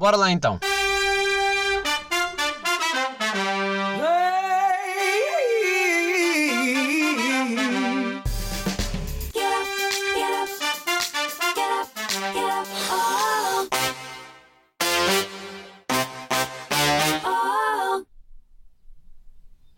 Bora 0.00 0.16
lá 0.16 0.32
então. 0.32 0.58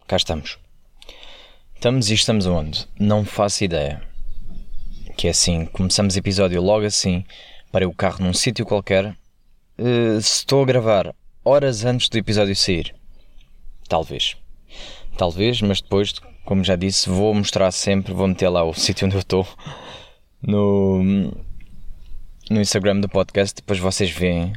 Cá 0.06 0.16
estamos. 0.16 0.56
Estamos 1.74 2.10
e 2.10 2.14
estamos 2.14 2.46
onde? 2.46 2.88
Não 2.96 3.24
faço 3.24 3.64
ideia. 3.64 4.00
Que 5.16 5.26
é 5.26 5.30
assim, 5.30 5.66
começamos 5.66 6.16
episódio 6.16 6.62
logo 6.62 6.86
assim, 6.86 7.24
parei 7.72 7.88
o 7.88 7.92
carro 7.92 8.24
num 8.24 8.32
sítio 8.32 8.64
qualquer. 8.64 9.16
Uh, 9.82 10.16
estou 10.16 10.62
a 10.62 10.64
gravar 10.64 11.12
horas 11.44 11.84
antes 11.84 12.08
do 12.08 12.16
episódio 12.16 12.54
sair. 12.54 12.94
Talvez. 13.88 14.36
Talvez, 15.18 15.60
mas 15.60 15.80
depois, 15.80 16.12
como 16.44 16.62
já 16.62 16.76
disse, 16.76 17.10
vou 17.10 17.34
mostrar 17.34 17.68
sempre, 17.72 18.14
vou 18.14 18.28
meter 18.28 18.48
lá 18.48 18.62
o 18.62 18.72
sítio 18.78 19.06
onde 19.06 19.16
eu 19.16 19.20
estou 19.20 19.44
no, 20.40 21.02
no 22.48 22.60
Instagram 22.60 23.00
do 23.00 23.08
podcast, 23.08 23.56
depois 23.56 23.80
vocês 23.80 24.08
veem 24.08 24.52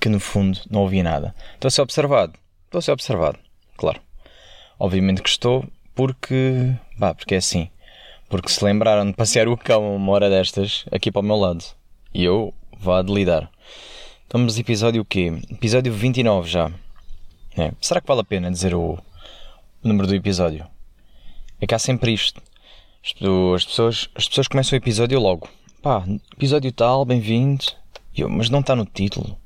que 0.00 0.08
no 0.08 0.18
fundo 0.18 0.58
não 0.70 0.80
ouvi 0.80 1.02
nada. 1.02 1.34
Estou 1.52 1.68
a 1.68 1.70
ser 1.70 1.82
observado. 1.82 2.32
Estou 2.64 2.78
a 2.78 2.82
ser 2.82 2.92
observado, 2.92 3.38
claro. 3.76 4.00
Obviamente 4.78 5.20
que 5.20 5.28
estou, 5.28 5.62
porque. 5.94 6.74
Bah, 6.96 7.14
porque 7.14 7.34
é 7.34 7.38
assim. 7.38 7.68
Porque 8.30 8.48
se 8.48 8.64
lembraram 8.64 9.04
de 9.04 9.12
passear 9.12 9.46
o 9.46 9.58
cão 9.58 9.94
uma 9.94 10.12
hora 10.12 10.30
destas 10.30 10.86
aqui 10.90 11.12
para 11.12 11.20
o 11.20 11.24
meu 11.24 11.36
lado. 11.36 11.62
E 12.14 12.24
eu 12.24 12.54
vá 12.78 13.02
de 13.02 13.12
lidar. 13.12 13.50
Estamos 14.30 14.56
episódio 14.60 15.02
o 15.02 15.04
quê? 15.04 15.32
Episódio 15.50 15.92
29 15.92 16.48
já. 16.48 16.70
É. 17.58 17.72
Será 17.80 18.00
que 18.00 18.06
vale 18.06 18.20
a 18.20 18.24
pena 18.24 18.48
dizer 18.48 18.76
o, 18.76 18.92
o 18.92 19.02
número 19.82 20.06
do 20.06 20.14
episódio? 20.14 20.68
É 21.60 21.66
que 21.66 21.74
há 21.74 21.80
sempre 21.80 22.12
isto. 22.12 22.40
As 23.02 23.64
pessoas, 23.64 24.08
as 24.14 24.28
pessoas 24.28 24.46
começam 24.46 24.76
o 24.76 24.80
episódio 24.80 25.18
logo. 25.18 25.48
Pá, 25.82 26.04
episódio 26.32 26.70
tal, 26.70 27.04
bem-vindo. 27.04 27.64
Mas 28.28 28.48
não 28.48 28.60
está 28.60 28.76
no 28.76 28.86
título. 28.86 29.36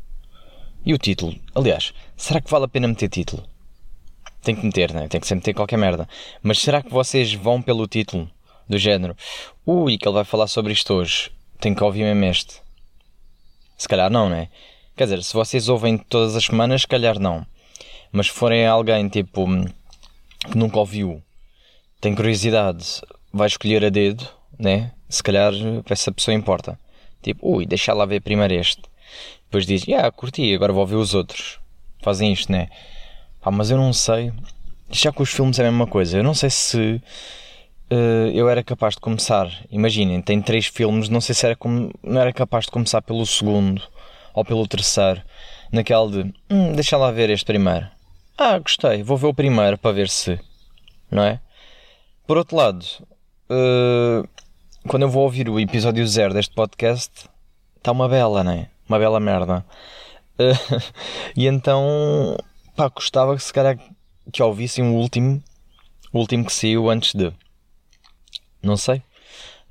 E 0.85 0.93
o 0.93 0.99
título? 0.99 1.35
Aliás, 1.55 1.95
será 2.15 2.39
que 2.39 2.51
vale 2.51 2.67
a 2.67 2.69
pena 2.69 2.87
meter 2.87 3.09
título? 3.09 3.43
Tem 4.43 4.55
que 4.55 4.67
meter, 4.67 4.93
né? 4.93 5.09
Tem 5.09 5.19
que 5.19 5.27
sempre 5.27 5.47
meter 5.47 5.55
qualquer 5.55 5.79
merda. 5.79 6.07
Mas 6.43 6.59
será 6.59 6.83
que 6.83 6.91
vocês 6.91 7.33
vão 7.33 7.63
pelo 7.63 7.87
título? 7.87 8.31
Do 8.69 8.77
género, 8.77 9.17
ui, 9.67 9.97
que 9.97 10.07
ele 10.07 10.15
vai 10.15 10.25
falar 10.25 10.47
sobre 10.47 10.75
isto 10.75 10.93
hoje. 10.93 11.33
Tenho 11.59 11.75
que 11.75 11.83
ouvir 11.83 12.03
mesmo 12.03 12.25
este. 12.27 12.61
Se 13.79 13.89
calhar 13.89 14.11
não, 14.11 14.29
né? 14.29 14.51
Quer 14.97 15.05
dizer, 15.05 15.25
se 15.25 15.35
vocês 15.35 15.69
ouvem 15.69 15.99
todas 15.99 16.37
as 16.37 16.45
semanas, 16.45 16.83
se 16.83 16.87
calhar 16.87 17.19
não. 17.19 17.45
Mas 18.13 18.27
se 18.27 18.33
forem 18.33 18.65
alguém 18.65 19.09
tipo 19.09 19.45
que 20.49 20.57
nunca 20.57 20.79
ouviu, 20.79 21.21
tem 22.01 22.15
curiosidade, 22.15 23.03
vai 23.33 23.49
escolher 23.49 23.85
a 23.85 23.89
dedo, 23.89 24.25
né? 24.57 24.93
Se 25.09 25.21
calhar 25.21 25.53
essa 25.91 26.13
pessoa 26.13 26.33
importa. 26.33 26.79
Tipo, 27.21 27.57
ui, 27.57 27.67
deixa 27.67 27.93
lá 27.93 28.07
ver 28.07 28.21
primeiro 28.21 28.55
este. 28.55 28.83
Depois 29.47 29.67
diz, 29.67 29.83
ah, 29.83 29.91
yeah, 29.91 30.11
curti, 30.13 30.55
agora 30.55 30.73
vou 30.73 30.83
ouvir 30.83 30.95
os 30.95 31.13
outros. 31.13 31.59
Fazem 32.01 32.33
isto, 32.33 32.53
né? 32.53 32.69
Ah, 33.43 33.51
mas 33.51 33.73
eu 33.73 33.77
não 33.77 33.93
sei. 33.93 34.33
Já 34.91 35.11
com 35.11 35.25
os 35.25 35.31
filmes 35.31 35.59
é 35.59 35.67
a 35.67 35.71
mesma 35.73 35.89
coisa. 35.89 36.19
Eu 36.19 36.23
não 36.23 36.35
sei 36.35 36.51
se 36.51 37.03
uh, 37.91 38.31
eu 38.33 38.49
era 38.49 38.63
capaz 38.63 38.95
de 38.95 39.01
começar. 39.01 39.51
Imaginem, 39.73 40.23
tem 40.23 40.41
três 40.41 40.67
filmes. 40.67 41.09
Não 41.09 41.21
sei 41.21 41.35
se 41.35 41.45
era 41.47 41.57
como, 41.57 41.91
não 42.01 42.21
era 42.21 42.33
capaz 42.33 42.67
de 42.67 42.71
começar 42.71 43.03
pelo 43.03 43.27
segundo 43.27 43.83
ou 44.35 44.45
pelo 44.45 44.67
terceiro. 44.67 45.23
Naquela 45.73 46.11
de 46.11 46.35
hum, 46.51 46.73
deixa 46.75 46.97
lá 46.97 47.11
ver 47.11 47.31
este 47.31 47.47
primeiro. 47.47 47.89
Ah, 48.37 48.59
gostei. 48.59 49.03
Vou 49.03 49.17
ver 49.17 49.29
o 49.29 49.35
primeiro 49.35 49.79
para 49.79 49.93
ver 49.93 50.09
se. 50.09 50.39
Não 51.11 51.23
é? 51.23 51.41
Por 52.27 52.37
outro 52.37 52.57
lado, 52.57 52.85
uh, 53.51 54.29
quando 54.89 55.03
eu 55.03 55.11
vou 55.11 55.23
ouvir 55.23 55.49
o 55.49 55.61
episódio 55.61 56.07
zero 56.07 56.35
deste 56.35 56.55
podcast, 56.55 57.29
está 57.77 57.93
uma 57.93 58.09
bela, 58.09 58.43
não 58.43 58.53
é? 58.53 58.69
Uma 58.89 58.99
bela 58.99 59.21
merda. 59.21 59.65
Uh, 60.39 60.83
e 61.37 61.47
então 61.47 62.37
pá, 62.75 62.89
gostava 62.89 63.37
que 63.37 63.43
se 63.43 63.53
calhar 63.53 63.79
que 64.33 64.43
ouvissem 64.43 64.85
o 64.85 64.95
último, 64.95 65.43
o 66.13 66.19
último 66.19 66.45
que 66.45 66.53
saiu 66.53 66.91
antes 66.91 67.15
de. 67.15 67.33
Não 68.63 68.77
sei. 68.77 69.03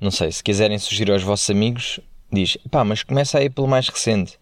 Não 0.00 0.10
sei. 0.10 0.30
Se 0.32 0.42
quiserem 0.42 0.78
sugerir 0.78 1.12
aos 1.12 1.22
vossos 1.22 1.50
amigos, 1.50 2.00
diz, 2.32 2.56
pá, 2.70 2.84
mas 2.84 3.02
começa 3.02 3.38
aí 3.38 3.50
pelo 3.50 3.68
mais 3.68 3.88
recente. 3.88 4.38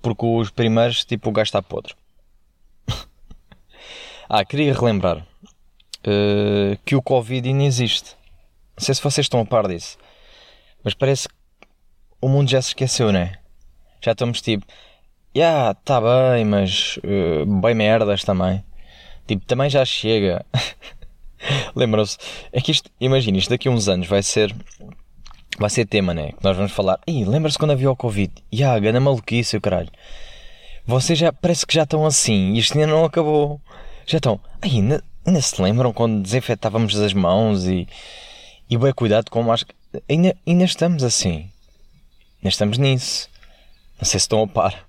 Porque 0.00 0.24
os 0.24 0.50
primeiros, 0.50 1.04
tipo, 1.04 1.28
o 1.28 1.32
gajo 1.32 1.48
está 1.48 1.62
podre. 1.62 1.94
ah, 4.28 4.44
queria 4.44 4.72
relembrar 4.72 5.18
uh, 5.18 6.78
que 6.84 6.96
o 6.96 7.02
Covid 7.02 7.48
ainda 7.48 7.64
existe. 7.64 8.16
Não 8.76 8.84
sei 8.84 8.94
se 8.94 9.02
vocês 9.02 9.24
estão 9.24 9.40
a 9.40 9.44
par 9.44 9.66
disso. 9.66 9.98
Mas 10.84 10.94
parece 10.94 11.28
que 11.28 11.34
o 12.20 12.28
mundo 12.28 12.48
já 12.48 12.62
se 12.62 12.68
esqueceu, 12.68 13.12
né? 13.12 13.38
Já 14.00 14.12
estamos 14.12 14.40
tipo, 14.40 14.64
yeah, 15.36 15.74
tá 15.74 16.00
bem, 16.00 16.44
mas 16.44 16.98
uh, 16.98 17.60
bem 17.60 17.74
merdas 17.74 18.24
também. 18.24 18.64
Tipo, 19.26 19.44
também 19.44 19.68
já 19.68 19.84
chega. 19.84 20.44
Lembram-se? 21.74 22.16
É 22.52 22.60
que 22.60 22.70
isto, 22.70 22.90
imagina, 23.00 23.38
isto 23.38 23.50
daqui 23.50 23.68
a 23.68 23.70
uns 23.70 23.88
anos 23.88 24.06
vai 24.06 24.22
ser. 24.22 24.54
Vai 25.58 25.70
ser 25.70 25.86
tema, 25.86 26.14
né? 26.14 26.30
Que 26.32 26.44
nós 26.44 26.56
vamos 26.56 26.70
falar. 26.70 27.00
Ih, 27.06 27.24
lembra-se 27.24 27.58
quando 27.58 27.72
havia 27.72 27.90
o 27.90 27.96
Covid? 27.96 28.32
Ya, 28.54 28.76
yeah, 28.76 29.00
maluquice, 29.00 29.56
o 29.56 29.60
caralho. 29.60 29.90
Vocês 30.86 31.18
já 31.18 31.32
parece 31.32 31.66
que 31.66 31.74
já 31.74 31.82
estão 31.82 32.06
assim 32.06 32.52
e 32.54 32.58
isto 32.58 32.78
ainda 32.78 32.86
não 32.92 33.04
acabou. 33.04 33.60
Já 34.06 34.18
estão. 34.18 34.40
Ainda, 34.62 35.02
ainda 35.26 35.42
se 35.42 35.60
lembram 35.60 35.92
quando 35.92 36.22
desinfetávamos 36.22 36.96
as 36.98 37.12
mãos 37.12 37.66
e. 37.66 37.88
E 38.70 38.76
bem 38.76 38.92
cuidado 38.92 39.30
com 39.30 39.42
máscara. 39.42 39.76
Ainda, 40.08 40.36
ainda 40.46 40.64
estamos 40.64 41.02
assim. 41.02 41.50
Ainda 42.38 42.48
estamos 42.48 42.78
nisso. 42.78 43.28
Não 43.98 44.04
sei 44.04 44.20
se 44.20 44.24
estão 44.24 44.42
a 44.42 44.46
par. 44.46 44.86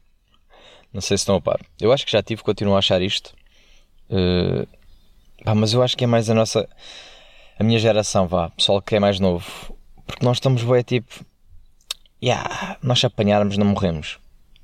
Não 0.94 1.02
sei 1.02 1.18
se 1.18 1.22
estão 1.22 1.36
a 1.36 1.42
par. 1.42 1.60
Eu 1.82 1.92
acho 1.92 2.06
que 2.06 2.12
já 2.12 2.22
tive, 2.22 2.44
continuo 2.44 2.76
a 2.76 2.80
achar 2.80 3.02
isto. 3.02 3.34
Uh, 4.10 4.68
pá, 5.44 5.56
mas 5.56 5.74
eu 5.74 5.82
acho 5.82 5.98
que 5.98 6.04
é 6.04 6.08
mais 6.08 6.30
a 6.30 6.36
nossa. 6.36 6.70
A 7.58 7.64
minha 7.64 7.80
geração, 7.80 8.28
vá. 8.28 8.50
Pessoal 8.52 8.82
que 8.82 8.96
é 8.96 9.00
mais 9.00 9.20
novo. 9.20 9.79
Porque 10.10 10.26
nós 10.26 10.38
estamos 10.38 10.64
bem 10.64 10.82
tipo. 10.82 11.24
Yeah, 12.22 12.78
nós 12.82 13.00
se 13.00 13.06
apanharmos 13.06 13.58
não 13.58 13.68
morremos. 13.68 14.18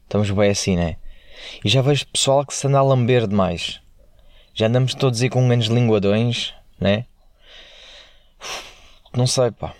Estamos 0.03 0.31
bem 0.31 0.49
assim, 0.49 0.75
né? 0.75 0.97
E 1.63 1.69
já 1.69 1.83
vejo 1.83 2.07
pessoal 2.07 2.43
que 2.43 2.53
se 2.53 2.65
anda 2.65 2.79
a 2.79 2.81
lamber 2.81 3.27
demais. 3.27 3.79
Já 4.55 4.65
andamos 4.65 4.95
todos 4.95 5.21
aí 5.21 5.29
com 5.29 5.47
grandes 5.47 5.67
linguadões, 5.67 6.51
né? 6.79 7.05
Não 9.15 9.27
sei, 9.27 9.51
pá. 9.51 9.73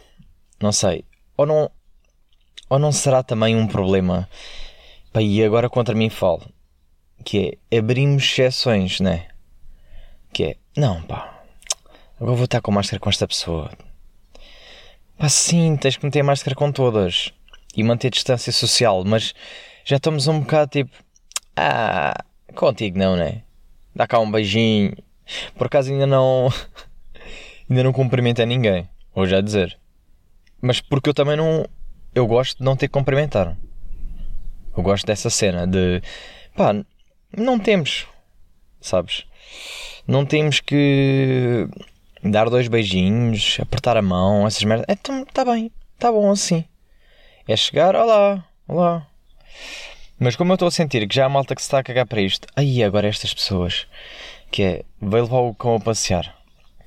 Não 0.62 0.72
sei. 0.72 1.04
Ou 1.36 1.48
não. 1.48 1.72
Ou 2.70 2.78
não 2.78 2.92
será 2.92 3.24
também 3.24 3.56
um 3.56 3.68
problema 3.68 4.30
Pá, 5.12 5.22
e 5.22 5.42
agora 5.44 5.68
contra 5.68 5.96
mim 5.96 6.10
falo. 6.10 6.46
Que 7.24 7.58
é 7.72 7.78
abrimos 7.80 8.24
exceções, 8.24 9.00
né? 9.00 9.30
Que 10.32 10.44
é, 10.44 10.58
não, 10.78 11.02
pá, 11.04 11.42
agora 12.20 12.36
vou 12.36 12.44
estar 12.44 12.62
com 12.62 12.72
máscara 12.72 13.00
com 13.00 13.10
esta 13.10 13.26
pessoa. 13.26 13.72
Pá, 15.18 15.30
sim, 15.30 15.78
tens 15.78 15.96
que 15.96 16.06
meter 16.06 16.24
máscara 16.24 16.56
com 16.56 16.72
todas 16.72 17.32
e 17.76 17.84
manter 17.84 18.10
distância 18.10 18.52
social, 18.52 19.04
mas 19.06 19.34
já 19.86 19.96
estamos 19.96 20.28
um 20.28 20.42
bocado 20.42 20.72
tipo, 20.72 20.92
ah, 21.56 22.14
contigo 22.54 22.98
não, 22.98 23.16
né? 23.16 23.44
Dá 23.96 24.06
cá 24.06 24.20
um 24.20 24.30
beijinho. 24.30 24.94
Por 25.58 25.68
acaso 25.68 25.92
ainda 25.92 26.06
não. 26.06 26.50
ainda 27.70 27.84
não 27.84 27.94
cumprimentei 27.94 28.46
ninguém, 28.46 28.90
vou 29.14 29.26
já 29.26 29.40
dizer. 29.40 29.80
Mas 30.62 30.82
porque 30.82 31.10
eu 31.10 31.14
também 31.14 31.38
não. 31.38 31.66
Eu 32.14 32.28
gosto 32.28 32.58
de 32.58 32.64
não 32.64 32.76
ter 32.76 32.88
que 32.88 32.94
cumprimentar. 32.94 33.56
Eu 34.76 34.84
gosto 34.84 35.06
dessa 35.06 35.30
cena 35.30 35.66
de 35.66 36.02
pá, 36.56 36.74
não 37.36 37.58
temos, 37.58 38.06
sabes? 38.82 39.26
Não 40.06 40.26
temos 40.26 40.60
que 40.60 41.68
dar 42.32 42.50
dois 42.50 42.68
beijinhos, 42.68 43.58
apertar 43.62 43.98
a 43.98 44.02
mão, 44.02 44.48
essas 44.48 44.64
merdas. 44.64 44.86
Então, 44.90 45.26
tá 45.26 45.46
bem, 45.46 45.72
tá 46.00 46.12
bom 46.12 46.32
assim. 46.32 46.66
É 47.48 47.56
chegar, 47.56 47.96
olá, 47.96 48.44
olá. 48.68 49.08
Mas 50.18 50.36
como 50.36 50.52
eu 50.52 50.56
estou 50.56 50.68
a 50.68 50.72
sentir 50.72 51.08
que 51.08 51.16
já 51.16 51.26
há 51.26 51.30
malta 51.30 51.54
que 51.56 51.62
se 51.62 51.68
está 51.68 51.80
a 51.80 51.84
cagar 51.84 52.08
para 52.08 52.22
isto, 52.22 52.48
aí 52.56 52.84
agora 52.84 53.08
estas 53.08 53.34
pessoas, 53.34 53.86
que 54.50 54.64
é, 54.64 54.84
veio 55.02 55.26
levar 55.26 55.40
o 55.40 55.54
cão 55.54 55.76
a 55.76 55.80
passear. 55.80 56.36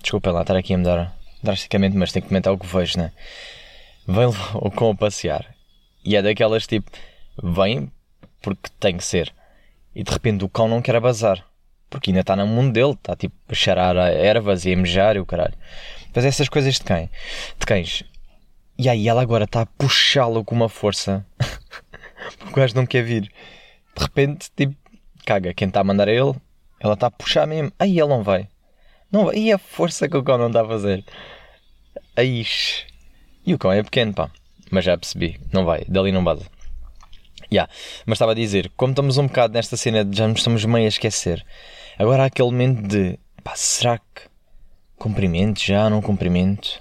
Desculpem 0.01 0.33
lá 0.33 0.43
estar 0.43 0.57
aqui 0.57 0.75
a 0.75 0.79
mudar 0.79 1.17
drasticamente, 1.43 1.97
mas 1.97 2.11
tenho 2.11 2.23
que 2.23 2.29
comentar 2.29 2.53
o 2.53 2.59
que 2.59 2.67
vejo, 2.67 2.99
né? 2.99 3.13
Veio 4.07 4.31
levar 4.31 4.57
o 4.65 4.71
cão 4.71 4.91
a 4.91 4.95
passear. 4.95 5.55
E 6.05 6.17
é 6.17 6.23
daquelas 6.23 6.67
tipo, 6.67 6.91
vem 7.43 7.93
porque 8.41 8.71
tem 8.81 8.97
que 8.97 9.05
ser. 9.05 9.33
E 9.95 10.03
de 10.03 10.11
repente 10.11 10.45
o 10.45 10.49
cão 10.49 10.69
não 10.69 10.83
quer 10.83 10.99
bazar. 11.01 11.45
Porque 11.91 12.11
ainda 12.11 12.21
está 12.21 12.37
no 12.37 12.47
mundo 12.47 12.73
dele, 12.73 12.93
está 12.93 13.17
tipo 13.17 13.35
a 13.49 13.55
cheirar 13.55 13.97
a 13.97 14.09
ervas 14.11 14.65
e 14.65 14.73
a 14.73 14.77
mejar 14.77 15.17
e 15.17 15.21
o 15.21 15.27
caralho. 15.27 15.55
Mas 16.15 16.25
essas 16.25 16.49
coisas 16.49 16.75
de 16.75 16.85
quem? 16.85 17.11
De 17.59 17.67
cães. 17.67 18.05
E 18.79 18.89
aí 18.89 19.09
ela 19.09 19.23
agora 19.23 19.45
está 19.45 19.63
a 19.63 19.67
puxá-lo 19.67 20.45
com 20.45 20.55
uma 20.55 20.69
força. 20.69 21.25
o 22.47 22.53
gajo 22.53 22.75
não 22.75 22.87
quer 22.87 23.03
vir. 23.03 23.23
De 23.23 24.03
repente, 24.03 24.51
tipo, 24.55 24.75
caga, 25.25 25.53
quem 25.55 25.69
está 25.69 25.81
a 25.81 25.85
mandar 25.85 26.09
é 26.09 26.15
ele, 26.15 26.35
ela 26.81 26.95
está 26.95 27.07
a 27.09 27.11
puxar 27.11 27.47
mesmo. 27.47 27.73
Aí 27.79 27.99
ele 27.99 28.09
não 28.09 28.23
vai. 28.23 28.49
Não 29.11 29.27
vai. 29.27 29.37
E 29.37 29.53
a 29.53 29.59
força 29.59 30.09
que 30.09 30.17
o 30.17 30.23
cão 30.23 30.39
não 30.39 30.49
está 30.49 30.63
a 30.63 30.69
fazer. 30.69 31.05
Aí. 32.17 32.47
E 33.47 33.55
o 33.55 33.59
cão 33.59 33.73
é 33.73 33.83
pequeno, 33.83 34.13
pá. 34.13 34.31
Mas 34.71 34.85
já 34.85 34.97
percebi, 34.97 35.41
não 35.53 35.65
vai, 35.65 35.85
dali 35.89 36.13
não 36.13 36.23
base. 36.23 36.45
Yeah. 37.51 37.73
Mas 38.05 38.17
estava 38.17 38.33
a 38.33 38.35
dizer, 38.35 38.71
como 38.77 38.93
estamos 38.93 39.17
um 39.17 39.27
bocado 39.27 39.55
nesta 39.55 39.77
cena 39.77 40.07
já 40.11 40.29
nos 40.29 40.41
estamos 40.41 40.65
meio 40.67 40.85
a 40.85 40.89
esquecer, 40.89 41.45
agora 41.99 42.23
há 42.23 42.27
aquele 42.27 42.51
momento 42.51 42.87
de 42.87 43.19
pá, 43.43 43.55
será 43.57 43.99
que 43.99 44.23
cumprimento 44.97 45.61
já, 45.61 45.91
não 45.91 46.01
cumprimento? 46.01 46.81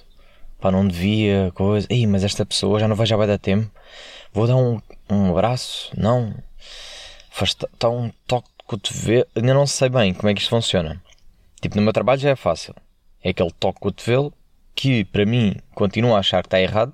Pá, 0.60 0.72
não 0.72 0.88
devia, 0.88 1.52
coisa. 1.54 1.88
Ih, 1.90 2.08
mas 2.08 2.24
esta 2.24 2.46
pessoa 2.46 2.80
já 2.80 2.88
não 2.88 2.96
vai, 2.96 3.06
já 3.06 3.16
vai 3.16 3.28
dar 3.28 3.38
tempo. 3.38 3.70
Vou 4.34 4.48
dar 4.48 4.56
um, 4.56 4.82
um 5.10 5.32
abraço? 5.32 5.92
Não. 5.96 6.34
Faz 7.30 7.54
tá 7.54 7.90
um 7.90 8.12
toque 8.28 8.50
de 8.60 8.66
cotovelo. 8.66 9.28
Ainda 9.36 9.54
não 9.54 9.68
sei 9.68 9.90
bem 9.90 10.14
como 10.14 10.30
é 10.30 10.34
que 10.34 10.42
isto 10.42 10.50
funciona. 10.50 11.02
Tipo, 11.62 11.76
no 11.76 11.82
meu 11.82 11.94
trabalho 11.94 12.20
já 12.20 12.32
é 12.32 12.36
fácil. 12.36 12.76
É 13.24 13.30
aquele 13.30 13.52
toque 13.52 13.80
de 13.80 13.82
cotovelo 13.82 14.34
que, 14.76 15.06
para 15.06 15.26
mim, 15.26 15.56
continuo 15.74 16.16
a 16.16 16.20
achar 16.20 16.42
que 16.42 16.48
está 16.48 16.60
errado. 16.60 16.94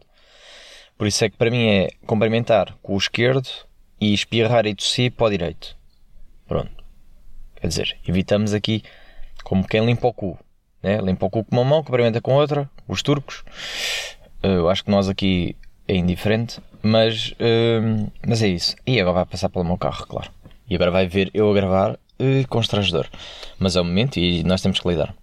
Por 0.98 1.08
isso 1.08 1.24
é 1.26 1.30
que 1.30 1.38
para 1.38 1.50
mim 1.52 1.68
é 1.68 1.90
cumprimentar 2.06 2.76
com 2.82 2.94
o 2.94 2.98
esquerdo 2.98 3.50
e 4.00 4.14
espirrar 4.14 4.66
e 4.66 4.76
tossir 4.76 5.12
para 5.12 5.28
o 5.28 5.30
direito. 5.30 5.76
Pronto. 6.48 6.83
Quer 7.64 7.70
dizer, 7.70 7.98
evitamos 8.06 8.54
aqui 8.54 8.84
como 9.42 9.66
quem 9.66 9.86
limpa 9.86 10.06
o 10.06 10.14
cu. 10.14 10.38
Né? 10.84 10.98
Limpa 10.98 11.28
o 11.28 11.30
cu 11.30 11.46
com 11.46 11.56
uma 11.56 11.64
mão, 11.64 11.82
cumprimenta 11.82 12.20
com 12.20 12.34
outra. 12.34 12.70
Os 12.90 13.02
turcos. 13.02 13.42
Eu 14.42 14.70
acho 14.70 14.84
que 14.84 14.92
nós 14.92 15.08
aqui 15.08 15.56
é 15.88 15.96
indiferente. 15.96 16.60
Mas, 16.82 17.32
uh, 17.32 18.12
mas 18.28 18.44
é 18.44 18.50
isso. 18.50 18.76
E 18.86 19.00
agora 19.00 19.14
vai 19.16 19.26
passar 19.28 19.48
pelo 19.48 19.64
meu 19.64 19.78
carro, 19.78 20.06
claro. 20.06 20.30
E 20.70 20.76
agora 20.76 20.92
vai 20.92 21.08
ver 21.08 21.32
eu 21.34 21.50
a 21.50 21.54
gravar 21.54 21.94
uh, 21.94 22.48
constrangedor. 22.50 23.08
Mas 23.58 23.78
é 23.78 23.82
o 23.82 23.86
momento 23.86 24.20
e 24.20 24.44
nós 24.44 24.62
temos 24.62 24.82
que 24.82 24.90
lidar. 24.90 25.16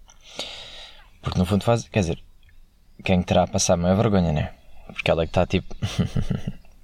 Porque 1.21 1.37
no 1.37 1.45
fundo 1.45 1.63
faz. 1.63 1.87
Quer 1.89 1.99
dizer, 1.99 2.17
quem 3.03 3.21
terá 3.21 3.43
a 3.43 3.47
passar 3.47 3.77
maior 3.77 3.97
vergonha, 3.97 4.31
né? 4.31 4.51
Porque 4.87 5.11
ela 5.11 5.21
é 5.21 5.25
que 5.27 5.29
está 5.29 5.45
tipo. 5.45 5.75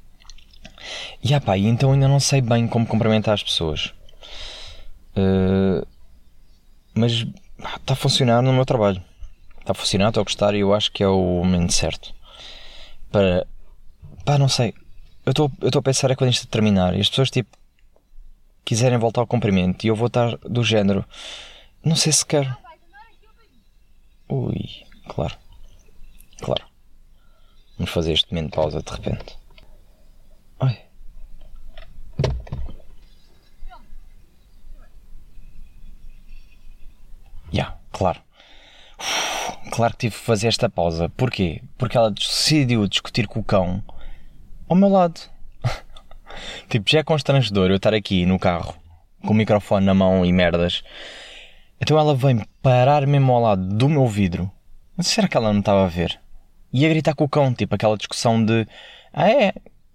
e 1.24 1.34
ah 1.34 1.42
pá, 1.42 1.58
então 1.58 1.94
ainda 1.94 2.08
não 2.08 2.20
sei 2.20 2.42
bem 2.42 2.68
como 2.68 2.86
cumprimentar 2.86 3.34
as 3.34 3.42
pessoas. 3.42 3.97
Uh, 5.18 5.86
mas 6.94 7.26
está 7.78 7.94
a 7.94 7.96
funcionar 7.96 8.42
no 8.42 8.54
meu 8.54 8.66
trabalho. 8.66 9.04
Está 9.60 9.72
a 9.72 9.76
funcionar, 9.76 10.10
estou 10.10 10.22
a 10.22 10.24
gostar 10.24 10.54
e 10.56 10.60
eu 10.60 10.74
acho 10.74 10.92
que 10.92 11.04
é 11.04 11.08
o 11.08 11.44
momento 11.44 11.74
certo. 11.74 12.14
Para. 13.12 13.48
pá, 14.24 14.38
não 14.38 14.48
sei. 14.48 14.74
Eu 15.26 15.32
estou 15.32 15.80
a 15.80 15.82
pensar 15.82 16.12
é 16.12 16.16
quando 16.16 16.32
isto 16.32 16.48
terminar 16.48 16.96
e 16.96 17.02
as 17.02 17.10
pessoas 17.10 17.30
tipo. 17.30 17.58
quiserem 18.64 18.98
voltar 18.98 19.22
ao 19.22 19.28
cumprimento 19.28 19.84
e 19.84 19.90
eu 19.90 19.96
vou 19.96 20.08
estar 20.08 20.38
do 20.38 20.64
género. 20.64 21.04
Não 21.84 21.96
sei 21.96 22.14
se 22.14 22.26
quero. 22.26 22.56
Ui, 24.30 24.70
claro. 25.08 25.36
Claro. 26.42 26.66
Vamos 27.78 27.92
fazer 27.92 28.14
este 28.14 28.32
momento 28.32 28.52
de 28.52 28.56
pausa 28.56 28.82
de 28.82 28.92
repente. 28.92 29.38
Yeah, 37.54 37.78
claro. 37.92 38.22
Uf, 39.00 39.70
claro 39.72 39.94
que 39.94 40.00
tive 40.00 40.16
que 40.16 40.22
fazer 40.22 40.48
esta 40.48 40.70
pausa. 40.70 41.10
Porquê? 41.10 41.62
Porque 41.78 41.98
ela 41.98 42.12
decidiu 42.12 42.88
discutir 42.88 43.28
com 43.28 43.40
o 43.40 43.44
cão 43.44 43.84
ao 44.68 44.76
meu 44.76 44.90
lado. 44.90 45.20
tipo, 46.70 46.90
já 46.90 47.00
é 47.00 47.04
constrangedor 47.04 47.70
eu 47.70 47.78
estar 47.78 47.94
aqui 47.94 48.26
no 48.26 48.40
carro 48.40 48.76
com 49.22 49.34
o 49.34 49.36
microfone 49.36 49.86
na 49.86 49.94
mão 49.94 50.26
e 50.26 50.32
merdas. 50.32 50.84
Então 51.80 51.98
ela 51.98 52.16
vem 52.16 52.44
parar 52.62 53.06
mesmo 53.06 53.32
ao 53.34 53.42
lado 53.42 53.68
do 53.68 53.90
meu 53.90 54.08
vidro. 54.08 54.52
Mas 54.96 55.08
será 55.08 55.28
que 55.28 55.38
ela 55.38 55.54
não 55.54 55.60
estava 55.60 55.86
a 55.86 55.90
ver? 55.90 56.20
E 56.74 56.86
a 56.86 56.90
gritar 56.90 57.16
com 57.16 57.24
o 57.24 57.30
cão, 57.30 57.54
tipo 57.54 57.76
aquela 57.76 57.98
discussão 57.98 58.44
de 58.44 58.68
Ah 59.14 59.30
é? 59.30 59.54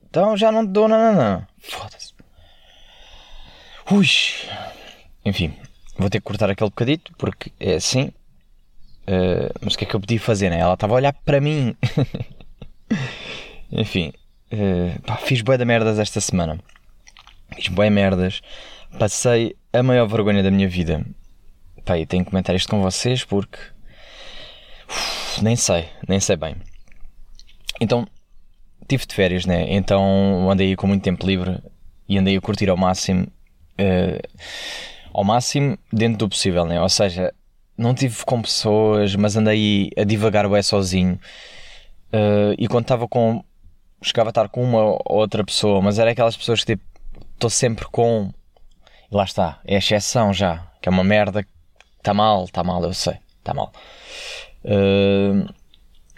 Então 0.08 0.36
já 0.36 0.52
não 0.52 0.66
te 0.66 0.70
dou 0.70 0.88
nananã. 0.88 1.46
Foda-se. 1.58 2.12
Ui. 3.90 4.06
Enfim, 5.24 5.54
vou 5.96 6.10
ter 6.10 6.18
que 6.18 6.24
cortar 6.24 6.50
aquele 6.50 6.70
bocadito 6.70 7.12
porque 7.16 7.52
é 7.58 7.74
assim. 7.74 8.12
Uh, 9.02 9.52
mas 9.60 9.74
o 9.74 9.78
que 9.78 9.84
é 9.84 9.86
que 9.86 9.94
eu 9.94 10.00
podia 10.00 10.20
fazer, 10.20 10.50
né? 10.50 10.60
Ela 10.60 10.74
estava 10.74 10.94
a 10.94 10.96
olhar 10.96 11.12
para 11.12 11.40
mim. 11.40 11.74
Enfim, 13.70 14.12
uh, 14.52 15.00
pá, 15.02 15.16
fiz 15.16 15.40
bué 15.42 15.56
de 15.56 15.64
merdas 15.64 15.98
esta 15.98 16.20
semana. 16.20 16.58
Fiz 17.54 17.68
bué 17.68 17.90
merdas. 17.90 18.40
Passei 18.98 19.56
a 19.72 19.82
maior 19.82 20.06
vergonha 20.06 20.42
da 20.42 20.50
minha 20.50 20.68
vida. 20.68 21.04
Pá, 21.84 21.98
e 21.98 22.06
tenho 22.06 22.24
que 22.24 22.30
comentar 22.30 22.54
isto 22.54 22.68
com 22.68 22.80
vocês 22.80 23.24
porque. 23.24 23.58
Uf, 24.88 25.42
nem 25.42 25.56
sei, 25.56 25.88
nem 26.06 26.20
sei 26.20 26.36
bem. 26.36 26.56
Então, 27.80 28.06
tive 28.86 29.06
de 29.06 29.14
férias, 29.14 29.46
né? 29.46 29.66
Então 29.68 30.50
andei 30.50 30.76
com 30.76 30.86
muito 30.86 31.02
tempo 31.02 31.26
livre 31.26 31.58
e 32.08 32.18
andei 32.18 32.36
a 32.36 32.40
curtir 32.40 32.68
ao 32.68 32.76
máximo. 32.76 33.26
Uh, 33.72 34.20
ao 35.12 35.24
máximo 35.24 35.78
dentro 35.92 36.18
do 36.18 36.28
possível, 36.28 36.64
né? 36.64 36.80
Ou 36.80 36.88
seja, 36.88 37.32
não 37.76 37.94
tive 37.94 38.24
com 38.24 38.40
pessoas, 38.40 39.14
mas 39.16 39.36
andei 39.36 39.90
a 39.96 40.04
divagar 40.04 40.48
bem 40.48 40.62
sozinho. 40.62 41.18
Uh, 42.12 42.54
e 42.58 42.68
quando 42.68 42.84
estava 42.84 43.08
com. 43.08 43.42
chegava 44.02 44.28
a 44.28 44.32
estar 44.32 44.48
com 44.48 44.62
uma 44.62 44.82
ou 44.82 45.02
outra 45.06 45.44
pessoa, 45.44 45.80
mas 45.80 45.98
era 45.98 46.10
aquelas 46.10 46.36
pessoas 46.36 46.60
que 46.60 46.76
tipo. 46.76 46.84
estou 47.34 47.50
sempre 47.50 47.86
com. 47.86 48.32
E 49.10 49.14
lá 49.14 49.24
está, 49.24 49.60
é 49.64 49.76
exceção 49.76 50.32
já, 50.32 50.66
que 50.80 50.88
é 50.88 50.92
uma 50.92 51.04
merda. 51.04 51.46
Está 51.98 52.12
mal, 52.12 52.44
está 52.44 52.64
mal, 52.64 52.82
eu 52.82 52.92
sei, 52.92 53.16
está 53.38 53.54
mal. 53.54 53.72
Uh, 54.64 55.52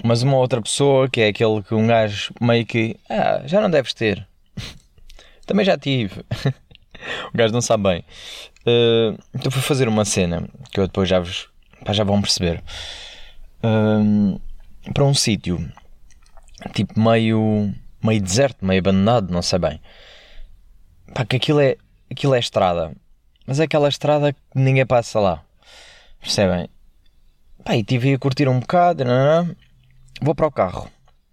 mas 0.02 0.22
uma 0.22 0.36
outra 0.36 0.60
pessoa, 0.60 1.08
que 1.08 1.20
é 1.20 1.28
aquele 1.28 1.62
que 1.62 1.74
um 1.74 1.86
gajo 1.86 2.32
meio 2.40 2.66
que. 2.66 2.96
Ah, 3.08 3.42
já 3.46 3.60
não 3.60 3.70
deves 3.70 3.94
ter. 3.94 4.26
Também 5.46 5.64
já 5.64 5.78
tive. 5.78 6.20
o 7.32 7.36
gajo 7.36 7.54
não 7.54 7.60
sabe 7.60 7.84
bem. 7.84 8.04
Uh, 8.66 9.18
então 9.34 9.50
fui 9.50 9.60
fazer 9.60 9.88
uma 9.88 10.04
cena 10.04 10.48
que 10.70 10.80
eu 10.80 10.86
depois 10.86 11.08
já 11.08 11.20
vos. 11.20 11.48
Pá, 11.84 11.92
já 11.92 12.04
vão 12.04 12.20
perceber. 12.20 12.62
Uh, 13.62 14.40
para 14.92 15.04
um 15.04 15.14
sítio 15.14 15.70
tipo 16.72 16.98
meio. 16.98 17.72
meio 18.02 18.22
deserto, 18.22 18.64
meio 18.64 18.80
abandonado, 18.80 19.30
não 19.30 19.42
sei 19.42 19.58
bem. 19.58 19.80
Pá, 21.12 21.24
que 21.24 21.36
aquilo 21.36 21.60
é. 21.60 21.76
aquilo 22.10 22.34
é 22.34 22.38
estrada. 22.38 22.92
Mas 23.46 23.60
é 23.60 23.64
aquela 23.64 23.88
estrada 23.88 24.32
que 24.32 24.38
ninguém 24.54 24.86
passa 24.86 25.20
lá. 25.20 25.44
Percebem? 26.20 26.68
Pá, 27.62 27.76
e 27.76 27.80
estive 27.80 28.14
a 28.14 28.18
curtir 28.18 28.48
um 28.48 28.60
bocado. 28.60 29.04
Não, 29.04 29.44
não, 29.44 29.56
Vou 30.22 30.34
para 30.34 30.46
o 30.46 30.50
carro. 30.50 30.90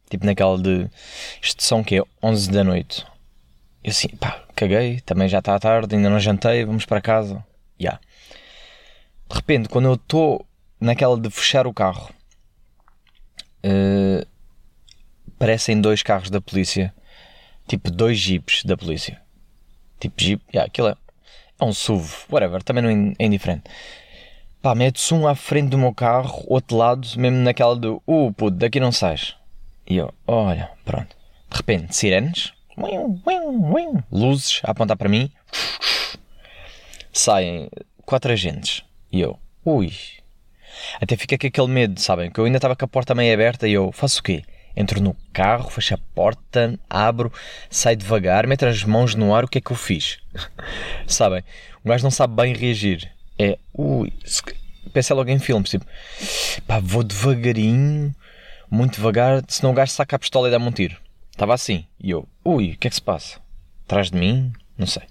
Tipo 0.10 0.26
naquela 0.26 0.58
de. 0.58 0.90
Isto 1.42 1.64
são 1.64 1.84
que 1.84 1.98
é 1.98 2.04
11 2.22 2.52
da 2.52 2.64
noite. 2.64 3.06
Eu 3.84 3.90
assim, 3.90 4.10
pá, 4.10 4.44
caguei, 4.56 5.00
também 5.02 5.28
já 5.28 5.40
está 5.40 5.58
tarde, 5.60 5.96
ainda 5.96 6.10
não 6.10 6.20
jantei, 6.20 6.64
vamos 6.64 6.86
para 6.86 7.02
casa. 7.02 7.44
Já. 7.80 7.90
Yeah. 7.90 8.02
De 9.30 9.36
repente, 9.36 9.70
quando 9.70 9.86
eu 9.86 9.94
estou 9.96 10.46
naquela 10.80 11.18
de 11.20 11.30
fechar 11.30 11.66
o 11.66 11.74
carro, 11.74 12.10
uh, 13.66 14.26
parecem 15.40 15.82
dois 15.82 16.04
carros 16.04 16.30
da 16.30 16.40
polícia. 16.40 16.94
Tipo, 17.68 17.90
dois 17.90 18.18
jeeps 18.18 18.64
da 18.66 18.76
polícia. 18.78 19.22
Tipo, 20.00 20.22
jeep, 20.22 20.44
yeah, 20.54 20.68
aquilo 20.68 20.90
é, 20.90 20.96
é 21.60 21.64
um 21.64 21.74
SUV, 21.74 22.26
whatever, 22.30 22.62
também 22.62 22.84
não 22.84 22.90
é, 22.90 23.14
é 23.18 23.26
indiferente. 23.26 23.64
Pá, 24.62 24.76
mete-se 24.76 25.14
um 25.14 25.28
à 25.28 25.34
frente 25.34 25.70
do 25.70 25.78
meu 25.78 25.94
carro, 25.94 26.44
outro 26.48 26.78
lado, 26.78 27.08
mesmo 27.18 27.38
naquela 27.38 27.76
do 27.76 28.04
uh, 28.06 28.32
puto, 28.34 28.58
daqui 28.58 28.80
não 28.80 28.92
sais. 28.92 29.36
E 29.88 29.98
eu, 29.98 30.14
olha, 30.28 30.70
pronto. 30.86 31.16
De 31.50 31.58
repente, 31.58 31.96
sirenes, 31.96 32.54
luzes 34.12 34.62
a 34.64 34.72
apontar 34.72 34.98
para 34.98 35.10
mim, 35.10 35.32
saem 37.12 37.70
quatro 38.06 38.32
agentes. 38.32 38.84
E 39.12 39.22
eu, 39.22 39.40
ui. 39.66 39.92
Até 41.02 41.16
fica 41.18 41.38
com 41.38 41.48
aquele 41.48 41.68
medo, 41.68 42.00
sabem? 42.00 42.32
Que 42.32 42.40
eu 42.40 42.46
ainda 42.46 42.58
estava 42.58 42.76
com 42.76 42.86
a 42.86 42.88
porta 42.88 43.14
meio 43.14 43.34
aberta 43.34 43.68
e 43.68 43.74
eu, 43.74 43.92
faço 43.92 44.20
o 44.20 44.24
quê? 44.24 44.44
Entro 44.76 45.02
no 45.02 45.16
carro, 45.34 45.70
fecho 45.70 45.96
a 45.96 46.00
porta, 46.16 46.80
abro, 46.90 47.32
saio 47.70 47.98
devagar, 47.98 48.48
meto 48.48 48.66
as 48.66 48.84
mãos 48.84 49.16
no 49.16 49.36
ar, 49.36 49.44
o 49.44 49.48
que 49.48 49.58
é 49.58 49.62
que 49.62 49.72
eu 49.72 49.76
fiz? 49.76 50.20
sabem? 51.06 51.44
O 51.84 51.90
gajo 51.90 52.04
não 52.04 52.12
sabe 52.12 52.36
bem 52.36 52.54
reagir 52.54 53.12
é 53.42 53.58
ui, 53.74 54.14
pensa 54.94 55.16
logo 55.16 55.30
em 55.30 55.40
filmes, 55.40 55.72
tipo, 55.72 55.86
pá, 56.68 56.80
vou 56.80 57.04
devagarinho, 57.04 58.14
muito 58.70 58.96
devagar, 58.96 59.44
senão 59.48 59.72
o 59.72 59.74
gajo 59.74 59.92
saca 59.92 60.16
a 60.16 60.20
pistola 60.20 60.48
e 60.48 60.52
dá-me 60.52 60.66
um 60.66 60.72
tiro. 60.72 60.96
Estava 61.42 61.56
assim, 61.56 61.88
e 62.00 62.12
eu, 62.12 62.30
ui, 62.46 62.74
o 62.74 62.78
que 62.78 62.86
é 62.86 62.90
que 62.92 62.96
se 62.96 63.02
passa? 63.02 63.40
Atrás 63.86 64.12
de 64.12 64.16
mim? 64.16 64.54
Não 64.78 64.86
sei. 64.86 65.02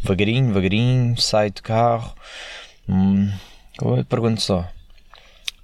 Devagarinho, 0.00 0.46
devagarinho, 0.46 1.20
saio 1.20 1.52
do 1.52 1.62
carro, 1.62 2.14
hum, 2.88 3.30
pergunto 4.08 4.40
só, 4.40 4.66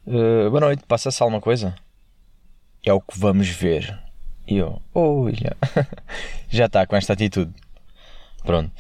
uh, 0.06 0.50
boa 0.50 0.60
noite, 0.60 0.82
passa-se 0.86 1.22
alguma 1.22 1.40
coisa? 1.40 1.74
É 2.84 2.92
o 2.92 3.00
que 3.00 3.18
vamos 3.18 3.48
ver. 3.48 3.98
E 4.46 4.58
eu, 4.58 4.82
olha, 4.94 5.56
já 6.50 6.66
está 6.66 6.86
com 6.86 6.94
esta 6.94 7.14
atitude. 7.14 7.54
Pronto. 8.44 8.70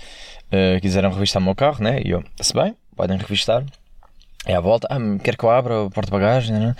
Uh, 0.48 0.78
quiseram 0.82 1.10
revistar 1.10 1.40
o 1.40 1.44
meu 1.46 1.54
carro, 1.54 1.82
né? 1.82 2.02
E 2.04 2.10
eu, 2.10 2.22
se 2.42 2.52
bem, 2.52 2.76
podem 2.94 3.16
revistar. 3.16 3.64
É 4.44 4.54
à 4.54 4.60
volta, 4.60 4.86
ah, 4.90 4.98
quer 5.24 5.38
que 5.38 5.44
eu 5.44 5.50
abra 5.50 5.84
o 5.84 5.90
porta-bagagem, 5.90 6.58
né? 6.58 6.76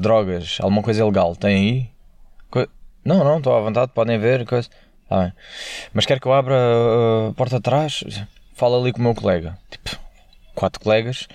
Drogas, 0.00 0.56
alguma 0.62 0.82
coisa 0.82 1.02
ilegal, 1.02 1.36
tem 1.36 1.54
aí? 1.54 1.91
Não, 3.04 3.24
não, 3.24 3.38
estou 3.38 3.56
à 3.56 3.60
vontade, 3.60 3.92
podem 3.92 4.18
ver, 4.18 4.46
coisa. 4.46 4.68
Ah, 5.10 5.24
bem. 5.24 5.32
Mas 5.92 6.06
quer 6.06 6.20
que 6.20 6.26
eu 6.26 6.32
abra 6.32 6.56
a 6.56 7.32
porta 7.34 7.56
de 7.56 7.62
trás? 7.62 8.04
Fala 8.54 8.78
ali 8.78 8.92
com 8.92 9.00
o 9.00 9.02
meu 9.02 9.14
colega. 9.14 9.58
Tipo, 9.70 9.98
quatro 10.54 10.80
colegas. 10.80 11.26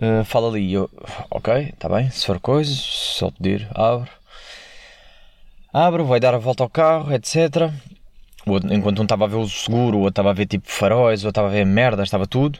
Uh, 0.00 0.24
fala 0.24 0.48
ali. 0.48 0.72
Eu, 0.72 0.90
ok, 1.30 1.70
está 1.72 1.88
bem, 1.88 2.10
se 2.10 2.24
for 2.24 2.40
coisa, 2.40 2.72
se 2.72 3.22
ele 3.22 3.32
pedir, 3.32 3.68
abro. 3.74 4.10
Abro, 5.72 6.04
vai 6.04 6.18
dar 6.18 6.34
a 6.34 6.38
volta 6.38 6.62
ao 6.62 6.70
carro, 6.70 7.12
etc. 7.12 7.70
Enquanto 8.70 9.00
um 9.00 9.02
estava 9.02 9.26
a 9.26 9.28
ver 9.28 9.36
o 9.36 9.46
seguro, 9.46 9.98
o 9.98 10.00
outro 10.00 10.12
estava 10.12 10.30
a 10.30 10.32
ver 10.32 10.46
tipo 10.46 10.68
faróis, 10.68 11.22
o 11.22 11.26
outro 11.26 11.40
estava 11.40 11.48
a 11.48 11.52
ver 11.52 11.66
merda, 11.66 12.02
estava 12.02 12.26
tudo. 12.26 12.58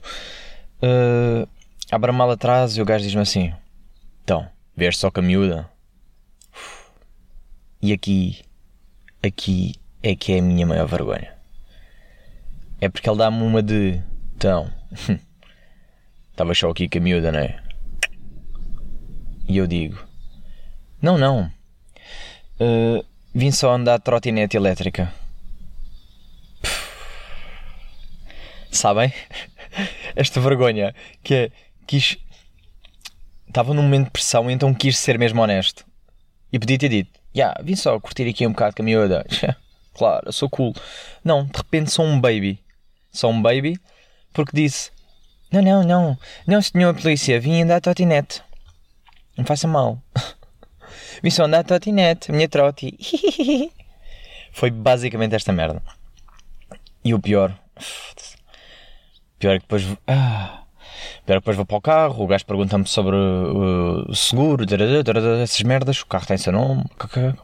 Uh, 0.83 1.49
abre 1.91 2.11
a 2.11 2.12
mala 2.12 2.35
atrás 2.35 2.77
e 2.77 2.83
o 2.83 2.85
gajo 2.85 3.03
diz-me 3.03 3.23
assim: 3.23 3.53
Então, 4.23 4.47
vês 4.77 4.99
só 4.99 5.11
com 5.11 5.21
a 5.21 5.23
miúda? 5.23 5.69
E 7.82 7.92
aqui, 7.92 8.42
aqui 9.22 9.75
é 10.02 10.14
que 10.14 10.32
é 10.32 10.38
a 10.38 10.42
minha 10.42 10.66
maior 10.66 10.87
vergonha. 10.87 11.34
É 12.80 12.88
porque 12.88 13.08
ele 13.08 13.18
dá-me 13.18 13.42
uma 13.42 13.62
de. 13.62 14.02
Então, 14.37 14.70
estava 16.30 16.54
só 16.54 16.70
aqui 16.70 16.88
com 16.88 16.99
a 16.99 17.00
miúda, 17.00 17.32
não 17.32 17.38
é? 17.38 17.62
E 19.49 19.56
eu 19.56 19.66
digo: 19.66 20.02
Não, 21.00 21.16
não. 21.16 21.50
Uh, 22.60 23.04
vim 23.34 23.50
só 23.50 23.72
andar 23.72 23.99
de 23.99 24.04
trotinete 24.04 24.56
elétrica. 24.56 25.12
Sabem? 28.70 29.12
esta 30.16 30.40
vergonha 30.40 30.94
que 31.22 31.34
é, 31.34 31.50
quis. 31.87 32.16
Estava 33.49 33.75
num 33.75 33.82
momento 33.82 34.04
de 34.04 34.10
pressão, 34.10 34.50
então 34.50 34.72
quis 34.72 34.96
ser 34.96 35.18
mesmo 35.18 35.42
honesto. 35.42 35.84
E 36.52 36.58
podia 36.58 36.78
ter 36.78 36.88
dito: 36.88 37.20
yeah, 37.34 37.60
vim 37.62 37.76
só 37.76 37.99
curtir 38.00 38.28
aqui 38.28 38.46
um 38.46 38.52
bocado 38.52 38.76
com 38.76 38.82
a 38.82 38.84
miúda. 38.84 39.26
claro, 39.94 40.26
eu 40.26 40.32
sou 40.32 40.49
cool. 40.49 40.75
Não, 41.25 41.44
de 41.44 41.56
repente 41.56 41.90
sou 41.90 42.04
um 42.04 42.20
baby. 42.20 42.62
Sou 43.12 43.30
um 43.30 43.42
baby 43.42 43.78
porque 44.32 44.52
disse: 44.54 44.90
Não, 45.52 45.62
não, 45.62 45.82
não, 45.82 46.18
não, 46.46 46.62
senhor 46.62 46.94
polícia, 46.94 47.40
vim 47.40 47.62
andar 47.62 47.76
a 47.76 47.80
trotinete. 47.80 48.42
Não 49.37 49.44
faça 49.44 49.66
mal. 49.66 50.02
vim 51.22 51.30
só 51.30 51.44
andar 51.44 51.60
a 51.60 51.64
trotinete, 51.64 52.32
minha 52.32 52.49
troti. 52.49 52.96
Foi 54.52 54.70
basicamente 54.70 55.34
esta 55.34 55.52
merda. 55.52 55.82
E 57.04 57.14
o 57.14 57.20
pior. 57.20 57.56
Pior 59.38 59.54
é 59.54 59.58
que 59.58 59.64
depois. 59.64 59.84
Ah, 60.06 60.60
depois 61.27 61.57
vou 61.57 61.67
para 61.67 61.77
o 61.77 61.81
carro, 61.81 62.25
o 62.25 62.27
gajo 62.27 62.45
pergunta-me 62.45 62.87
sobre 62.87 63.15
o 63.15 64.09
uh, 64.09 64.15
seguro, 64.15 64.65
essas 65.43 65.62
merdas, 65.62 66.00
o 66.00 66.07
carro 66.07 66.27
tem 66.27 66.37
seu 66.37 66.53
nome, 66.53 66.85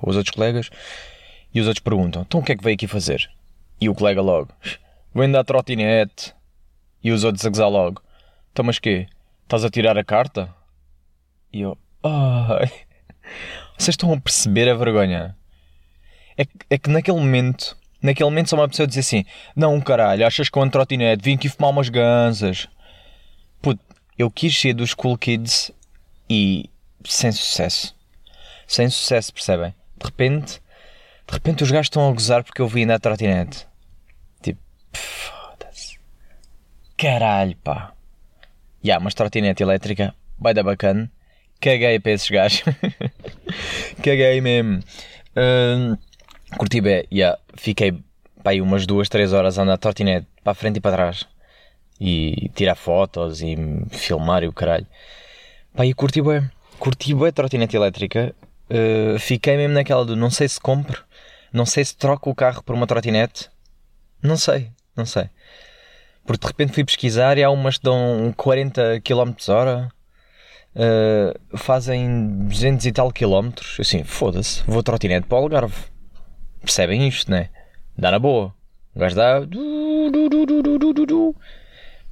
os 0.03 0.17
outros 0.17 0.35
colegas. 0.35 0.71
E 1.55 1.61
os 1.61 1.67
outros 1.67 1.83
perguntam: 1.83 2.23
então 2.23 2.41
o 2.41 2.43
que 2.43 2.53
é 2.53 2.57
que 2.57 2.65
veio 2.65 2.75
aqui 2.75 2.87
fazer? 2.87 3.31
E 3.81 3.89
o 3.89 3.95
colega 3.95 4.21
logo: 4.21 4.49
vem 5.15 5.31
dar 5.31 5.45
trotinete. 5.45 6.35
E 7.03 7.13
os 7.13 7.25
outros 7.25 7.45
a 7.45 7.49
gozar 7.49 7.71
logo: 7.71 8.03
então 8.53 8.65
mas 8.65 8.79
quê? 8.79 9.07
Estás 9.45 9.65
a 9.65 9.71
tirar 9.71 9.97
a 9.97 10.05
carta? 10.05 10.53
E 11.53 11.61
eu: 11.61 11.79
ai. 12.03 12.71
Vocês 13.79 13.93
estão 13.95 14.13
a 14.13 14.21
perceber 14.21 14.69
a 14.69 14.75
vergonha? 14.75 15.37
É, 16.37 16.45
é 16.71 16.79
que 16.79 16.91
naquele 16.91 17.19
momento 17.19 17.77
Naquele 18.03 18.29
momento 18.29 18.51
só 18.51 18.57
uma 18.57 18.69
pessoa 18.69 18.87
dizer 18.87 19.01
assim: 19.01 19.25
Não, 19.55 19.81
caralho, 19.81 20.27
achas 20.27 20.49
que 20.49 20.57
eu 20.57 20.63
ando 20.63 20.73
trotinete? 20.73 21.23
Vim 21.25 21.35
aqui 21.35 21.49
fumar 21.49 21.71
umas 21.71 21.89
ganzas. 21.89 22.69
Puto, 23.61 23.83
eu 24.19 24.31
quis 24.31 24.59
ser 24.59 24.75
dos 24.75 24.95
cool 24.95 25.17
kids 25.17 25.71
e 26.29 26.71
sem 27.05 27.33
sucesso. 27.33 27.95
Sem 28.67 28.89
sucesso, 28.91 29.33
percebem? 29.33 29.75
De 29.97 30.05
repente, 30.05 30.61
de 31.27 31.35
repente 31.35 31.63
os 31.63 31.71
gajos 31.71 31.87
estão 31.87 32.09
a 32.09 32.13
gozar 32.13 32.43
porque 32.43 32.61
eu 32.61 32.69
vim 32.69 32.85
andar 32.85 32.99
trotinete. 32.99 33.67
Tipo, 34.43 34.61
foda-se. 34.93 35.99
Caralho, 36.97 37.57
pá. 37.59 37.93
Ya, 38.85 38.93
yeah, 38.93 39.05
mas 39.05 39.15
trotinete 39.15 39.63
elétrica, 39.63 40.15
vai 40.39 40.55
dar 40.55 40.63
bacana. 40.63 41.11
Caguei 41.61 41.99
para 41.99 42.13
esses 42.13 42.29
gajos. 42.29 42.63
Caguei 44.03 44.41
mesmo. 44.41 44.81
Uh, 45.37 45.97
Curti 46.57 46.81
bem, 46.81 47.07
yeah. 47.13 47.39
fiquei 47.55 47.93
pá, 48.43 48.53
umas 48.63 48.87
duas, 48.87 49.09
três 49.09 49.33
horas 49.33 49.59
a 49.59 49.63
andar 49.63 49.79
trotinete 49.79 50.27
para 50.43 50.53
a 50.53 50.55
frente 50.55 50.77
e 50.77 50.81
para 50.81 50.97
trás 50.97 51.27
e 52.01 52.51
tirar 52.55 52.75
fotos 52.75 53.41
e 53.43 53.57
filmar 53.91 54.43
e 54.43 54.49
o 54.49 54.53
caralho. 54.53 54.87
Pá, 55.75 55.85
e 55.85 55.95
curti 55.95 56.23
bem, 56.23 56.49
curti 56.79 57.13
a 57.13 57.33
trotinete 57.33 57.77
elétrica. 57.77 58.35
Uh, 58.69 59.19
fiquei 59.19 59.57
mesmo 59.57 59.75
naquela 59.75 60.05
do 60.05 60.17
não 60.17 60.31
sei 60.31 60.49
se 60.49 60.61
compro, 60.61 61.05
não 61.53 61.65
sei 61.65 61.85
se 61.85 61.97
troco 61.97 62.31
o 62.31 62.35
carro 62.35 62.63
por 62.63 62.75
uma 62.75 62.87
trotinete, 62.87 63.49
não 64.21 64.37
sei, 64.37 64.71
não 64.97 65.07
sei. 65.07 65.31
Porque 66.25 66.41
de 66.41 66.47
repente 66.49 66.73
fui 66.73 66.85
pesquisar 66.85 67.39
e 67.39 67.45
há 67.45 67.51
umas 67.51 67.79
que 67.79 67.85
dão 67.85 68.35
40 68.37 69.01
km 69.03 69.33
hora, 69.49 69.89
uh, 70.75 71.57
fazem 71.57 72.47
200 72.49 72.87
e 72.87 72.93
tal 72.93 73.13
quilómetros. 73.13 73.77
Assim, 73.79 74.03
foda-se, 74.03 74.65
vou 74.67 74.83
trotinete 74.83 75.29
para 75.29 75.39
o 75.39 75.43
Algarve 75.43 75.97
percebem 76.67 77.07
isto, 77.07 77.31
né? 77.31 77.49
Dá 77.97 78.11
na 78.11 78.19
boa. 78.19 78.53
O 78.95 78.99
gajo 78.99 79.17
dá. 79.17 79.41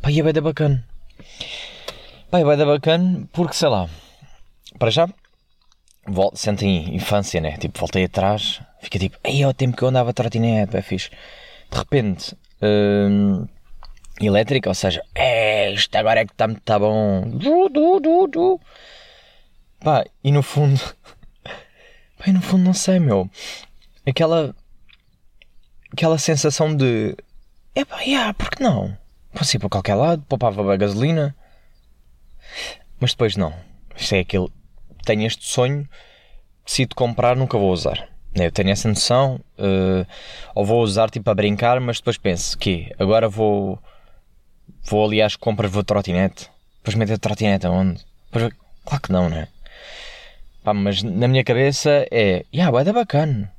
Pá, 0.05 0.11
e 0.11 0.21
é 0.21 0.23
bem 0.23 0.35
bacana. 0.35 0.87
Pá, 2.31 2.39
é 2.39 2.45
bem 2.45 2.67
bacana 2.67 3.27
porque 3.33 3.55
sei 3.55 3.71
lá. 3.71 3.89
Para 4.79 4.91
já. 4.91 5.09
Sentem 6.35 6.95
infância, 6.95 7.41
né? 7.41 7.57
Tipo, 7.57 7.79
voltei 7.79 8.05
atrás. 8.05 8.61
Fica 8.83 8.99
tipo, 8.99 9.17
ei, 9.25 9.43
é 9.43 9.49
o 9.49 9.55
tempo 9.55 9.75
que 9.75 9.83
eu 9.83 9.89
andava 9.89 10.13
trotinete, 10.13 10.77
é 10.77 10.83
fixe. 10.83 11.09
De 11.71 11.79
repente. 11.79 12.37
Hum, 12.61 13.47
elétrica, 14.21 14.69
ou 14.69 14.75
seja, 14.75 15.03
é, 15.15 15.73
isto 15.73 15.97
agora 15.97 16.21
é 16.21 16.27
que 16.27 16.33
está 16.33 16.49
tá 16.63 16.79
bom. 16.79 17.23
Pá, 19.81 20.05
e 20.23 20.31
no 20.31 20.43
fundo. 20.43 20.81
Pá, 22.19 22.25
e 22.27 22.33
no 22.33 22.43
fundo 22.43 22.65
não 22.65 22.75
sei, 22.75 22.99
meu 22.99 23.31
aquela 24.07 24.55
aquela 25.93 26.19
sensação 26.19 26.77
de 26.77 27.17
epá, 27.75 28.01
yeah, 28.03 28.35
porque 28.35 28.63
não? 28.63 28.97
Posso 29.35 29.57
ir 29.57 29.59
para 29.59 29.69
qualquer 29.69 29.95
lado, 29.95 30.23
poupava 30.29 30.73
a 30.73 30.77
gasolina. 30.77 31.35
Mas 33.01 33.11
depois 33.11 33.37
não. 33.37 33.55
Isto 33.97 34.15
é 34.15 34.21
aquele. 34.21 34.49
Tenho 35.05 35.27
este 35.27 35.45
sonho, 35.45 35.89
decido 36.65 36.95
comprar, 36.95 37.37
nunca 37.37 37.59
vou 37.59 37.73
usar. 37.73 38.09
Eu 38.35 38.51
tenho 38.51 38.71
essa 38.71 38.89
noção, 38.89 39.41
uh, 39.59 40.07
ou 40.55 40.65
vou 40.65 40.83
usar 40.83 41.11
tipo 41.11 41.31
a 41.31 41.35
brincar, 41.35 41.79
mas 41.81 41.99
depois 41.99 42.19
penso 42.19 42.59
que 42.59 42.93
agora 42.99 43.29
vou 43.29 43.79
vou 44.83 45.05
ali 45.05 45.23
às 45.23 45.37
compras, 45.37 45.71
vou 45.71 45.85
trotinete. 45.85 46.51
Depois 46.79 46.97
meter 46.97 47.19
trotinete 47.19 47.67
aonde? 47.67 48.05
Depois, 48.33 48.53
claro 48.85 49.03
que 49.03 49.13
não, 49.13 49.29
né? 49.29 49.49
Pá, 50.65 50.75
mas 50.75 51.03
na 51.03 51.29
minha 51.29 51.45
cabeça 51.45 52.07
é, 52.11 52.45
yeah, 52.53 52.71
vai 52.73 52.85
dar 52.85 52.93
bacana. 52.93 53.53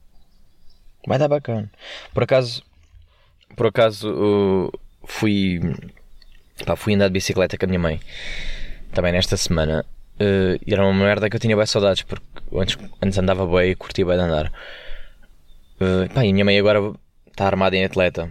Vai 1.07 1.19
dar 1.19 1.27
bacana. 1.27 1.71
Por 2.13 2.23
acaso, 2.23 2.63
por 3.55 3.67
acaso 3.67 4.09
uh, 4.09 4.79
fui, 5.05 5.59
pá, 6.65 6.75
fui 6.75 6.95
andar 6.95 7.07
de 7.07 7.13
bicicleta 7.13 7.57
com 7.57 7.65
a 7.65 7.67
minha 7.67 7.79
mãe 7.79 7.99
também 8.93 9.11
nesta 9.11 9.37
semana. 9.37 9.85
Uh, 10.15 10.57
era 10.65 10.85
uma 10.85 10.93
merda 10.93 11.29
que 11.29 11.35
eu 11.35 11.39
tinha 11.39 11.55
bem 11.55 11.65
saudades 11.65 12.03
porque 12.03 12.25
antes, 12.53 12.77
antes 13.01 13.17
andava 13.17 13.45
bem 13.45 13.71
e 13.71 13.75
curtia 13.75 14.05
bem 14.05 14.15
de 14.15 14.23
andar. 14.23 14.51
Uh, 15.79 16.11
pá, 16.13 16.25
e 16.25 16.29
a 16.29 16.33
minha 16.33 16.45
mãe 16.45 16.57
agora 16.57 16.93
está 17.27 17.45
armada 17.45 17.75
em 17.75 17.83
atleta 17.83 18.29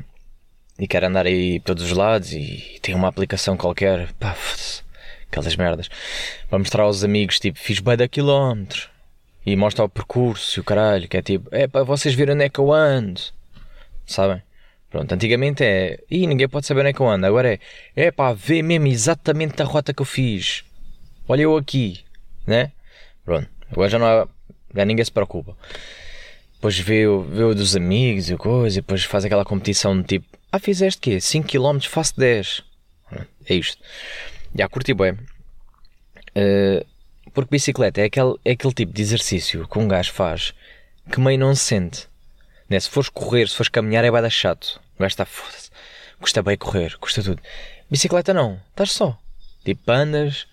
e 0.78 0.88
quer 0.88 1.04
andar 1.04 1.26
aí 1.26 1.61
por 1.61 1.66
todos 1.66 1.85
os 1.85 1.93
lados 1.93 2.33
e 2.33 2.78
tem 2.81 2.95
uma 2.95 3.09
aplicação 3.09 3.57
qualquer, 3.57 4.12
pá, 4.14 4.35
aquelas 5.31 5.57
merdas, 5.57 5.88
para 6.49 6.59
mostrar 6.59 6.85
aos 6.85 7.04
amigos, 7.04 7.38
tipo, 7.38 7.59
fiz 7.59 7.81
bem 7.81 7.97
da 7.97 8.09
quilómetros 8.09 8.88
e 9.45 9.54
mostra 9.57 9.85
o 9.85 9.88
percurso 9.88 10.59
e 10.59 10.61
o 10.61 10.64
caralho, 10.64 11.09
que 11.09 11.16
é 11.16 11.23
tipo, 11.23 11.49
é 11.54 11.66
para 11.66 11.85
vocês 11.85 12.14
verem 12.14 12.35
onde 12.35 12.45
é 12.45 12.49
que 12.49 12.59
eu 12.59 12.73
ando, 12.73 13.21
sabem? 14.07 14.43
Pronto, 14.94 15.12
antigamente 15.12 15.64
é, 15.64 15.98
e 16.08 16.24
ninguém 16.24 16.48
pode 16.48 16.66
saber 16.66 16.82
onde 16.82 16.90
é 16.90 16.92
que 16.92 17.00
eu 17.00 17.08
ando, 17.08 17.26
agora 17.26 17.54
é, 17.54 17.58
é 17.96 18.12
para 18.12 18.32
ver 18.32 18.62
mesmo 18.62 18.86
exatamente 18.86 19.60
a 19.60 19.64
rota 19.64 19.92
que 19.92 20.00
eu 20.00 20.06
fiz, 20.06 20.62
olha 21.26 21.42
eu 21.42 21.56
aqui, 21.56 22.04
né? 22.46 22.70
Pronto, 23.24 23.48
agora 23.72 23.90
já 23.90 23.98
não 23.98 24.06
há, 24.06 24.28
já 24.72 24.84
ninguém 24.84 25.04
se 25.04 25.10
preocupa. 25.10 25.56
Depois 26.52 26.78
vê, 26.78 27.06
vê 27.08 27.42
o 27.42 27.56
dos 27.56 27.74
amigos 27.74 28.30
e 28.30 28.36
coisa, 28.36 28.78
e 28.78 28.82
depois 28.82 29.02
faz 29.02 29.24
aquela 29.24 29.44
competição 29.44 30.00
de 30.00 30.06
tipo, 30.06 30.38
ah, 30.52 30.60
fizeste 30.60 31.00
quê? 31.00 31.16
5km, 31.16 31.88
faço 31.88 32.14
10. 32.16 32.62
É 33.50 33.54
isto. 33.56 33.82
Já 34.54 34.68
curti 34.68 34.94
bem. 34.94 35.14
Uh, 36.36 36.86
porque 37.32 37.50
bicicleta 37.50 38.00
é 38.00 38.04
aquele, 38.04 38.36
é 38.44 38.52
aquele 38.52 38.72
tipo 38.72 38.92
de 38.92 39.02
exercício 39.02 39.66
que 39.66 39.76
um 39.76 39.88
gajo 39.88 40.12
faz 40.12 40.54
que 41.10 41.18
meio 41.18 41.36
não 41.36 41.52
se 41.52 41.64
sente. 41.64 42.08
Né? 42.70 42.78
Se 42.78 42.88
fores 42.88 43.08
correr, 43.08 43.48
se 43.48 43.56
fores 43.56 43.68
caminhar, 43.68 44.04
é 44.04 44.10
vai 44.12 44.22
dar 44.22 44.30
chato. 44.30 44.83
O 44.96 45.00
gajo 45.00 45.12
está 45.12 45.24
foda-se. 45.24 45.70
Custa 46.20 46.42
bem 46.42 46.56
correr, 46.56 46.96
custa 46.98 47.22
tudo. 47.22 47.42
Bicicleta 47.90 48.32
não, 48.32 48.60
estás 48.70 48.92
só. 48.92 49.18
Tipo, 49.64 49.90
andas, 49.90 50.46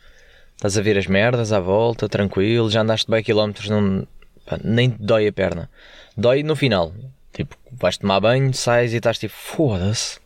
estás 0.56 0.78
a 0.78 0.82
ver 0.82 0.98
as 0.98 1.08
merdas 1.08 1.52
à 1.52 1.60
volta, 1.60 2.10
tranquilo, 2.10 2.70
já 2.70 2.82
andaste 2.82 3.10
bem 3.10 3.24
quilómetros, 3.24 3.70
não, 3.70 4.08
pá, 4.46 4.60
nem 4.64 4.90
te 4.90 5.02
dói 5.02 5.28
a 5.28 5.34
perna. 5.34 5.70
Dói 6.18 6.44
no 6.44 6.56
final. 6.56 6.94
Tipo, 7.34 7.56
vais 7.72 7.98
tomar 7.98 8.20
banho, 8.20 8.54
sais 8.54 8.94
e 8.94 8.98
estás 8.98 9.18
tipo, 9.18 9.34
foda-se. 9.34 10.20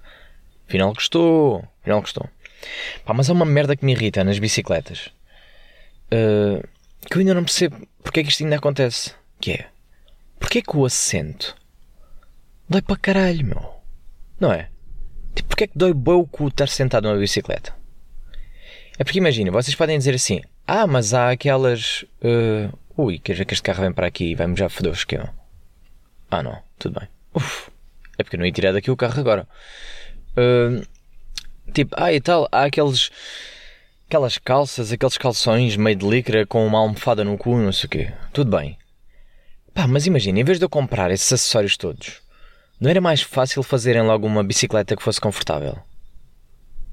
Final 0.67 0.93
gostou, 0.93 1.67
final 1.84 2.01
gostou. 2.01 2.29
Pá, 3.05 3.13
mas 3.13 3.29
há 3.29 3.34
uma 3.34 3.45
merda 3.45 3.75
que 3.75 3.86
me 3.86 3.91
irrita 3.91 4.24
nas 4.24 4.39
bicicletas. 4.39 5.12
Uh, 6.07 6.65
que 7.10 7.17
eu 7.17 7.19
ainda 7.19 7.34
não 7.34 7.43
percebo 7.43 7.88
porque 8.03 8.19
é 8.19 8.24
que 8.24 8.29
isto 8.29 8.43
ainda 8.43 8.55
acontece. 8.55 9.13
Que 9.39 9.51
é, 9.51 9.67
porque 10.39 10.60
é 10.60 10.62
que 10.62 10.77
o 10.77 10.86
assento 10.86 11.55
dói 12.69 12.81
para 12.81 12.98
caralho, 12.98 13.45
meu? 13.45 13.75
Não 14.39 14.51
é? 14.51 14.70
Tipo, 15.34 15.50
porque 15.50 15.63
é 15.65 15.68
que 15.68 15.77
dói 15.77 15.94
bem 15.94 16.13
o 16.13 16.25
cu 16.25 16.48
estar 16.48 16.68
sentado 16.68 17.08
numa 17.08 17.20
bicicleta? 17.20 17.74
É 18.98 19.04
porque 19.04 19.20
imagina, 19.20 19.51
vocês 19.51 19.75
podem 19.75 19.98
dizer 19.98 20.15
assim: 20.15 20.42
Ah, 20.65 20.88
mas 20.88 21.13
há 21.13 21.32
aquelas. 21.32 22.04
Uh, 22.22 22.77
ui, 22.98 23.20
que 23.20 23.32
este 23.32 23.62
carro 23.62 23.82
vem 23.82 23.92
para 23.92 24.08
aqui 24.08 24.32
e 24.32 24.36
vai-me 24.36 24.56
já 24.56 24.70
foder 24.70 24.92
o 24.92 24.96
esquema. 24.96 25.34
Ah, 26.32 26.42
não, 26.42 26.58
tudo 26.80 27.00
bem. 27.00 27.10
Uf, 27.34 27.70
é 28.18 28.24
porque 28.24 28.36
eu 28.36 28.39
não 28.39 28.46
ia 28.46 28.51
tirar 28.51 28.72
daqui 28.72 28.89
o 28.89 28.98
carro 28.98 29.20
agora. 29.20 29.48
Uh, 30.38 30.86
tipo, 31.74 31.94
ah, 31.98 32.13
e 32.13 32.22
tal, 32.22 32.48
há 32.51 32.63
aqueles. 32.65 33.12
Aquelas 34.08 34.38
calças, 34.38 34.92
aqueles 34.92 35.18
calções 35.18 35.75
meio 35.75 35.96
de 35.96 36.08
licra 36.08 36.46
com 36.46 36.65
uma 36.65 36.77
almofada 36.77 37.24
no 37.24 37.38
cu, 37.39 37.58
não 37.58 37.72
sei 37.72 37.88
o 37.88 37.89
quê. 37.89 38.13
Tudo 38.32 38.56
bem. 38.56 38.77
Pá, 39.74 39.88
mas 39.88 40.06
imagina, 40.06 40.39
em 40.39 40.44
vez 40.44 40.60
de 40.60 40.63
eu 40.63 40.70
comprar 40.70 41.10
esses 41.10 41.34
acessórios 41.34 41.75
todos, 41.75 42.22
não 42.79 42.89
era 42.89 43.00
mais 43.00 43.22
fácil 43.22 43.63
fazerem 43.63 44.01
logo 44.01 44.27
uma 44.27 44.44
bicicleta 44.44 44.96
que 44.96 45.03
fosse 45.03 45.22
confortável? 45.22 45.77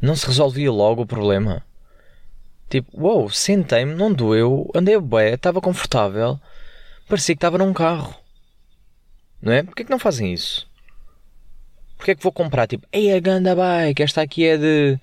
Não 0.00 0.14
se 0.14 0.26
resolvia 0.26 0.70
logo 0.70 1.02
o 1.02 1.06
problema? 1.06 1.64
Tipo, 2.68 2.90
uou, 2.98 3.20
wow, 3.20 3.30
sentei-me, 3.30 3.94
não 3.94 4.12
doeu, 4.12 4.70
andei 4.74 4.98
bem, 5.00 5.34
estava 5.34 5.60
confortável, 5.60 6.40
parecia 7.08 7.34
que 7.34 7.38
estava 7.38 7.58
num 7.58 7.72
carro. 7.72 8.14
Não 9.40 9.52
é? 9.52 9.62
Porquê 9.62 9.84
que 9.84 9.90
não 9.90 9.98
fazem 9.98 10.32
isso? 10.32 10.70
Porquê 11.96 12.14
que 12.14 12.22
vou 12.22 12.32
comprar, 12.32 12.66
tipo, 12.66 12.86
ei, 12.92 13.12
a 13.12 13.20
ganda 13.20 13.54
bike, 13.54 14.02
esta 14.02 14.22
aqui 14.22 14.46
é 14.46 14.56
de... 14.56 14.98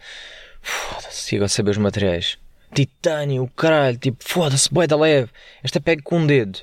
Foda-se, 0.61 1.37
a 1.37 1.47
saber 1.47 1.71
os 1.71 1.77
materiais. 1.77 2.37
Titânio, 2.73 3.47
caralho, 3.55 3.97
tipo, 3.97 4.23
foda-se, 4.23 4.73
boeda 4.73 4.97
leve. 4.97 5.29
Esta 5.63 5.79
pega 5.79 6.01
com 6.01 6.19
um 6.19 6.27
dedo. 6.27 6.59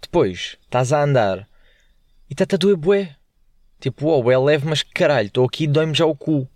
Depois, 0.00 0.56
estás 0.62 0.92
a 0.92 1.02
andar 1.02 1.48
e 2.32 2.34
está-te 2.34 2.54
a 2.54 2.58
doer 2.58 2.78
bué. 2.78 3.14
Tipo, 3.78 4.06
uau, 4.06 4.32
é 4.32 4.38
leve, 4.38 4.66
mas 4.66 4.82
caralho, 4.82 5.26
estou 5.26 5.44
aqui 5.44 5.64
e 5.64 5.66
dói-me 5.66 5.92
já 5.92 6.06
o 6.06 6.16
cu. 6.16 6.48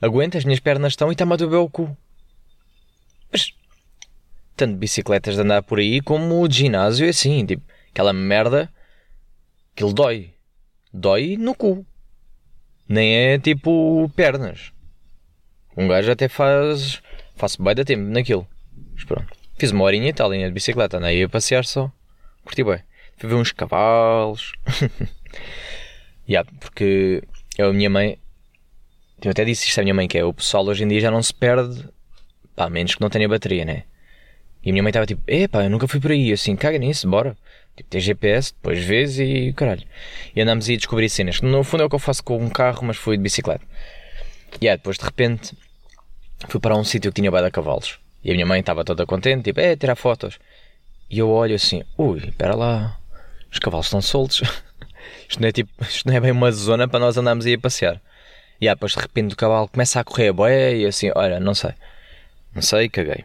Aguenta, 0.00 0.38
as 0.38 0.44
minhas 0.44 0.60
pernas 0.60 0.92
estão 0.92 1.08
e 1.08 1.12
está-me 1.12 1.32
a 1.32 1.36
doer 1.36 1.58
o 1.58 1.68
cu. 1.68 1.96
Mas, 3.32 3.52
tanto 4.54 4.76
bicicletas 4.76 5.34
de 5.34 5.40
andar 5.40 5.64
por 5.64 5.80
aí 5.80 6.00
como 6.00 6.46
de 6.46 6.58
ginásio 6.58 7.04
é 7.04 7.08
assim, 7.08 7.44
tipo, 7.44 7.64
aquela 7.90 8.12
merda, 8.12 8.72
aquilo 9.74 9.92
dói. 9.92 10.30
Dói 10.92 11.36
no 11.36 11.52
cu. 11.52 11.84
Nem 12.88 13.16
é 13.16 13.38
tipo 13.40 14.08
pernas. 14.14 14.72
Um 15.76 15.88
gajo 15.88 16.12
até 16.12 16.28
faz. 16.28 17.02
Faço 17.34 17.60
bem 17.60 17.74
da 17.74 17.84
tempo 17.84 18.04
naquilo. 18.04 18.46
Mas 18.94 19.02
pronto. 19.02 19.26
Fiz 19.58 19.72
uma 19.72 19.82
horinha 19.82 20.10
e 20.10 20.12
tal, 20.12 20.30
linha 20.30 20.46
de 20.46 20.54
bicicleta. 20.54 20.98
Andei 20.98 21.24
a 21.24 21.28
passear 21.28 21.64
só. 21.64 21.90
Curti 22.44 22.62
bem. 22.62 22.80
Fui 23.16 23.28
ver 23.28 23.34
uns 23.34 23.52
cavalos. 23.52 24.52
yeah, 26.28 26.48
porque 26.60 27.22
eu, 27.56 27.70
a 27.70 27.72
minha 27.72 27.90
mãe. 27.90 28.18
Eu 29.22 29.30
até 29.30 29.44
disse 29.44 29.66
isto 29.66 29.78
à 29.80 29.82
minha 29.82 29.94
mãe, 29.94 30.06
que 30.06 30.18
é 30.18 30.24
o 30.24 30.32
pessoal 30.32 30.64
hoje 30.66 30.84
em 30.84 30.88
dia 30.88 31.00
já 31.00 31.10
não 31.10 31.22
se 31.22 31.32
perde, 31.32 31.88
pá, 32.54 32.68
menos 32.68 32.94
que 32.94 33.00
não 33.00 33.08
tenha 33.08 33.28
bateria, 33.28 33.64
né? 33.64 33.84
E 34.62 34.70
a 34.70 34.72
minha 34.72 34.82
mãe 34.82 34.90
estava 34.90 35.06
tipo, 35.06 35.22
epá, 35.26 35.64
eu 35.64 35.70
nunca 35.70 35.88
fui 35.88 36.00
por 36.00 36.10
aí, 36.10 36.32
assim, 36.32 36.54
caga 36.54 36.76
nisso, 36.76 37.08
bora. 37.08 37.36
Tipo, 37.76 37.88
tem 37.88 38.00
GPS, 38.00 38.52
depois 38.52 38.82
vês 38.84 39.18
e 39.18 39.52
caralho. 39.54 39.84
E 40.34 40.40
andamos 40.40 40.68
aí 40.68 40.74
a 40.74 40.78
descobrir 40.78 41.08
cenas. 41.08 41.40
No 41.40 41.62
fundo 41.62 41.82
é 41.82 41.86
o 41.86 41.88
que 41.88 41.94
eu 41.94 42.00
faço 42.00 42.22
com 42.24 42.36
um 42.38 42.50
carro, 42.50 42.84
mas 42.84 42.96
fui 42.96 43.16
de 43.16 43.22
bicicleta. 43.22 43.64
E 44.60 44.64
yeah, 44.64 44.76
depois 44.76 44.98
de 44.98 45.04
repente 45.04 45.56
fui 46.48 46.60
para 46.60 46.76
um 46.76 46.84
sítio 46.84 47.10
que 47.12 47.20
tinha 47.20 47.30
baida 47.30 47.50
cavalos. 47.50 47.98
E 48.24 48.30
a 48.30 48.34
minha 48.34 48.46
mãe 48.46 48.60
estava 48.60 48.84
toda 48.84 49.06
contente, 49.06 49.44
tipo, 49.44 49.60
é, 49.60 49.76
tirar 49.76 49.94
fotos. 49.94 50.38
E 51.08 51.18
eu 51.18 51.30
olho 51.30 51.54
assim, 51.54 51.82
ui, 51.96 52.18
espera 52.18 52.56
lá, 52.56 52.98
os 53.56 53.58
cavalos 53.58 53.86
estão 53.86 54.00
soltos. 54.00 54.42
isto, 55.28 55.40
não 55.40 55.48
é 55.48 55.52
tipo, 55.52 55.70
isto 55.82 56.06
não 56.06 56.14
é 56.14 56.20
bem 56.20 56.30
uma 56.30 56.52
zona 56.52 56.86
para 56.86 57.00
nós 57.00 57.16
andarmos 57.16 57.46
aí 57.46 57.54
a 57.54 57.58
passear. 57.58 58.00
E 58.60 58.68
aí, 58.68 58.74
depois 58.74 58.92
de 58.92 59.00
repente 59.00 59.34
o 59.34 59.36
cavalo 59.36 59.68
começa 59.68 60.00
a 60.00 60.04
correr 60.04 60.28
a 60.28 60.32
boia 60.32 60.72
e 60.72 60.86
assim, 60.86 61.10
olha, 61.14 61.40
não 61.40 61.54
sei. 61.54 61.72
Não 62.54 62.62
sei, 62.62 62.88
caguei. 62.88 63.24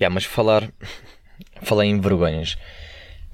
Yeah, 0.00 0.12
mas 0.12 0.24
falar. 0.24 0.68
Falei 1.62 1.90
em 1.90 2.00
vergonhas. 2.00 2.56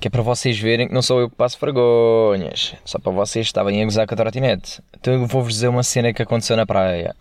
Que 0.01 0.09
é 0.09 0.11
para 0.11 0.21
vocês 0.21 0.59
verem 0.59 0.89
que 0.89 0.95
não 0.95 1.01
sou 1.01 1.21
eu 1.21 1.31
que 1.31 1.37
passo 1.37 1.59
vergonhas. 1.61 2.75
Só 2.85 2.99
para 2.99 3.12
vocês 3.12 3.47
estavam 3.47 3.73
a 3.73 3.85
gozar 3.85 4.07
com 4.07 4.15
a 4.15 4.17
trotinete. 4.17 4.83
Então 4.99 5.15
eu 5.15 5.27
vou-vos 5.27 5.55
dizer 5.55 5.69
uma 5.69 5.83
cena 5.83 6.12
que 6.12 6.23
aconteceu 6.23 6.57
na 6.57 6.67
praia. 6.67 7.15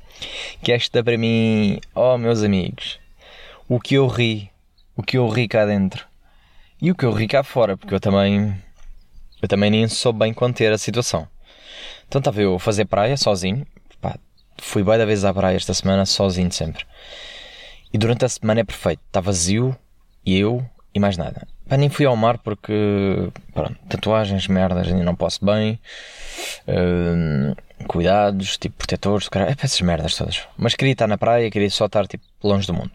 que 0.62 0.72
esta 0.72 1.02
para 1.02 1.18
mim, 1.18 1.80
oh 1.94 2.16
meus 2.16 2.42
amigos, 2.42 3.00
o 3.68 3.80
que 3.80 3.94
eu 3.94 4.06
ri, 4.06 4.50
o 4.94 5.02
que 5.02 5.18
eu 5.18 5.26
ri 5.28 5.48
cá 5.48 5.64
dentro. 5.64 6.11
E 6.82 6.90
o 6.90 6.96
que 6.96 7.04
eu 7.04 7.12
ri 7.12 7.28
cá 7.28 7.44
fora, 7.44 7.76
porque 7.76 7.94
eu 7.94 8.00
também. 8.00 8.60
Eu 9.40 9.46
também 9.46 9.70
nem 9.70 9.86
soube 9.86 10.18
bem 10.18 10.34
conter 10.34 10.72
a 10.72 10.78
situação. 10.78 11.28
Então 12.08 12.18
estava 12.18 12.42
eu 12.42 12.56
a 12.56 12.58
fazer 12.58 12.86
praia 12.86 13.16
sozinho. 13.16 13.64
Pá, 14.00 14.18
fui 14.58 14.82
bem 14.82 14.98
da 14.98 15.04
vez 15.04 15.24
à 15.24 15.32
praia 15.32 15.54
esta 15.54 15.72
semana, 15.74 16.04
sozinho 16.04 16.50
sempre. 16.50 16.84
E 17.92 17.96
durante 17.96 18.24
a 18.24 18.28
semana 18.28 18.60
é 18.60 18.64
perfeito. 18.64 19.00
Está 19.06 19.20
vazio, 19.20 19.76
e 20.26 20.36
eu 20.36 20.68
e 20.92 20.98
mais 20.98 21.16
nada. 21.16 21.46
Pá, 21.68 21.76
nem 21.76 21.88
fui 21.88 22.04
ao 22.04 22.16
mar 22.16 22.38
porque. 22.38 23.30
Pronto, 23.54 23.78
tatuagens, 23.88 24.48
merdas, 24.48 24.88
ainda 24.88 25.04
não 25.04 25.14
posso 25.14 25.44
bem. 25.44 25.78
Uh, 26.66 27.54
cuidados, 27.86 28.56
tipo 28.56 28.74
protetores, 28.76 29.28
cara, 29.28 29.48
é 29.48 29.54
essas 29.56 29.80
merdas 29.82 30.16
todas. 30.16 30.48
Mas 30.56 30.74
queria 30.74 30.94
estar 30.94 31.06
na 31.06 31.16
praia, 31.16 31.48
queria 31.48 31.70
só 31.70 31.86
estar 31.86 32.08
tipo 32.08 32.24
longe 32.42 32.66
do 32.66 32.74
mundo. 32.74 32.90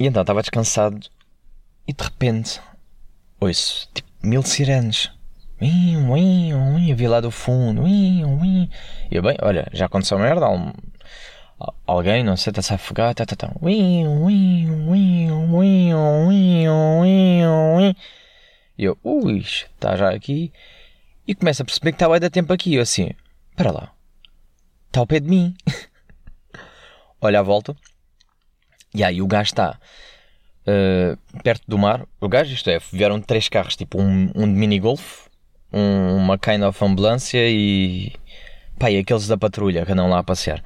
E 0.00 0.08
então 0.08 0.22
estava 0.22 0.40
descansado 0.40 1.08
e 1.88 1.92
de 1.94 2.04
repente, 2.04 2.60
ouço, 3.40 3.88
tipo, 3.94 4.10
mil 4.22 4.42
sirenes. 4.42 5.10
Eu 5.58 6.94
vi 6.94 7.08
lá 7.08 7.18
do 7.18 7.30
fundo. 7.30 7.88
E 7.88 8.20
eu, 9.10 9.22
bem, 9.22 9.38
olha, 9.40 9.66
já 9.72 9.86
aconteceu 9.86 10.18
merda. 10.18 10.46
Alguém, 11.86 12.22
não 12.22 12.36
sei, 12.36 12.50
está-se 12.50 12.72
a 12.74 12.76
afogar. 12.76 13.14
Tá, 13.14 13.24
tá, 13.24 13.34
tá. 13.34 13.50
E 18.76 18.84
eu, 18.84 18.98
ui, 19.02 19.38
está 19.40 19.96
já 19.96 20.10
aqui. 20.10 20.52
E 21.26 21.34
começo 21.34 21.62
a 21.62 21.64
perceber 21.64 21.92
que 21.92 21.96
está 21.96 22.14
a 22.14 22.18
dar 22.18 22.28
tempo 22.28 22.52
aqui. 22.52 22.74
Eu 22.74 22.82
assim, 22.82 23.12
para 23.56 23.72
lá. 23.72 23.92
Está 24.88 25.00
ao 25.00 25.06
pé 25.06 25.20
de 25.20 25.28
mim. 25.28 25.56
Olha 27.18 27.40
à 27.40 27.42
volta. 27.42 27.74
E 28.94 29.02
aí 29.02 29.22
o 29.22 29.26
gajo 29.26 29.48
está 29.48 29.78
uh, 30.68 31.42
perto 31.42 31.62
do 31.66 31.78
mar. 31.78 32.06
O 32.20 32.28
gajo, 32.28 32.52
isto 32.52 32.68
é, 32.68 32.78
vieram 32.92 33.20
três 33.20 33.48
carros, 33.48 33.76
tipo 33.76 34.00
um, 34.00 34.30
um 34.34 34.46
de 34.46 34.58
mini-golf, 34.58 35.26
um, 35.72 36.16
uma 36.16 36.38
kind 36.38 36.62
of 36.62 36.84
ambulância 36.84 37.48
e. 37.48 38.12
pá, 38.78 38.90
e 38.90 38.98
aqueles 38.98 39.26
da 39.26 39.36
patrulha 39.36 39.84
que 39.84 39.92
andam 39.92 40.08
lá 40.08 40.18
a 40.18 40.24
passear. 40.24 40.62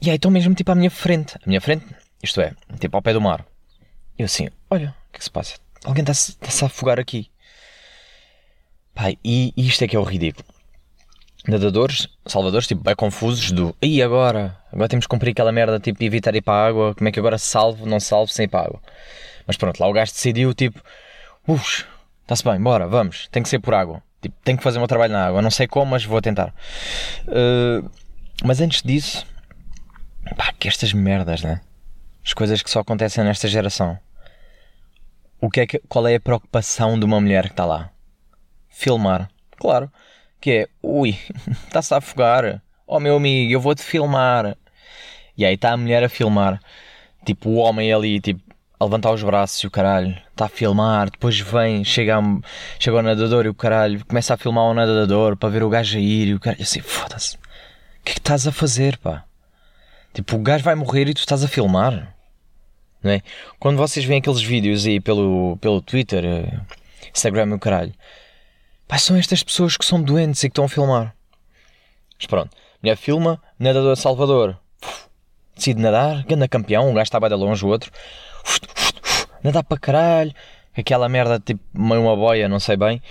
E 0.00 0.10
aí 0.10 0.16
estão 0.16 0.30
mesmo 0.30 0.54
tipo 0.54 0.70
à 0.70 0.74
minha 0.74 0.90
frente. 0.90 1.36
À 1.36 1.46
minha 1.46 1.60
frente, 1.60 1.84
isto 2.22 2.40
é, 2.40 2.52
tipo 2.78 2.96
ao 2.96 3.02
pé 3.02 3.12
do 3.12 3.20
mar. 3.20 3.44
E 4.18 4.22
eu 4.22 4.26
assim, 4.26 4.48
olha, 4.70 4.94
o 5.08 5.12
que 5.12 5.16
é 5.16 5.18
que 5.18 5.24
se 5.24 5.30
passa? 5.30 5.56
Alguém 5.84 6.02
está-se 6.02 6.36
tá 6.36 6.48
a 6.62 6.66
afogar 6.66 6.98
aqui. 6.98 7.30
Pai, 8.94 9.16
e 9.24 9.52
isto 9.56 9.82
é 9.84 9.88
que 9.88 9.94
é 9.94 9.98
o 9.98 10.02
ridículo. 10.02 10.44
Nadadores, 11.48 12.08
salvadores, 12.26 12.66
tipo, 12.66 12.82
bem 12.82 12.94
confusos 12.94 13.50
do 13.50 13.74
e 13.80 14.02
agora? 14.02 14.58
Agora 14.70 14.88
temos 14.88 15.06
que 15.06 15.10
cumprir 15.10 15.30
aquela 15.30 15.50
merda, 15.50 15.80
tipo, 15.80 16.04
evitar 16.04 16.34
ir 16.34 16.42
para 16.42 16.52
a 16.54 16.66
água. 16.66 16.94
Como 16.94 17.08
é 17.08 17.12
que 17.12 17.18
agora 17.18 17.38
salvo, 17.38 17.86
não 17.86 17.98
salvo 17.98 18.30
sem 18.30 18.44
ir 18.44 18.48
para 18.48 18.60
a 18.60 18.64
água? 18.64 18.80
Mas 19.46 19.56
pronto, 19.56 19.80
lá 19.80 19.88
o 19.88 19.92
gajo 19.92 20.12
decidiu, 20.12 20.52
tipo, 20.52 20.78
uff, 21.46 21.86
está-se 22.20 22.44
bem, 22.44 22.60
bora, 22.60 22.86
vamos, 22.86 23.28
tem 23.28 23.42
que 23.42 23.48
ser 23.48 23.60
por 23.60 23.72
água. 23.72 24.02
Tipo, 24.20 24.34
tenho 24.44 24.58
que 24.58 24.64
fazer 24.64 24.78
o 24.78 24.80
meu 24.80 24.88
trabalho 24.88 25.12
na 25.12 25.26
água. 25.26 25.40
Não 25.40 25.50
sei 25.50 25.66
como, 25.66 25.92
mas 25.92 26.04
vou 26.04 26.20
tentar. 26.20 26.52
Uh, 27.26 27.88
mas 28.44 28.60
antes 28.60 28.82
disso, 28.82 29.24
pá, 30.36 30.52
que 30.58 30.68
estas 30.68 30.92
merdas, 30.92 31.42
né? 31.42 31.60
As 32.24 32.34
coisas 32.34 32.60
que 32.62 32.70
só 32.70 32.80
acontecem 32.80 33.24
nesta 33.24 33.48
geração. 33.48 33.98
O 35.40 35.48
que 35.48 35.60
é 35.60 35.66
que, 35.66 35.78
qual 35.88 36.06
é 36.06 36.16
a 36.16 36.20
preocupação 36.20 36.98
de 36.98 37.04
uma 37.04 37.20
mulher 37.20 37.44
que 37.44 37.52
está 37.52 37.64
lá? 37.64 37.90
Filmar. 38.68 39.30
Claro. 39.56 39.90
Que 40.40 40.50
é, 40.50 40.68
ui, 40.82 41.18
está-se 41.66 41.92
a 41.94 41.98
afogar. 41.98 42.62
Oh 42.86 43.00
meu 43.00 43.16
amigo, 43.16 43.52
eu 43.52 43.60
vou-te 43.60 43.82
filmar. 43.82 44.56
E 45.36 45.44
aí 45.44 45.54
está 45.54 45.72
a 45.72 45.76
mulher 45.76 46.02
a 46.02 46.08
filmar. 46.08 46.60
Tipo, 47.24 47.50
o 47.50 47.56
homem 47.56 47.92
ali, 47.92 48.20
tipo, 48.20 48.40
a 48.80 48.84
levantar 48.84 49.12
os 49.12 49.22
braços 49.22 49.58
e 49.58 49.66
o 49.66 49.70
caralho, 49.70 50.16
está 50.30 50.46
a 50.46 50.48
filmar, 50.48 51.10
depois 51.10 51.38
vem, 51.40 51.84
chega, 51.84 52.18
a, 52.18 52.22
chega 52.78 52.96
ao 52.96 53.02
nadador 53.02 53.44
e 53.44 53.48
o 53.48 53.54
caralho 53.54 54.04
começa 54.06 54.34
a 54.34 54.36
filmar 54.36 54.64
o 54.64 54.74
nadador 54.74 55.36
para 55.36 55.48
ver 55.48 55.64
o 55.64 55.68
gajo 55.68 55.98
a 55.98 56.00
ir 56.00 56.28
e 56.28 56.34
o 56.34 56.40
caralho, 56.40 56.62
assim, 56.62 56.80
foda-se, 56.80 57.36
o 57.36 57.40
que 58.04 58.12
é 58.12 58.14
que 58.14 58.20
estás 58.20 58.46
a 58.46 58.52
fazer, 58.52 58.96
pá? 58.98 59.24
Tipo, 60.14 60.36
o 60.36 60.38
gajo 60.38 60.62
vai 60.64 60.76
morrer 60.76 61.08
e 61.08 61.14
tu 61.14 61.18
estás 61.18 61.42
a 61.42 61.48
filmar, 61.48 62.14
não 63.02 63.10
é? 63.10 63.20
Quando 63.58 63.78
vocês 63.78 64.06
veem 64.06 64.20
aqueles 64.20 64.42
vídeos 64.42 64.86
aí 64.86 65.00
pelo, 65.00 65.56
pelo 65.60 65.82
Twitter, 65.82 66.24
eh, 66.24 66.60
Instagram 67.12 67.48
e 67.50 67.54
o 67.54 67.58
caralho, 67.58 67.92
pá, 68.88 68.98
são 68.98 69.16
estas 69.16 69.42
pessoas 69.42 69.76
que 69.76 69.84
são 69.84 70.02
doentes 70.02 70.42
e 70.42 70.48
que 70.48 70.52
estão 70.52 70.64
a 70.64 70.68
filmar. 70.68 71.14
Mas 72.16 72.26
pronto, 72.26 72.56
mulher 72.82 72.96
filma, 72.96 73.40
nadador 73.58 73.96
Salvador, 73.96 74.58
decide 75.54 75.80
nadar, 75.80 76.24
ganda 76.24 76.48
campeão, 76.48 76.88
um 76.88 76.94
gajo 76.94 77.04
está 77.04 77.20
bem 77.20 77.28
de 77.28 77.36
longe 77.36 77.64
o 77.64 77.68
outro, 77.68 77.92
nadar 79.44 79.62
para 79.62 79.78
caralho, 79.78 80.34
aquela 80.76 81.08
merda 81.08 81.38
tipo 81.38 81.60
meio 81.72 82.02
uma 82.02 82.16
boia, 82.16 82.48
não 82.48 82.58
sei 82.58 82.76
bem. 82.76 83.02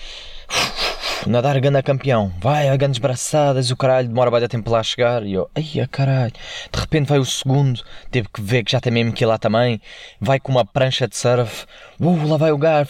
Nadar 1.25 1.59
ganda 1.59 1.83
campeão, 1.83 2.31
vai 2.39 2.69
a 2.69 2.77
grandes 2.77 2.99
braçadas, 2.99 3.69
o 3.69 3.75
caralho 3.75 4.07
demora 4.07 4.31
bem 4.31 4.47
tempo 4.47 4.69
lá 4.69 4.79
a 4.79 4.83
chegar. 4.83 5.25
E 5.25 5.33
eu, 5.33 5.49
ai 5.53 5.81
a 5.81 5.87
caralho, 5.87 6.31
de 6.71 6.79
repente 6.79 7.07
vai 7.07 7.19
o 7.19 7.25
segundo, 7.25 7.83
teve 8.09 8.29
que 8.29 8.39
ver 8.39 8.63
que 8.63 8.71
já 8.71 8.79
tem 8.79 8.93
mesmo 8.93 9.11
que 9.11 9.25
ir 9.25 9.27
lá 9.27 9.37
também. 9.37 9.81
Vai 10.21 10.39
com 10.39 10.51
uma 10.51 10.63
prancha 10.63 11.05
de 11.07 11.17
surf, 11.17 11.65
uh, 11.99 12.27
lá 12.27 12.37
vai 12.37 12.51
o 12.51 12.57
gajo. 12.57 12.89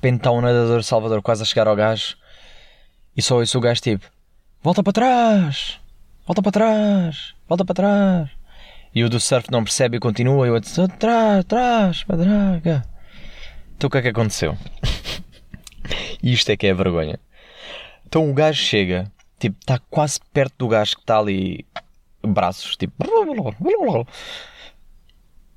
De 0.00 0.06
repente 0.06 0.20
está 0.20 0.32
um 0.32 0.40
nadador 0.40 0.82
Salvador 0.82 1.20
quase 1.20 1.42
a 1.42 1.44
chegar 1.44 1.68
ao 1.68 1.76
gajo 1.76 2.16
e 3.14 3.20
só 3.20 3.42
isso 3.42 3.58
o 3.58 3.60
gajo 3.60 3.82
tipo, 3.82 4.06
volta 4.62 4.82
para 4.82 4.94
trás, 4.94 5.78
volta 6.26 6.40
para 6.40 6.52
trás, 6.52 7.34
volta 7.46 7.66
para 7.66 7.74
trás. 7.74 8.30
E 8.94 9.04
o 9.04 9.10
do 9.10 9.20
surf 9.20 9.50
não 9.50 9.62
percebe 9.62 9.98
e 9.98 10.00
continua. 10.00 10.46
E 10.46 10.50
o 10.50 10.54
outro, 10.54 10.84
atrás, 10.84 11.40
atrás, 11.40 12.02
para 12.04 12.16
draga. 12.16 12.82
Então 13.76 13.88
o 13.88 13.90
que 13.90 13.98
é 13.98 14.02
que 14.02 14.08
aconteceu? 14.08 14.56
Isto 16.22 16.50
é 16.50 16.56
que 16.56 16.66
é 16.66 16.70
a 16.70 16.74
vergonha. 16.74 17.20
Então 18.06 18.30
o 18.30 18.32
gajo 18.32 18.62
chega, 18.62 19.12
tipo, 19.38 19.58
está 19.60 19.78
quase 19.90 20.18
perto 20.32 20.54
do 20.60 20.68
gajo 20.68 20.96
que 20.96 21.02
está 21.02 21.18
ali, 21.18 21.66
braços, 22.22 22.74
tipo. 22.74 22.94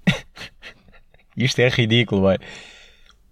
Isto 1.38 1.60
é 1.60 1.70
ridículo, 1.70 2.24
vai. 2.24 2.38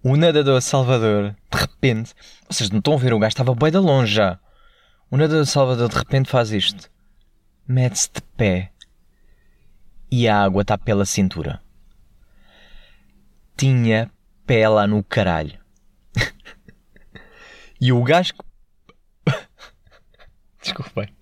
O 0.04 0.18
nadador 0.18 0.60
Salvador, 0.64 1.36
de 1.52 1.60
repente, 1.60 2.16
vocês 2.50 2.72
não 2.72 2.80
estão 2.80 2.96
a 2.96 2.98
ver, 2.98 3.14
o 3.14 3.20
gajo 3.20 3.34
estava 3.34 3.54
bem 3.54 3.70
de 3.70 3.78
longe 3.78 4.16
já. 4.16 4.40
O 5.12 5.18
nadador 5.18 5.46
Salvador 5.46 5.90
de 5.90 5.96
repente 5.96 6.28
faz 6.28 6.52
isto. 6.52 6.90
Mete-se 7.68 8.10
de 8.12 8.22
pé 8.36 8.72
e 10.10 10.28
a 10.28 10.42
água 10.42 10.64
está 10.64 10.76
pela 10.76 11.06
cintura. 11.06 11.62
Tinha 13.56 14.12
pé 14.48 14.68
lá 14.68 14.88
no 14.88 15.04
caralho. 15.04 15.60
e 17.80 17.94
o 17.94 18.04
gajo. 18.04 18.34
Desculpem. 20.64 21.16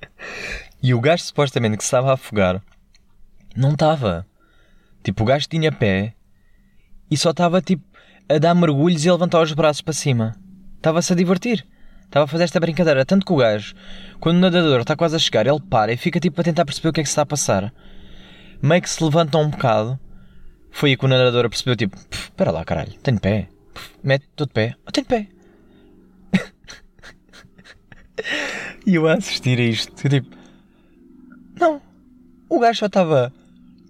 E 0.82 0.94
o 0.94 1.02
gajo 1.02 1.24
supostamente 1.24 1.76
que 1.76 1.84
estava 1.84 2.12
a 2.12 2.14
afogar 2.14 2.64
não 3.58 3.74
estava. 3.74 4.26
Tipo, 5.04 5.24
o 5.24 5.26
gajo 5.26 5.50
tinha 5.50 5.70
pé 5.70 6.16
e 7.12 7.18
só 7.18 7.32
estava 7.32 7.62
tipo 7.62 7.89
a 8.30 8.38
dar 8.38 8.54
mergulhos 8.54 9.04
e 9.04 9.10
a 9.10 9.14
levantar 9.14 9.42
os 9.42 9.54
braços 9.54 9.82
para 9.82 9.94
cima. 9.94 10.36
Estava-se 10.78 11.12
a 11.12 11.16
divertir. 11.16 11.66
Estava 12.06 12.26
a 12.26 12.28
fazer 12.28 12.46
esta 12.46 12.60
brincadeira. 12.60 13.06
Tanto 13.06 13.26
que 13.26 13.34
o 13.34 13.38
gajo, 13.38 13.74
quando 14.20 14.38
o 14.38 14.40
nadador 14.40 14.82
está 14.82 14.96
quase 14.96 15.16
a 15.16 15.20
chegar, 15.20 15.46
ele 15.46 15.60
para 15.60 15.92
e 15.92 15.98
fica 15.98 16.20
tipo 16.20 16.40
a 16.40 16.44
tentar 16.44 16.66
perceber 16.66 16.90
o 16.90 16.94
que 16.94 17.02
é 17.02 17.04
que 17.04 17.10
se 17.10 17.14
está 17.14 17.24
a 17.24 17.26
passar 17.26 17.74
meio 18.62 18.82
que 18.82 18.90
se 18.90 19.04
levanta 19.04 19.38
um 19.38 19.50
bocado. 19.50 20.00
Foi 20.72 20.92
aí 20.92 20.98
que 20.98 21.06
o 21.06 21.08
nadador 21.08 21.50
percebeu, 21.50 21.76
tipo, 21.76 21.98
espera 22.12 22.52
lá, 22.52 22.64
caralho, 22.64 22.94
tenho 23.02 23.20
pé. 23.20 23.50
Mete, 24.04 24.26
estou 24.26 24.46
de 24.46 24.54
pé. 24.54 24.76
Oh, 24.88 24.92
tenho 24.92 25.08
pé. 25.08 25.28
e 28.86 28.96
eu 28.96 29.08
a 29.08 29.14
assistir 29.14 29.58
a 29.58 29.64
isto, 29.64 30.10
tipo, 30.10 30.36
não. 31.60 31.82
O 32.48 32.60
gajo 32.60 32.80
só 32.80 32.86
estava 32.86 33.34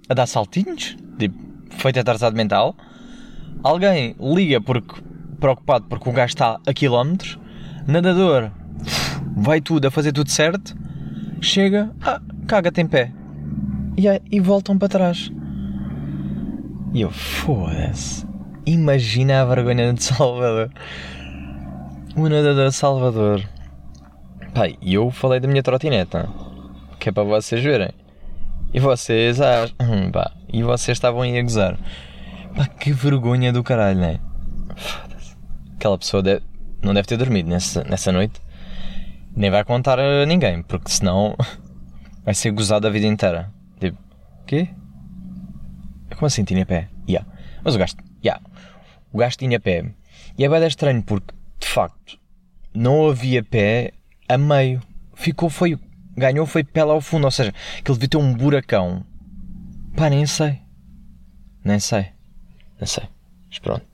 a 0.08 0.14
dar 0.14 0.28
saltinhos, 0.28 0.96
tipo, 1.18 1.38
feito 1.72 2.00
atrasado 2.00 2.36
mental. 2.36 2.76
Alguém 3.64 4.16
liga 4.20 4.62
porque 4.62 5.02
preocupado 5.40 5.86
porque 5.90 6.10
o 6.10 6.14
gajo 6.14 6.34
está 6.34 6.60
a 6.66 6.74
quilómetros. 6.74 7.40
Nadador 7.88 8.52
vai 9.36 9.62
tudo 9.62 9.88
a 9.88 9.92
fazer 9.92 10.12
tudo 10.12 10.30
certo. 10.30 10.76
Chega, 11.42 11.92
ah, 12.02 12.22
caga, 12.48 12.72
tem 12.72 12.86
pé 12.86 13.14
e, 14.00 14.38
e 14.38 14.40
voltam 14.40 14.78
para 14.78 14.88
trás. 14.88 15.32
E 16.94 17.02
eu, 17.02 17.12
foda-se. 17.12 18.26
Imagina 18.66 19.42
a 19.42 19.46
vergonha 19.46 19.94
de 19.94 20.04
Salvador. 20.04 20.72
O 22.16 22.30
nadador 22.30 22.72
Salvador. 22.72 23.44
Pai, 24.54 24.78
e 24.82 24.94
eu 24.94 25.12
falei 25.12 25.40
da 25.40 25.48
minha 25.48 25.62
trotineta. 25.62 26.30
Que 27.00 27.10
é 27.10 27.12
para 27.12 27.24
vocês 27.24 27.62
verem. 27.62 27.92
E 28.74 28.80
vocês 28.80 29.42
acham. 29.42 29.76
Hum, 29.82 30.12
pá, 30.12 30.32
e 30.52 30.64
vocês 30.64 30.98
estavam 30.98 31.22
aí 31.22 31.38
a 31.38 31.42
gozar. 31.42 31.78
Pá, 32.60 32.68
que 32.68 32.92
vergonha 32.92 33.54
do 33.54 33.64
caralho, 33.64 34.02
né? 34.02 34.20
Aquela 35.76 35.98
pessoa 35.98 36.22
deve, 36.22 36.44
não 36.82 36.94
deve 36.94 37.08
ter 37.08 37.16
dormido 37.16 37.50
nessa, 37.50 37.86
nessa 37.86 38.12
noite. 38.12 38.42
Nem 39.34 39.50
vai 39.50 39.64
contar 39.64 39.98
a 39.98 40.26
ninguém, 40.26 40.62
porque 40.64 40.92
senão 40.92 41.38
vai 42.26 42.34
ser 42.34 42.52
gozado 42.52 42.86
a 42.86 42.90
vida 42.90 43.08
inteira. 43.08 43.50
Tipo, 43.80 43.98
quê? 44.46 44.68
Como 46.14 46.26
assim 46.26 46.44
tinha 46.44 46.66
pé? 46.66 46.90
Yeah. 47.08 47.26
Mas 47.64 47.76
o 47.76 47.78
gajo, 47.78 47.96
yeah. 48.22 48.44
o 49.14 49.20
gajo 49.20 49.38
tinha 49.38 49.58
pé. 49.58 49.94
E 50.38 50.44
é 50.44 50.50
bem 50.50 50.68
estranho 50.68 51.02
porque, 51.02 51.34
de 51.62 51.66
facto, 51.66 52.20
não 52.74 53.08
havia 53.08 53.42
pé 53.42 53.94
a 54.28 54.38
meio. 54.38 54.82
Ficou, 55.14 55.50
foi, 55.50 55.80
ganhou, 56.14 56.46
foi 56.46 56.66
pé 56.66 56.84
lá 56.84 56.92
ao 56.92 57.00
fundo. 57.00 57.24
Ou 57.24 57.32
seja, 57.32 57.54
que 57.54 57.90
ele 57.90 57.98
devia 57.98 58.10
ter 58.10 58.18
um 58.18 58.34
buracão. 58.34 59.06
Pá, 59.96 60.10
nem 60.10 60.26
sei. 60.26 60.60
Nem 61.64 61.80
sei. 61.80 62.19
Nem 62.80 62.88
sei. 62.88 63.04
Mas 63.48 63.60
pronto. 63.60 63.86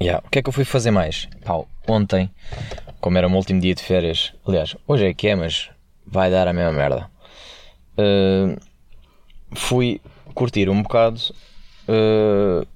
Yeah. 0.00 0.24
O 0.26 0.30
que 0.30 0.38
é 0.38 0.42
que 0.42 0.48
eu 0.48 0.52
fui 0.52 0.64
fazer 0.64 0.90
mais? 0.90 1.28
Pá, 1.44 1.54
ontem, 1.88 2.30
como 3.00 3.16
era 3.16 3.26
o 3.26 3.30
meu 3.30 3.38
último 3.38 3.60
dia 3.60 3.74
de 3.74 3.82
férias, 3.82 4.34
aliás, 4.46 4.76
hoje 4.86 5.06
é 5.06 5.14
que 5.14 5.28
é, 5.28 5.34
mas 5.34 5.70
vai 6.06 6.30
dar 6.30 6.46
a 6.48 6.52
mesma 6.52 6.72
merda 6.72 7.10
uh, 7.96 8.56
fui 9.54 10.00
curtir 10.34 10.68
um 10.68 10.82
bocado 10.82 11.20
uh, 11.88 12.66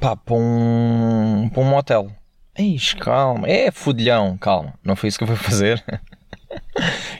pá, 0.00 0.16
para 0.16 0.34
um, 0.34 1.48
para 1.52 1.62
um 1.62 1.66
motel. 1.66 2.10
Eis, 2.56 2.92
calma, 2.94 3.48
é 3.48 3.70
fudilhão, 3.70 4.36
calma, 4.36 4.74
não 4.82 4.96
foi 4.96 5.08
isso 5.08 5.18
que 5.18 5.24
eu 5.24 5.28
fui 5.28 5.36
fazer. 5.42 5.82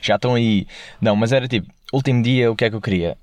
Já 0.02 0.16
estão 0.16 0.34
aí. 0.34 0.66
Não, 1.00 1.14
mas 1.14 1.32
era 1.32 1.46
tipo, 1.46 1.72
último 1.92 2.22
dia, 2.22 2.50
o 2.50 2.56
que 2.56 2.64
é 2.64 2.70
que 2.70 2.76
eu 2.76 2.80
queria? 2.80 3.16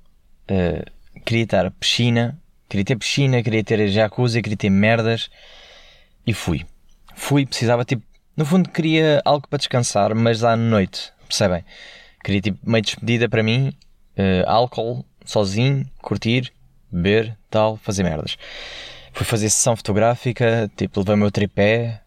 Uh, 0.50 1.20
queria 1.24 1.44
estar 1.44 1.70
piscina, 1.72 2.38
queria 2.68 2.84
ter 2.84 2.96
piscina, 2.96 3.42
queria 3.42 3.64
ter 3.64 3.88
jacuzzi, 3.88 4.42
queria 4.42 4.56
ter 4.56 4.70
merdas 4.70 5.30
e 6.26 6.32
fui. 6.32 6.64
Fui, 7.14 7.46
precisava 7.46 7.84
tipo, 7.84 8.02
no 8.36 8.44
fundo 8.44 8.68
queria 8.68 9.22
algo 9.24 9.48
para 9.48 9.58
descansar, 9.58 10.14
mas 10.14 10.44
à 10.44 10.56
noite, 10.56 11.12
percebem? 11.26 11.64
Queria 12.22 12.40
tipo 12.40 12.58
meio 12.68 12.82
despedida 12.82 13.28
para 13.28 13.42
mim, 13.42 13.72
uh, 14.18 14.48
álcool, 14.48 15.04
sozinho, 15.24 15.88
curtir, 16.02 16.52
beber, 16.90 17.36
tal, 17.50 17.76
fazer 17.76 18.02
merdas. 18.02 18.36
Fui 19.12 19.24
fazer 19.24 19.48
sessão 19.48 19.76
fotográfica, 19.76 20.70
tipo, 20.76 21.00
levei 21.00 21.14
o 21.14 21.18
meu 21.18 21.30
tripé. 21.30 22.02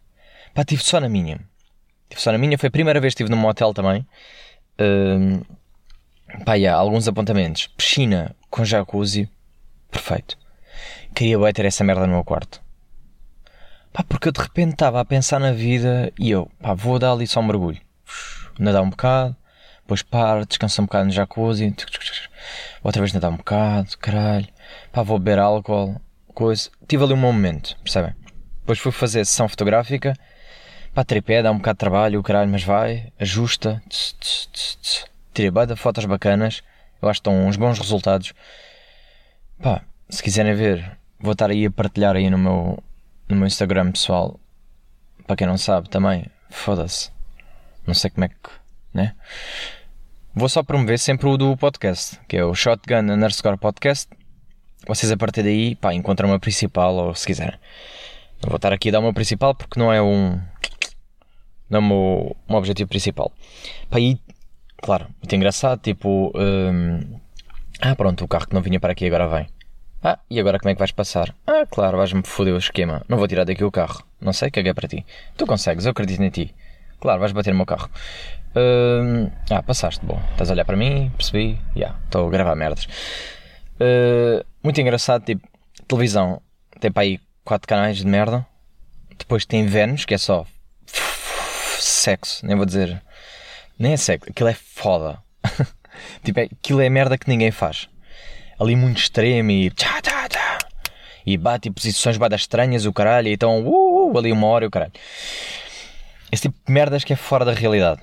Pá, 0.53 0.61
estive 0.61 0.83
só 0.83 0.99
na 0.99 1.09
minha. 1.09 1.39
Estive 2.03 2.21
só 2.21 2.31
na 2.31 2.37
minha, 2.37 2.57
foi 2.57 2.67
a 2.67 2.71
primeira 2.71 2.99
vez 2.99 3.13
que 3.13 3.23
estive 3.23 3.35
num 3.35 3.41
motel 3.41 3.73
também. 3.73 4.05
Uh, 4.79 5.43
pá, 6.45 6.53
yeah, 6.55 6.79
alguns 6.79 7.07
apontamentos. 7.07 7.67
Piscina 7.67 8.35
com 8.49 8.63
jacuzzi, 8.63 9.27
perfeito. 9.89 10.37
Queria 11.13 11.37
bem 11.37 11.53
ter 11.53 11.65
essa 11.65 11.83
merda 11.83 12.07
no 12.07 12.13
meu 12.13 12.23
quarto. 12.23 12.61
Pá, 13.91 14.03
porque 14.07 14.29
eu 14.29 14.31
de 14.31 14.39
repente 14.39 14.73
estava 14.73 15.01
a 15.01 15.05
pensar 15.05 15.39
na 15.39 15.51
vida 15.51 16.13
e 16.17 16.29
eu, 16.29 16.49
pá, 16.61 16.73
vou 16.73 16.99
dar 16.99 17.11
ali 17.11 17.25
só 17.25 17.39
um 17.39 17.43
mergulho. 17.43 17.81
Nadar 18.57 18.81
um 18.81 18.89
bocado, 18.89 19.35
depois 19.81 20.03
paro, 20.03 20.45
descanso 20.45 20.81
um 20.81 20.85
bocado 20.85 21.05
no 21.05 21.11
jacuzzi, 21.11 21.73
outra 22.83 23.01
vez 23.01 23.11
nadar 23.11 23.31
um 23.31 23.37
bocado, 23.37 23.97
caralho, 23.97 24.47
pá, 24.91 25.01
vou 25.01 25.17
beber 25.17 25.39
álcool, 25.39 25.99
coisa. 26.33 26.69
Tive 26.87 27.03
ali 27.03 27.13
um 27.13 27.17
momento, 27.17 27.75
percebem? 27.83 28.13
Depois 28.59 28.77
fui 28.77 28.91
fazer 28.91 29.25
sessão 29.25 29.49
fotográfica, 29.49 30.13
pá, 30.93 31.03
tripé, 31.03 31.41
dá 31.41 31.51
um 31.51 31.57
bocado 31.57 31.75
de 31.75 31.79
trabalho, 31.79 32.19
o 32.19 32.23
caralho, 32.23 32.51
mas 32.51 32.63
vai, 32.63 33.11
ajusta, 33.19 33.81
tss, 33.89 34.15
tss, 34.19 34.77
tss, 34.81 35.05
tirei 35.33 35.49
bada 35.49 35.75
fotos 35.75 36.05
bacanas, 36.05 36.61
eu 37.01 37.09
acho 37.09 37.19
que 37.19 37.29
estão 37.29 37.47
uns 37.47 37.55
bons 37.57 37.79
resultados. 37.79 38.33
Pá, 39.59 39.81
se 40.07 40.21
quiserem 40.21 40.53
ver, 40.53 40.98
vou 41.19 41.33
estar 41.33 41.49
aí 41.49 41.65
a 41.65 41.71
partilhar 41.71 42.15
aí 42.15 42.29
no 42.29 42.37
meu, 42.37 42.83
no 43.27 43.35
meu 43.35 43.47
Instagram 43.47 43.91
pessoal. 43.91 44.39
Para 45.27 45.35
quem 45.35 45.47
não 45.47 45.57
sabe 45.57 45.89
também, 45.89 46.25
foda-se. 46.49 47.11
Não 47.85 47.93
sei 47.93 48.09
como 48.09 48.25
é 48.25 48.29
que, 48.29 48.49
né? 48.93 49.15
Vou 50.33 50.47
só 50.47 50.63
promover 50.63 50.97
sempre 50.99 51.27
o 51.27 51.37
do 51.37 51.57
podcast, 51.57 52.19
que 52.27 52.37
é 52.37 52.45
o 52.45 52.53
Shotgun 52.53 53.11
underscore 53.11 53.57
podcast. 53.57 54.09
vocês 54.87 55.11
a 55.11 55.17
partir 55.17 55.43
daí, 55.43 55.75
pá, 55.75 55.93
encontram 55.93 56.29
uma 56.29 56.39
principal 56.39 56.95
ou 56.95 57.15
se 57.15 57.27
quiserem. 57.27 57.59
Não 58.41 58.49
vou 58.49 58.55
estar 58.55 58.71
aqui 58.71 58.89
a 58.89 58.93
dar 58.93 58.99
uma 58.99 59.13
principal 59.13 59.53
porque 59.53 59.79
não 59.79 59.91
é 59.91 60.01
um. 60.01 60.39
Não 61.69 61.79
é 61.79 62.53
um 62.53 62.55
objetivo 62.55 62.89
principal. 62.89 63.31
Pá, 63.89 63.99
e, 63.99 64.17
claro, 64.81 65.07
muito 65.21 65.35
engraçado, 65.35 65.81
tipo. 65.81 66.31
Hum, 66.35 67.19
ah, 67.81 67.95
pronto, 67.95 68.23
o 68.23 68.27
carro 68.27 68.47
que 68.47 68.53
não 68.53 68.61
vinha 68.61 68.79
para 68.79 68.93
aqui 68.93 69.05
agora 69.05 69.27
vem. 69.27 69.47
Ah, 70.01 70.17
e 70.29 70.39
agora 70.39 70.59
como 70.59 70.69
é 70.69 70.73
que 70.73 70.79
vais 70.79 70.91
passar? 70.91 71.35
Ah, 71.45 71.65
claro, 71.69 71.97
vais-me 71.97 72.23
foder 72.23 72.53
o 72.53 72.57
esquema. 72.57 73.03
Não 73.09 73.17
vou 73.17 73.27
tirar 73.27 73.43
daqui 73.43 73.63
o 73.63 73.71
carro. 73.71 74.03
Não 74.21 74.31
sei, 74.31 74.49
caguei 74.49 74.73
para 74.73 74.87
ti. 74.87 75.05
Tu 75.35 75.45
consegues, 75.45 75.85
eu 75.85 75.91
acredito 75.91 76.21
em 76.23 76.29
ti. 76.29 76.55
Claro, 77.01 77.19
vais 77.19 77.33
bater 77.33 77.51
no 77.51 77.57
meu 77.57 77.65
carro. 77.65 77.89
Uh, 78.55 79.29
ah, 79.51 79.61
passaste, 79.61 80.05
bom. 80.05 80.21
Estás 80.31 80.49
a 80.49 80.53
olhar 80.53 80.65
para 80.65 80.77
mim, 80.77 81.11
percebi. 81.17 81.59
Já, 81.75 81.79
yeah, 81.79 81.99
estou 82.05 82.27
a 82.27 82.31
gravar 82.31 82.55
merdas. 82.55 82.85
Uh, 83.75 84.45
muito 84.63 84.79
engraçado, 84.79 85.23
tipo, 85.25 85.45
televisão. 85.87 86.41
Tem 86.79 86.91
para 86.91 87.03
aí 87.03 87.19
4 87.43 87.67
canais 87.67 87.97
de 87.97 88.07
merda. 88.07 88.45
Depois 89.17 89.45
tem 89.45 89.65
Vênus, 89.65 90.05
que 90.05 90.13
é 90.13 90.17
só 90.17 90.45
sexo, 91.79 92.45
nem 92.45 92.55
vou 92.55 92.65
dizer. 92.65 93.01
Nem 93.77 93.93
é 93.93 93.97
sexo, 93.97 94.29
aquilo 94.29 94.49
é 94.49 94.53
foda. 94.53 95.21
tipo, 96.23 96.39
é, 96.39 96.43
aquilo 96.43 96.81
é 96.81 96.89
merda 96.89 97.17
que 97.17 97.29
ninguém 97.29 97.51
faz. 97.51 97.89
Ali 98.59 98.75
muito 98.75 98.97
extremo 98.97 99.51
e 99.51 99.69
tchá, 99.71 100.01
tchá, 100.01 100.27
tchá. 100.27 100.57
E 101.25 101.37
bate 101.37 101.69
em 101.69 101.71
posições 101.71 102.17
badas 102.17 102.41
estranhas, 102.41 102.85
o 102.85 102.91
caralho, 102.91 103.29
e 103.29 103.33
então 103.33 103.65
uh, 103.65 104.11
uh, 104.11 104.17
ali 104.17 104.31
uma 104.31 104.47
hora 104.47 104.67
o 104.67 104.71
caralho. 104.71 104.91
Esse 106.31 106.43
tipo 106.43 106.57
de 106.65 106.71
merdas 106.71 107.03
que 107.03 107.13
é 107.13 107.15
fora 107.15 107.45
da 107.45 107.53
realidade. 107.53 108.01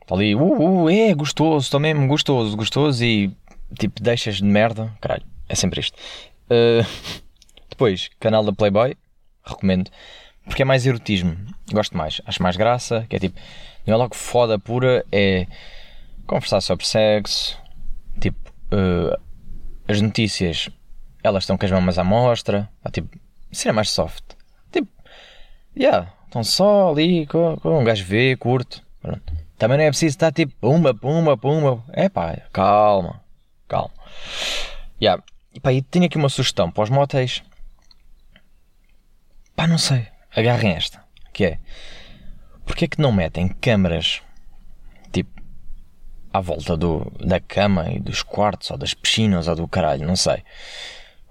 Está 0.00 0.14
ali, 0.14 0.34
uh, 0.34 0.84
uh, 0.84 0.88
é 0.88 1.12
gostoso, 1.14 1.64
estou 1.64 1.80
mesmo 1.80 2.06
gostoso, 2.06 2.56
gostoso 2.56 3.04
e 3.04 3.30
tipo 3.78 4.00
deixas 4.00 4.36
de 4.36 4.44
merda. 4.44 4.92
Caralho, 5.00 5.24
é 5.48 5.54
sempre 5.54 5.80
isto. 5.80 5.96
Uh, 6.44 6.86
depois, 7.68 8.08
canal 8.20 8.44
da 8.44 8.52
Playboy, 8.52 8.96
recomendo. 9.44 9.90
Porque 10.44 10.62
é 10.62 10.64
mais 10.64 10.86
erotismo. 10.86 11.36
Gosto 11.72 11.96
mais. 11.96 12.22
Acho 12.24 12.42
mais 12.42 12.56
graça. 12.56 13.04
Que 13.08 13.16
é 13.16 13.18
tipo, 13.18 13.38
não 13.86 13.94
é 13.94 13.96
logo 13.96 14.14
foda 14.14 14.58
pura, 14.58 15.04
é 15.12 15.46
conversar 16.26 16.60
sobre 16.60 16.86
sexo. 16.86 17.58
Tipo, 18.20 18.38
uh, 18.72 19.27
as 19.88 20.02
notícias, 20.02 20.68
elas 21.24 21.44
estão 21.44 21.56
com 21.56 21.64
as 21.64 21.72
mamas 21.72 21.98
à 21.98 22.04
mostra. 22.04 22.68
Ah, 22.84 22.90
tipo, 22.90 23.18
ser 23.50 23.72
mais 23.72 23.90
soft. 23.90 24.22
Tipo, 24.70 24.88
yeah, 25.74 26.12
estão 26.26 26.44
só 26.44 26.90
ali 26.90 27.26
com, 27.26 27.56
com 27.56 27.80
um 27.80 27.84
gajo 27.84 28.04
vê, 28.04 28.36
curto. 28.36 28.84
Pronto. 29.00 29.32
Também 29.56 29.78
não 29.78 29.84
é 29.84 29.88
preciso 29.88 30.14
estar 30.14 30.30
tipo 30.30 30.54
pumba, 30.60 30.94
pumba, 30.94 31.36
pumba. 31.36 31.82
É 31.92 32.08
pá, 32.08 32.36
calma, 32.52 33.22
calma. 33.66 33.90
Yeah. 35.00 35.22
E 35.52 35.58
pá, 35.58 35.72
e 35.72 35.82
tenho 35.82 36.04
aqui 36.04 36.18
uma 36.18 36.28
sugestão 36.28 36.70
para 36.70 36.84
os 36.84 36.90
motéis. 36.90 37.42
Pá, 39.56 39.66
não 39.66 39.78
sei. 39.78 40.06
Agarrem 40.36 40.72
esta. 40.72 41.02
Que 41.32 41.44
é. 41.44 41.58
Porquê 42.64 42.84
é 42.84 42.88
que 42.88 43.00
não 43.00 43.10
metem 43.10 43.48
câmaras 43.48 44.20
à 46.32 46.40
volta 46.40 46.76
do, 46.76 47.10
da 47.18 47.40
cama 47.40 47.90
e 47.90 47.98
dos 47.98 48.22
quartos 48.22 48.70
ou 48.70 48.78
das 48.78 48.94
piscinas 48.94 49.48
ou 49.48 49.56
do 49.56 49.68
caralho, 49.68 50.06
não 50.06 50.16
sei. 50.16 50.42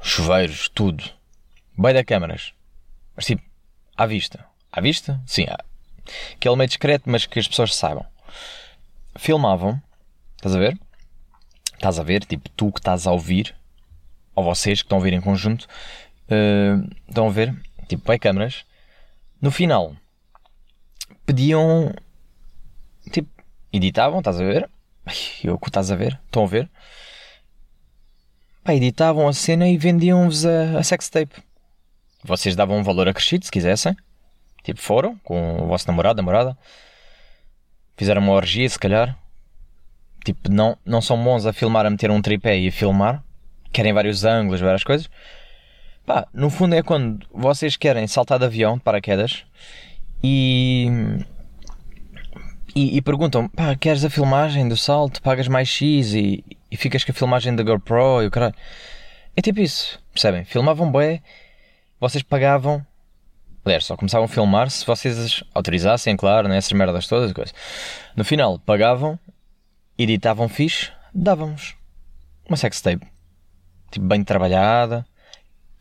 Chuveiros, 0.02 0.70
tudo. 0.70 1.04
Bem 1.78 1.94
da 1.94 2.04
câmaras. 2.04 2.54
Mas 3.16 3.26
tipo, 3.26 3.44
à 3.96 4.06
vista. 4.06 4.46
À 4.72 4.82
vista? 4.82 5.22
Sim, 5.26 5.46
há. 5.50 5.58
Aquele 6.34 6.56
meio 6.56 6.68
discreto, 6.68 7.10
mas 7.10 7.26
que 7.26 7.40
as 7.40 7.48
pessoas 7.48 7.76
saibam 7.76 8.06
filmavam, 9.18 9.82
estás 10.36 10.56
a 10.56 10.60
ver? 10.60 10.80
Estás 11.74 12.00
a 12.00 12.04
ver, 12.04 12.24
tipo, 12.26 12.50
tu 12.50 12.72
que 12.72 12.80
estás 12.80 13.06
a 13.06 13.12
ouvir, 13.12 13.56
ou 14.36 14.44
vocês 14.44 14.82
que 14.82 14.86
estão 14.86 14.98
a 14.98 15.00
ouvir 15.00 15.14
em 15.14 15.22
conjunto, 15.22 15.68
uh, 16.30 16.90
estão 17.08 17.28
a 17.28 17.32
ver, 17.32 17.56
tipo, 17.88 18.08
bem 18.08 18.18
câmaras. 18.18 18.66
No 19.42 19.52
final, 19.52 19.96
pediam, 21.26 21.94
tipo, 23.12 23.30
editavam, 23.72 24.20
estás 24.20 24.40
a 24.40 24.44
ver? 24.44 24.70
Eu 25.43 25.58
que 25.58 25.70
estás 25.70 25.91
a 25.91 25.96
ver, 25.96 26.20
estão 26.26 26.43
a 26.43 26.48
ver? 26.48 26.70
Pá, 28.63 28.74
editavam 28.74 29.28
a 29.28 29.34
cena 29.34 29.67
e 29.67 29.78
vendiam-vos 29.78 30.46
a, 30.46 30.80
a 30.80 30.84
sextape. 30.84 31.43
Vocês 32.24 32.56
davam 32.56 32.78
um 32.78 32.84
valor 32.84 33.08
acrescido 33.08 33.46
se 33.46 33.52
quisessem. 33.52 33.96
Tipo, 34.63 34.82
foram 34.82 35.17
com 35.24 35.63
o 35.63 35.67
vosso 35.67 35.88
namorado, 35.88 36.17
namorada 36.17 36.58
fizeram 37.98 38.22
uma 38.22 38.34
orgia, 38.34 38.70
se 38.70 38.80
calhar. 38.80 39.17
Tipo, 40.24 40.52
não, 40.52 40.78
não 40.86 41.02
são 41.02 41.22
bons 41.22 41.46
a 41.46 41.52
filmar, 41.52 41.86
a 41.86 41.89
meter 41.89 42.12
um 42.12 42.22
tripé 42.22 42.58
e 42.58 42.67
a 42.67 42.72
filmar. 42.72 43.24
Querem 43.74 43.91
vários 43.91 44.24
ângulos, 44.24 44.62
várias 44.62 44.84
coisas. 44.84 45.10
Pá, 46.06 46.28
no 46.34 46.50
fundo 46.50 46.76
é 46.76 46.84
quando 46.84 47.26
vocês 47.34 47.76
querem 47.76 48.08
saltar 48.08 48.39
de 48.39 48.46
avião, 48.46 48.78
de 48.78 48.84
paraquedas, 48.84 49.43
e, 50.24 50.88
e, 52.76 52.98
e, 52.98 53.02
perguntam, 53.02 53.48
pá, 53.48 53.76
queres 53.76 54.04
a 54.04 54.10
filmagem 54.10 54.68
do 54.68 54.78
salto? 54.78 55.22
Pagas 55.22 55.48
mais 55.48 55.68
X 55.68 56.14
e, 56.14 56.44
e 56.70 56.78
ficas 56.78 57.04
com 57.04 57.12
a 57.12 57.16
filmagem 57.16 57.56
da 57.56 57.64
GoPro 57.64 58.22
e 58.24 58.28
o 58.28 58.32
caralho. 58.32 58.56
É 59.36 59.42
tipo 59.42 59.60
isso, 59.60 60.00
percebem? 60.12 60.44
Filmavam 60.46 60.92
bem, 60.92 61.22
vocês 62.00 62.24
pagavam 62.24 62.86
Aliás, 63.68 63.84
só 63.84 63.98
começavam 63.98 64.24
a 64.24 64.30
filmar 64.30 64.70
se 64.70 64.86
vocês 64.86 65.44
autorizassem, 65.54 66.16
claro, 66.16 66.48
né, 66.48 66.58
merdas 66.74 67.06
todas. 67.06 67.34
Coisa. 67.34 67.52
No 68.16 68.24
final, 68.24 68.58
pagavam, 68.60 69.20
editavam 69.98 70.48
fixe, 70.48 70.90
dávamos 71.14 71.76
uma 72.48 72.56
sextape. 72.56 73.06
Tipo, 73.92 74.06
bem 74.06 74.24
trabalhada, 74.24 75.06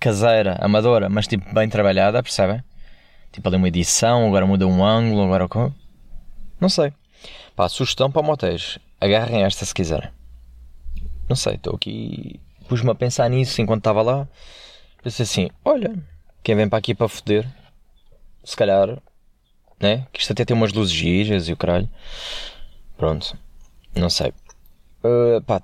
caseira, 0.00 0.56
amadora, 0.60 1.08
mas 1.08 1.28
tipo, 1.28 1.54
bem 1.54 1.68
trabalhada, 1.68 2.20
percebem? 2.24 2.60
Tipo, 3.30 3.48
ali 3.48 3.56
uma 3.56 3.68
edição, 3.68 4.26
agora 4.26 4.44
muda 4.44 4.66
um 4.66 4.84
ângulo, 4.84 5.22
agora 5.22 5.46
Não 6.60 6.68
sei. 6.68 6.92
Pá, 7.54 7.68
sugestão 7.68 8.10
para 8.10 8.22
motéis. 8.22 8.78
Agarrem 9.00 9.42
esta 9.42 9.64
se 9.64 9.74
quiserem. 9.74 10.10
Não 11.28 11.36
sei, 11.36 11.54
estou 11.54 11.74
aqui. 11.74 12.40
Pus-me 12.68 12.90
a 12.90 12.94
pensar 12.94 13.28
nisso 13.28 13.60
enquanto 13.60 13.80
estava 13.80 14.02
lá. 14.02 14.28
Pensei 15.02 15.24
assim: 15.24 15.50
olha, 15.64 15.94
quem 16.42 16.54
vem 16.54 16.68
para 16.68 16.78
aqui 16.78 16.94
para 16.94 17.08
foder 17.08 17.46
se 18.44 18.56
calhar, 18.56 19.02
né? 19.80 20.06
Que 20.12 20.20
isto 20.20 20.32
até 20.32 20.44
tem 20.44 20.56
umas 20.56 20.72
luzes 20.72 20.94
giras 20.94 21.48
e 21.48 21.52
o 21.52 21.56
caralho. 21.56 21.88
Pronto, 22.96 23.36
não 23.94 24.08
sei. 24.08 24.32
Uh, 25.02 25.42
pá, 25.42 25.62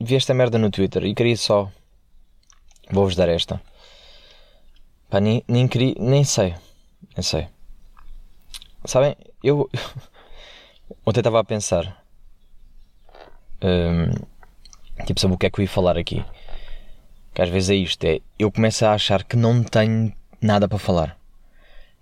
vi 0.00 0.16
esta 0.16 0.34
merda 0.34 0.58
no 0.58 0.70
Twitter 0.70 1.04
e 1.04 1.14
queria 1.14 1.36
só. 1.36 1.70
Vou-vos 2.90 3.16
dar 3.16 3.28
esta. 3.28 3.60
Pá, 5.08 5.20
nem, 5.20 5.42
nem 5.48 5.66
queria. 5.68 5.94
Nem 5.98 6.24
sei. 6.24 6.54
Nem 7.16 7.22
sei. 7.22 7.48
Sabem, 8.84 9.16
eu. 9.42 9.70
Ontem 11.04 11.20
estava 11.20 11.40
a 11.40 11.44
pensar. 11.44 12.04
Um, 13.62 15.04
tipo, 15.04 15.20
sobre 15.20 15.34
o 15.34 15.38
que 15.38 15.46
é 15.46 15.50
que 15.50 15.60
eu 15.60 15.64
ia 15.64 15.68
falar 15.68 15.96
aqui. 15.96 16.24
Que 17.34 17.42
às 17.42 17.48
vezes 17.48 17.70
é 17.70 17.74
isto: 17.74 18.04
é. 18.04 18.20
Eu 18.38 18.50
começo 18.52 18.84
a 18.84 18.92
achar 18.92 19.24
que 19.24 19.36
não 19.36 19.62
tenho 19.62 20.12
nada 20.40 20.68
para 20.68 20.78
falar 20.78 21.16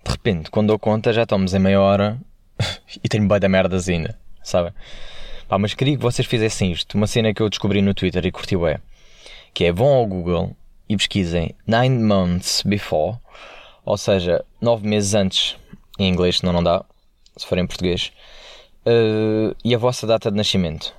de 0.05 0.11
repente, 0.11 0.51
quando 0.51 0.67
dou 0.67 0.77
conta, 0.77 1.11
já 1.11 1.23
estamos 1.23 1.53
em 1.55 1.59
meia 1.59 1.81
hora 1.81 2.19
e 3.03 3.09
tenho 3.09 3.27
bem 3.27 3.39
da 3.39 3.49
merdas 3.49 3.89
ainda, 3.89 4.17
sabe? 4.43 4.71
Pá, 5.47 5.57
mas 5.57 5.73
queria 5.73 5.97
que 5.97 6.01
vocês 6.01 6.27
fizessem 6.27 6.71
isto. 6.71 6.95
Uma 6.95 7.07
cena 7.07 7.33
que 7.33 7.41
eu 7.41 7.49
descobri 7.49 7.81
no 7.81 7.93
Twitter 7.93 8.23
e 8.25 8.31
curti 8.31 8.55
é 8.67 8.79
que 9.53 9.65
é 9.65 9.71
vão 9.71 9.87
ao 9.87 10.05
Google 10.05 10.55
e 10.87 10.95
pesquisem 10.95 11.55
nine 11.65 12.03
months 12.03 12.61
before, 12.61 13.17
ou 13.83 13.97
seja, 13.97 14.45
nove 14.61 14.87
meses 14.87 15.15
antes, 15.15 15.57
em 15.97 16.07
inglês, 16.07 16.37
senão 16.37 16.53
não 16.53 16.63
dá, 16.63 16.85
se 17.35 17.47
for 17.47 17.57
em 17.57 17.65
português, 17.65 18.11
uh, 18.85 19.55
e 19.63 19.73
a 19.73 19.77
vossa 19.77 20.05
data 20.07 20.31
de 20.31 20.37
nascimento. 20.37 20.93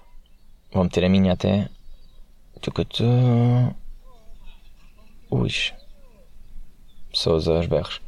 Vou 0.72 0.84
meter 0.84 1.04
a 1.04 1.08
minha 1.08 1.32
até. 1.32 1.68
Ui. 5.30 5.50
Pessoas 7.10 7.48
aos 7.48 7.66
berros. 7.66 8.00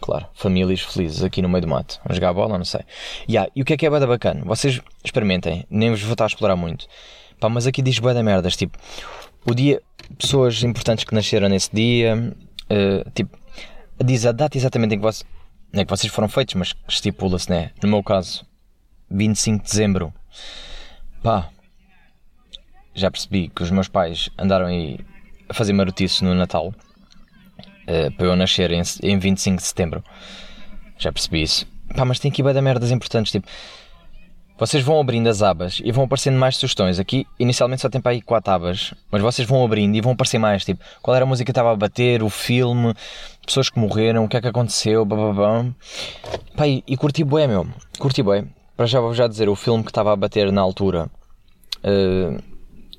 Claro, 0.00 0.26
famílias 0.34 0.80
felizes 0.80 1.22
aqui 1.22 1.40
no 1.40 1.48
meio 1.48 1.62
do 1.62 1.68
mato. 1.68 2.00
A 2.04 2.12
jogar 2.12 2.32
bola, 2.32 2.58
não 2.58 2.64
sei. 2.64 2.80
Yeah, 3.28 3.50
e 3.56 3.62
o 3.62 3.64
que 3.64 3.72
é 3.72 3.76
que 3.76 3.86
é 3.86 3.90
bada 3.90 4.06
bacana? 4.06 4.42
Vocês 4.44 4.80
experimentem, 5.02 5.66
nem 5.70 5.90
vos 5.90 6.02
vou 6.02 6.12
estar 6.12 6.24
a 6.24 6.26
explorar 6.26 6.56
muito. 6.56 6.86
Pá, 7.40 7.48
mas 7.48 7.66
aqui 7.66 7.82
diz 7.82 7.98
bada 7.98 8.22
merdas, 8.22 8.56
tipo, 8.56 8.78
o 9.48 9.54
dia, 9.54 9.82
pessoas 10.18 10.62
importantes 10.62 11.04
que 11.04 11.14
nasceram 11.14 11.48
nesse 11.48 11.74
dia, 11.74 12.34
uh, 12.70 13.10
tipo, 13.12 13.36
diz 14.04 14.26
a 14.26 14.32
data 14.32 14.56
exatamente 14.56 14.94
em 14.94 14.98
que, 14.98 15.02
vocês, 15.02 15.24
em 15.72 15.84
que 15.84 15.90
vocês 15.90 16.12
foram 16.12 16.28
feitos, 16.28 16.54
mas 16.54 16.74
estipula-se, 16.88 17.50
né? 17.50 17.72
No 17.82 17.88
meu 17.88 18.02
caso, 18.02 18.44
25 19.10 19.64
de 19.64 19.70
dezembro. 19.70 20.12
Pá, 21.22 21.48
já 22.94 23.10
percebi 23.10 23.48
que 23.48 23.62
os 23.62 23.70
meus 23.70 23.88
pais 23.88 24.30
andaram 24.38 24.66
aí 24.66 24.98
a 25.48 25.54
fazer 25.54 25.72
marotice 25.72 26.24
no 26.24 26.34
Natal 26.34 26.68
uh, 26.68 28.12
para 28.16 28.26
eu 28.26 28.36
nascer 28.36 28.70
em, 28.72 28.82
em 29.02 29.18
25 29.18 29.56
de 29.58 29.62
setembro. 29.62 30.02
Já 30.98 31.12
percebi 31.12 31.42
isso. 31.42 31.66
Pá, 31.94 32.04
mas 32.04 32.18
tem 32.18 32.30
aqui 32.30 32.42
bem 32.42 32.54
da 32.54 32.62
merdas 32.62 32.90
importantes, 32.90 33.30
tipo. 33.30 33.46
vocês 34.58 34.82
vão 34.82 34.98
abrindo 34.98 35.28
as 35.28 35.42
abas 35.42 35.80
e 35.84 35.92
vão 35.92 36.04
aparecendo 36.04 36.38
mais 36.38 36.56
sugestões. 36.56 36.98
Aqui, 36.98 37.26
inicialmente, 37.38 37.82
só 37.82 37.88
tem 37.88 38.00
para 38.00 38.12
aí 38.12 38.22
quatro 38.22 38.52
abas, 38.52 38.94
mas 39.10 39.22
vocês 39.22 39.46
vão 39.46 39.64
abrindo 39.64 39.94
e 39.94 40.00
vão 40.00 40.12
aparecer 40.12 40.38
mais. 40.38 40.64
Tipo, 40.64 40.82
qual 41.02 41.14
era 41.14 41.24
a 41.24 41.28
música 41.28 41.44
que 41.44 41.50
estava 41.50 41.72
a 41.72 41.76
bater, 41.76 42.22
o 42.22 42.30
filme, 42.30 42.94
pessoas 43.44 43.68
que 43.68 43.78
morreram, 43.78 44.24
o 44.24 44.28
que 44.28 44.36
é 44.36 44.40
que 44.40 44.48
aconteceu, 44.48 45.04
bababam. 45.04 45.74
Pá, 46.56 46.66
e, 46.66 46.82
e 46.86 46.96
curti 46.96 47.22
bué, 47.22 47.46
meu. 47.46 47.66
Curti 47.98 48.22
bué. 48.22 48.46
Para 48.76 48.86
já 48.86 49.00
vou 49.00 49.14
já 49.14 49.26
dizer, 49.26 49.48
o 49.48 49.56
filme 49.56 49.82
que 49.82 49.90
estava 49.90 50.12
a 50.12 50.16
bater 50.16 50.52
na 50.52 50.60
altura. 50.60 51.10
Uh, 51.78 52.42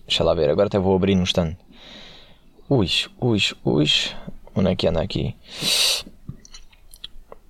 deixa 0.08 0.24
lá 0.24 0.34
ver, 0.34 0.50
agora 0.50 0.68
até 0.68 0.80
vou 0.80 0.96
abrir 0.96 1.14
no 1.14 1.24
stand. 1.24 1.56
Ui, 2.68 2.90
ui, 3.22 3.40
ui. 3.64 3.86
Onde 4.56 4.72
é 4.72 4.76
que 4.76 4.88
anda 4.88 5.02
aqui? 5.02 5.36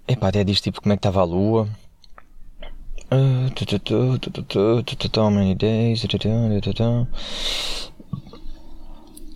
Epá, 0.05 0.27
até 0.27 0.43
diz 0.43 0.59
tipo 0.59 0.81
como 0.81 0.91
é 0.91 0.97
que 0.97 0.99
estava 0.99 1.21
a 1.21 1.23
lua. 1.23 1.69
How 5.15 5.31
many 5.31 5.55
days? 5.55 6.05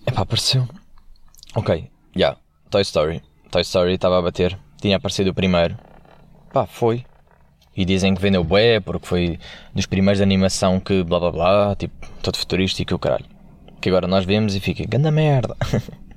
Epá, 0.05 0.21
apareceu. 0.21 0.67
Ok, 1.55 1.89
já. 2.13 2.19
Yeah. 2.19 2.39
Toy 2.69 2.81
Story. 2.81 3.23
Toy 3.49 3.61
Story 3.61 3.93
estava 3.93 4.19
a 4.19 4.21
bater. 4.21 4.59
Tinha 4.81 4.97
aparecido 4.97 5.31
o 5.31 5.33
primeiro. 5.33 5.77
Pá, 6.51 6.65
foi. 6.65 7.05
E 7.75 7.85
dizem 7.85 8.13
que 8.13 8.21
vendeu 8.21 8.43
bué 8.43 8.79
porque 8.79 9.07
foi 9.07 9.39
dos 9.73 9.85
primeiros 9.85 10.17
de 10.17 10.23
animação 10.23 10.79
que 10.79 11.03
blá 11.03 11.19
blá 11.19 11.31
blá, 11.31 11.75
tipo, 11.75 11.93
todo 12.21 12.37
futurístico 12.37 12.93
e 12.93 12.95
o 12.95 12.99
caralho. 12.99 13.25
Que 13.79 13.89
agora 13.89 14.07
nós 14.07 14.25
vemos 14.25 14.55
e 14.55 14.59
fica, 14.59 14.83
ganda 14.85 15.09
merda. 15.09 15.55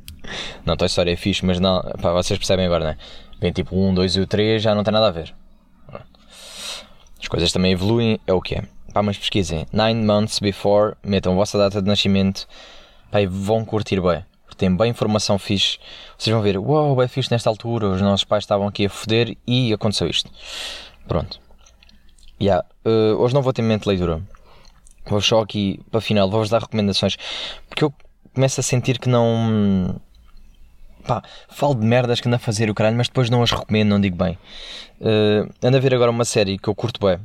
não, 0.67 0.77
Toy 0.77 0.87
Story 0.87 1.13
é 1.13 1.17
fixe, 1.17 1.45
mas 1.45 1.61
não, 1.61 1.81
pá, 2.03 2.13
vocês 2.13 2.39
percebem 2.39 2.67
agora, 2.67 2.85
né? 2.85 2.97
Vem 3.41 3.53
tipo 3.53 3.75
o 3.77 3.89
1, 3.89 3.95
2 3.95 4.17
e 4.17 4.21
o 4.21 4.27
3, 4.27 4.63
já 4.63 4.75
não 4.75 4.83
tem 4.83 4.93
nada 4.93 5.09
a 5.09 5.11
ver. 5.11 5.35
As 7.21 7.29
coisas 7.29 7.53
também 7.53 7.73
evoluem, 7.73 8.21
é 8.27 8.33
o 8.33 8.41
que 8.41 8.57
é. 8.57 8.65
Pá, 8.93 9.03
mas 9.03 9.17
pesquisem. 9.17 9.67
Nine 9.73 10.05
months 10.05 10.39
before, 10.39 10.95
metam 11.03 11.33
a 11.33 11.37
vossa 11.37 11.57
data 11.57 11.81
de 11.81 11.89
nascimento. 11.89 12.47
Pá, 13.11 13.21
e 13.21 13.27
vão 13.27 13.65
curtir 13.65 14.01
bem. 14.01 14.25
Tem 14.57 14.75
bem 14.75 14.91
informação 14.91 15.39
fixe. 15.39 15.79
Vocês 16.17 16.33
vão 16.33 16.43
ver, 16.43 16.59
uau, 16.59 16.95
wow, 16.95 17.03
é 17.03 17.09
fixe 17.09 17.31
nesta 17.31 17.51
altura. 17.51 17.89
Os 17.89 18.01
nossos 18.01 18.25
pais 18.25 18.45
estavam 18.45 18.69
aqui 18.69 18.87
a 18.87 18.91
foder 18.91 19.37
e 19.47 19.73
aconteceu 19.73 20.09
isto. 20.09 20.31
Pronto. 21.09 21.44
Yeah. 22.45 22.67
Uh, 22.85 23.17
hoje 23.19 23.33
não 23.33 23.43
vou 23.43 23.53
ter 23.53 23.63
mente 23.63 23.83
de 23.83 23.89
leitura. 23.89 24.23
Vou 25.07 25.21
só 25.21 25.41
aqui, 25.41 25.81
para 25.91 26.01
final, 26.01 26.31
vou-vos 26.31 26.51
dar 26.51 26.61
recomendações. 26.61 27.17
Porque 27.69 27.85
eu 27.85 27.93
começo 28.35 28.61
a 28.61 28.63
sentir 28.63 28.99
que 28.99 29.09
não 29.09 30.01
pá, 31.07 31.23
falo 31.49 31.75
de 31.75 31.87
merdas 31.87 32.21
que 32.21 32.29
ando 32.29 32.37
a 32.37 32.39
fazer 32.39 32.69
o 32.71 32.75
caralho, 32.75 32.97
mas 32.97 33.09
depois 33.09 33.31
não 33.31 33.43
as 33.43 33.51
recomendo, 33.51 33.89
não 33.89 34.01
digo 34.01 34.17
bem. 34.17 34.39
Uh, 35.01 35.51
ando 35.63 35.77
a 35.77 35.81
ver 35.81 35.95
agora 35.95 36.11
uma 36.11 36.25
série 36.25 36.59
que 36.59 36.69
eu 36.69 36.75
curto 36.75 37.01
bem, 37.05 37.19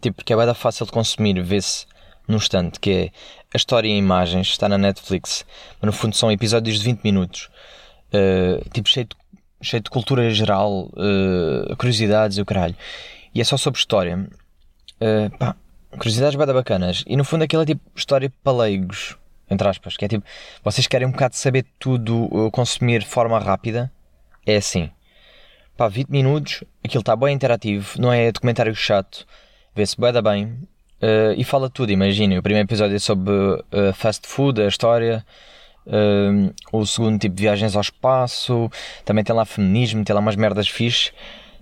tipo, 0.00 0.16
porque 0.16 0.32
é 0.32 0.36
bem 0.36 0.54
fácil 0.54 0.86
de 0.86 0.92
consumir, 0.92 1.40
vê-se 1.42 1.86
num 2.28 2.36
instante, 2.36 2.80
que 2.80 2.90
é 2.90 3.10
a 3.52 3.56
história 3.56 3.88
em 3.88 3.98
imagens, 3.98 4.48
está 4.48 4.68
na 4.68 4.78
Netflix, 4.78 5.44
mas 5.80 5.86
no 5.86 5.92
fundo 5.92 6.16
são 6.16 6.30
episódios 6.30 6.78
de 6.78 6.84
20 6.84 7.02
minutos, 7.02 7.48
uh, 8.12 8.68
tipo, 8.70 8.88
cheio 8.88 9.06
de, 9.06 9.16
cheio 9.62 9.82
de 9.82 9.90
cultura 9.90 10.30
geral, 10.30 10.90
uh, 10.92 11.76
curiosidades 11.76 12.38
e 12.38 12.42
o 12.42 12.46
caralho. 12.46 12.76
E 13.34 13.40
é 13.40 13.44
só 13.44 13.56
sobre 13.56 13.78
história. 13.78 14.28
Uh, 15.04 15.36
pá, 15.36 15.54
curiosidades 15.90 16.36
bem 16.36 16.46
bacanas. 16.46 17.04
E 17.06 17.16
no 17.16 17.24
fundo 17.24 17.44
aquilo 17.44 17.62
é 17.62 17.66
tipo 17.66 17.82
história 17.94 18.32
para 18.42 18.56
leigos 18.56 19.16
entre 19.50 19.68
aspas, 19.68 19.96
que 19.96 20.04
é 20.04 20.08
tipo, 20.08 20.24
vocês 20.62 20.86
querem 20.86 21.06
um 21.06 21.10
bocado 21.10 21.36
saber 21.36 21.66
tudo, 21.78 22.24
uh, 22.24 22.50
consumir 22.50 23.00
de 23.00 23.06
forma 23.06 23.38
rápida, 23.38 23.92
é 24.46 24.56
assim. 24.56 24.90
Pá, 25.76 25.88
20 25.88 26.08
minutos, 26.08 26.64
aquilo 26.84 27.00
está 27.00 27.16
bem 27.16 27.34
interativo, 27.34 28.00
não 28.00 28.12
é 28.12 28.30
documentário 28.30 28.74
chato, 28.74 29.26
vê-se 29.74 30.00
bem 30.00 30.12
da 30.12 30.22
bem, 30.22 30.44
uh, 31.02 31.32
e 31.36 31.44
fala 31.44 31.68
tudo, 31.68 31.90
imaginem, 31.90 32.38
o 32.38 32.42
primeiro 32.42 32.66
episódio 32.66 32.96
é 32.96 32.98
sobre 32.98 33.32
uh, 33.32 33.92
fast 33.94 34.26
food, 34.26 34.62
a 34.62 34.68
história, 34.68 35.24
uh, 35.86 36.54
o 36.72 36.86
segundo 36.86 37.18
tipo 37.18 37.36
viagens 37.36 37.74
ao 37.74 37.82
espaço, 37.82 38.70
também 39.04 39.24
tem 39.24 39.34
lá 39.34 39.44
feminismo, 39.44 40.04
tem 40.04 40.14
lá 40.14 40.20
umas 40.20 40.36
merdas 40.36 40.68
fixe, 40.68 41.12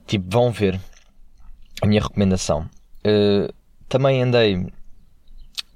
tipo, 0.06 0.26
vão 0.28 0.50
ver, 0.50 0.78
a 1.80 1.86
minha 1.86 2.02
recomendação. 2.02 2.68
Uh, 3.06 3.52
também 3.88 4.22
andei, 4.22 4.66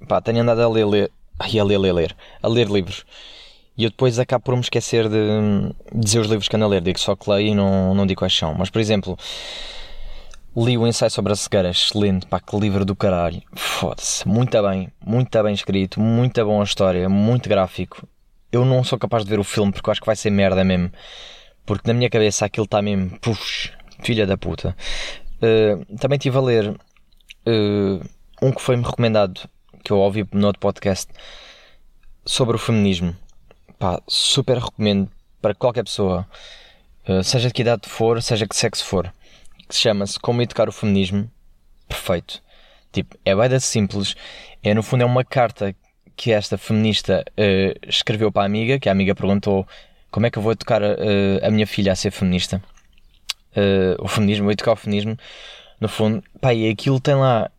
pá, 0.07 0.21
tenho 0.21 0.41
andado 0.41 0.61
a 0.61 0.69
ler, 0.69 0.85
ler 0.85 1.11
Ai, 1.39 1.59
a 1.59 1.63
ler, 1.63 1.77
ler, 1.77 1.93
ler. 1.93 2.15
A 2.41 2.47
ler 2.47 2.67
livros. 2.67 3.05
E 3.77 3.83
eu 3.83 3.91
depois 3.91 4.17
acabo 4.17 4.43
por 4.43 4.55
me 4.55 4.61
esquecer 4.61 5.07
de, 5.07 5.19
dizer 5.93 6.19
os 6.19 6.27
livros 6.27 6.47
que 6.47 6.55
ando 6.55 6.65
a 6.65 6.67
ler. 6.67 6.81
Digo 6.81 6.99
só 6.99 7.15
que 7.15 7.29
leio 7.29 7.49
e 7.49 7.55
não, 7.55 7.93
não 7.93 8.07
digo 8.07 8.19
quais 8.19 8.35
são. 8.35 8.55
Mas, 8.55 8.71
por 8.71 8.79
exemplo, 8.79 9.15
li 10.55 10.77
o 10.77 10.87
ensaio 10.87 11.11
sobre 11.11 11.33
a 11.33 11.35
cegueira. 11.35 11.69
Excelente, 11.69 12.25
pá, 12.25 12.39
que 12.39 12.57
livro 12.57 12.83
do 12.83 12.95
caralho. 12.95 13.41
Foda-se. 13.53 14.27
Muito 14.27 14.61
bem, 14.63 14.91
muito 15.05 15.43
bem 15.43 15.53
escrito, 15.53 15.99
muito 15.99 16.43
boa 16.43 16.63
história, 16.63 17.07
muito 17.07 17.47
gráfico. 17.47 18.07
Eu 18.51 18.65
não 18.65 18.83
sou 18.83 18.97
capaz 18.97 19.23
de 19.23 19.29
ver 19.29 19.39
o 19.39 19.43
filme 19.43 19.71
porque 19.71 19.89
eu 19.89 19.91
acho 19.91 20.01
que 20.01 20.07
vai 20.07 20.15
ser 20.15 20.31
merda 20.31 20.63
mesmo. 20.63 20.91
Porque 21.65 21.87
na 21.87 21.93
minha 21.93 22.09
cabeça 22.09 22.45
aquilo 22.45 22.65
está 22.65 22.81
mesmo. 22.81 23.11
Pux, 23.19 23.71
filha 24.01 24.25
da 24.25 24.37
puta. 24.37 24.75
Uh, 25.37 25.97
também 25.97 26.17
estive 26.17 26.37
a 26.37 26.41
ler 26.41 26.75
uh, 27.47 28.09
um 28.41 28.51
que 28.51 28.61
foi-me 28.61 28.83
recomendado 28.83 29.49
que 29.83 29.91
eu 29.91 29.97
ouvi 29.97 30.27
no 30.33 30.47
outro 30.47 30.59
podcast 30.59 31.11
sobre 32.25 32.55
o 32.55 32.59
feminismo. 32.59 33.15
Pá, 33.79 34.01
super 34.07 34.57
recomendo 34.57 35.09
para 35.41 35.55
qualquer 35.55 35.83
pessoa, 35.83 36.27
eh, 37.05 37.23
seja 37.23 37.47
de 37.47 37.53
que 37.53 37.61
idade 37.61 37.87
for, 37.87 38.21
seja 38.21 38.45
que 38.47 38.55
sexo 38.55 38.83
for, 38.83 39.13
que 39.67 39.73
se 39.73 39.81
chama-se 39.81 40.19
Como 40.19 40.41
Educar 40.41 40.67
o 40.67 40.71
Feminismo. 40.71 41.31
Perfeito. 41.87 42.41
Tipo, 42.91 43.17
é 43.23 43.35
bem 43.35 43.59
simples. 43.59 44.15
É, 44.61 44.73
no 44.73 44.83
fundo, 44.83 45.03
é 45.03 45.05
uma 45.05 45.23
carta 45.23 45.73
que 46.15 46.31
esta 46.31 46.57
feminista 46.57 47.23
uh, 47.29 47.87
escreveu 47.87 48.31
para 48.31 48.41
a 48.41 48.45
amiga, 48.45 48.79
que 48.79 48.89
a 48.89 48.91
amiga 48.91 49.15
perguntou 49.15 49.67
como 50.09 50.25
é 50.25 50.31
que 50.31 50.37
eu 50.37 50.41
vou 50.41 50.51
educar 50.51 50.81
uh, 50.81 51.45
a 51.45 51.49
minha 51.51 51.67
filha 51.67 51.91
a 51.91 51.95
ser 51.95 52.11
feminista. 52.11 52.61
Uh, 53.55 54.03
o 54.03 54.07
feminismo, 54.07 54.45
vou 54.45 54.51
educar 54.51 54.73
o 54.73 54.75
feminismo. 54.75 55.17
No 55.79 55.87
fundo, 55.87 56.23
pá, 56.41 56.53
e 56.53 56.69
aquilo 56.69 56.99
tem 56.99 57.15
lá 57.15 57.51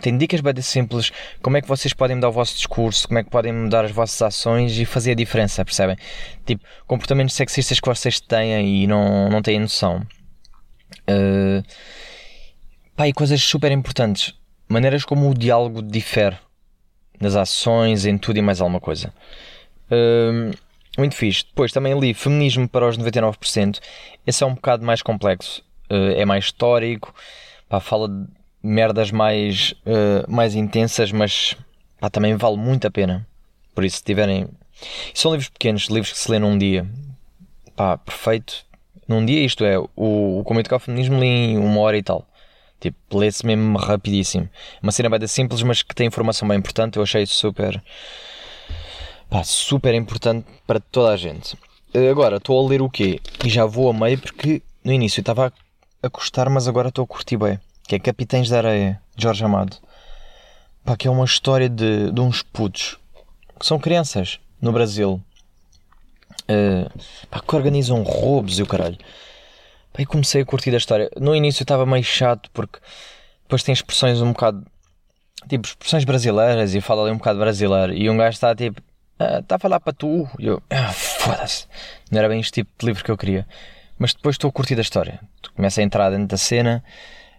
tem 0.00 0.16
dicas 0.16 0.40
bem 0.40 0.54
simples, 0.60 1.10
como 1.42 1.56
é 1.56 1.62
que 1.62 1.68
vocês 1.68 1.92
podem 1.92 2.16
mudar 2.16 2.28
o 2.28 2.32
vosso 2.32 2.54
discurso, 2.54 3.08
como 3.08 3.18
é 3.18 3.24
que 3.24 3.30
podem 3.30 3.52
mudar 3.52 3.84
as 3.84 3.90
vossas 3.90 4.20
ações 4.20 4.78
e 4.78 4.84
fazer 4.84 5.12
a 5.12 5.14
diferença, 5.14 5.64
percebem? 5.64 5.96
Tipo, 6.44 6.64
comportamentos 6.86 7.34
sexistas 7.34 7.80
que 7.80 7.88
vocês 7.88 8.20
têm 8.20 8.82
e 8.82 8.86
não, 8.86 9.28
não 9.28 9.42
têm 9.42 9.58
noção. 9.58 10.06
Uh, 11.08 11.62
pá, 12.94 13.08
e 13.08 13.12
coisas 13.12 13.42
super 13.42 13.72
importantes. 13.72 14.34
Maneiras 14.68 15.04
como 15.04 15.30
o 15.30 15.34
diálogo 15.34 15.82
difere 15.82 16.36
nas 17.20 17.36
ações, 17.36 18.04
em 18.04 18.18
tudo 18.18 18.38
e 18.38 18.42
mais 18.42 18.60
alguma 18.60 18.80
coisa. 18.80 19.12
Uh, 19.90 20.54
muito 20.98 21.14
fixe. 21.14 21.44
Depois 21.44 21.72
também 21.72 21.98
li 21.98 22.12
Feminismo 22.12 22.68
para 22.68 22.88
os 22.88 22.98
99%. 22.98 23.78
Esse 24.26 24.44
é 24.44 24.46
um 24.46 24.54
bocado 24.54 24.84
mais 24.84 25.02
complexo. 25.02 25.62
Uh, 25.90 26.12
é 26.16 26.24
mais 26.24 26.46
histórico. 26.46 27.14
Pá, 27.68 27.80
fala 27.80 28.08
merdas 28.62 29.10
mais, 29.10 29.72
uh, 29.86 30.30
mais 30.30 30.54
intensas, 30.54 31.12
mas 31.12 31.56
pá, 32.00 32.10
também 32.10 32.36
vale 32.36 32.56
muito 32.56 32.86
a 32.86 32.90
pena. 32.90 33.26
Por 33.74 33.84
isso, 33.84 33.98
se 33.98 34.04
tiverem. 34.04 34.48
São 35.14 35.30
livros 35.32 35.48
pequenos, 35.48 35.84
livros 35.84 36.12
que 36.12 36.18
se 36.18 36.30
lê 36.30 36.38
num 36.38 36.56
dia. 36.58 36.86
Pá, 37.74 37.96
perfeito. 37.98 38.64
Num 39.06 39.24
dia, 39.24 39.44
isto 39.44 39.64
é, 39.64 39.78
o, 39.78 39.88
o 39.96 40.44
Como 40.44 40.58
Educar 40.58 40.76
o 40.76 40.80
Feminismo 40.80 41.20
li 41.20 41.26
em 41.26 41.58
uma 41.58 41.80
hora 41.80 41.96
e 41.96 42.02
tal. 42.02 42.26
Tipo, 42.80 43.18
lê-se 43.18 43.46
mesmo 43.46 43.78
rapidíssimo. 43.78 44.48
Uma 44.82 44.92
cena 44.92 45.08
bem 45.08 45.26
simples, 45.28 45.62
mas 45.62 45.82
que 45.82 45.94
tem 45.94 46.06
informação 46.06 46.46
bem 46.48 46.58
importante. 46.58 46.96
Eu 46.96 47.02
achei 47.02 47.24
super. 47.24 47.82
Pá, 49.30 49.42
super 49.44 49.94
importante 49.94 50.46
para 50.66 50.80
toda 50.80 51.12
a 51.12 51.16
gente. 51.16 51.56
Eh, 51.94 52.10
agora, 52.10 52.36
estou 52.36 52.64
a 52.64 52.68
ler 52.68 52.82
o 52.82 52.90
quê? 52.90 53.20
E 53.44 53.48
já 53.48 53.64
vou 53.64 53.90
a 53.90 53.92
meio 53.92 54.18
porque 54.18 54.62
no 54.84 54.92
início 54.92 55.20
estava 55.20 55.46
a 55.46 55.52
gostar, 56.08 56.48
mas 56.48 56.68
agora 56.68 56.88
estou 56.88 57.04
a 57.04 57.06
curtir 57.06 57.36
bem 57.36 57.58
que 57.86 57.94
é 57.94 57.98
Capitães 57.98 58.48
da 58.48 58.58
Areia, 58.58 59.00
de 59.14 59.22
Jorge 59.22 59.44
Amado. 59.44 59.76
Pá, 60.84 60.96
que 60.96 61.06
é 61.06 61.10
uma 61.10 61.24
história 61.24 61.68
de, 61.68 62.10
de 62.10 62.20
uns 62.20 62.42
putos 62.42 62.98
que 63.58 63.66
são 63.66 63.78
crianças 63.78 64.38
no 64.60 64.72
Brasil 64.72 65.20
uh, 66.50 67.00
pá, 67.30 67.40
que 67.40 67.56
organizam 67.56 68.02
roubos 68.02 68.58
e 68.58 68.62
o 68.62 68.66
caralho. 68.66 68.98
Pá, 69.92 70.02
e 70.02 70.06
comecei 70.06 70.42
a 70.42 70.44
curtir 70.44 70.74
a 70.74 70.78
história. 70.78 71.10
No 71.16 71.34
início 71.34 71.62
estava 71.62 71.86
meio 71.86 72.04
chato 72.04 72.50
porque 72.52 72.78
depois 73.42 73.62
tem 73.62 73.72
expressões 73.72 74.20
um 74.20 74.32
bocado 74.32 74.64
tipo 75.48 75.66
expressões 75.66 76.04
brasileiras 76.04 76.74
e 76.74 76.80
fala 76.80 77.02
ali 77.02 77.12
um 77.12 77.18
bocado 77.18 77.38
brasileiro 77.38 77.92
e 77.92 78.10
um 78.10 78.16
gajo 78.16 78.34
está 78.34 78.54
tipo 78.54 78.82
está 79.12 79.54
ah, 79.54 79.56
a 79.56 79.58
falar 79.58 79.78
para 79.78 79.92
tu 79.92 80.28
e 80.40 80.46
eu 80.46 80.60
ah, 80.70 80.92
foda-se 80.92 81.66
não 82.10 82.18
era 82.18 82.28
bem 82.28 82.40
este 82.40 82.52
tipo 82.52 82.70
de 82.76 82.84
livro 82.84 83.04
que 83.04 83.10
eu 83.10 83.16
queria 83.16 83.46
mas 83.98 84.14
depois 84.14 84.34
estou 84.34 84.48
a 84.48 84.52
curtir 84.52 84.76
a 84.78 84.82
história 84.82 85.20
tu 85.40 85.52
começa 85.52 85.80
a 85.80 85.84
entrar 85.84 86.10
dentro 86.10 86.26
da 86.26 86.36
cena 86.36 86.82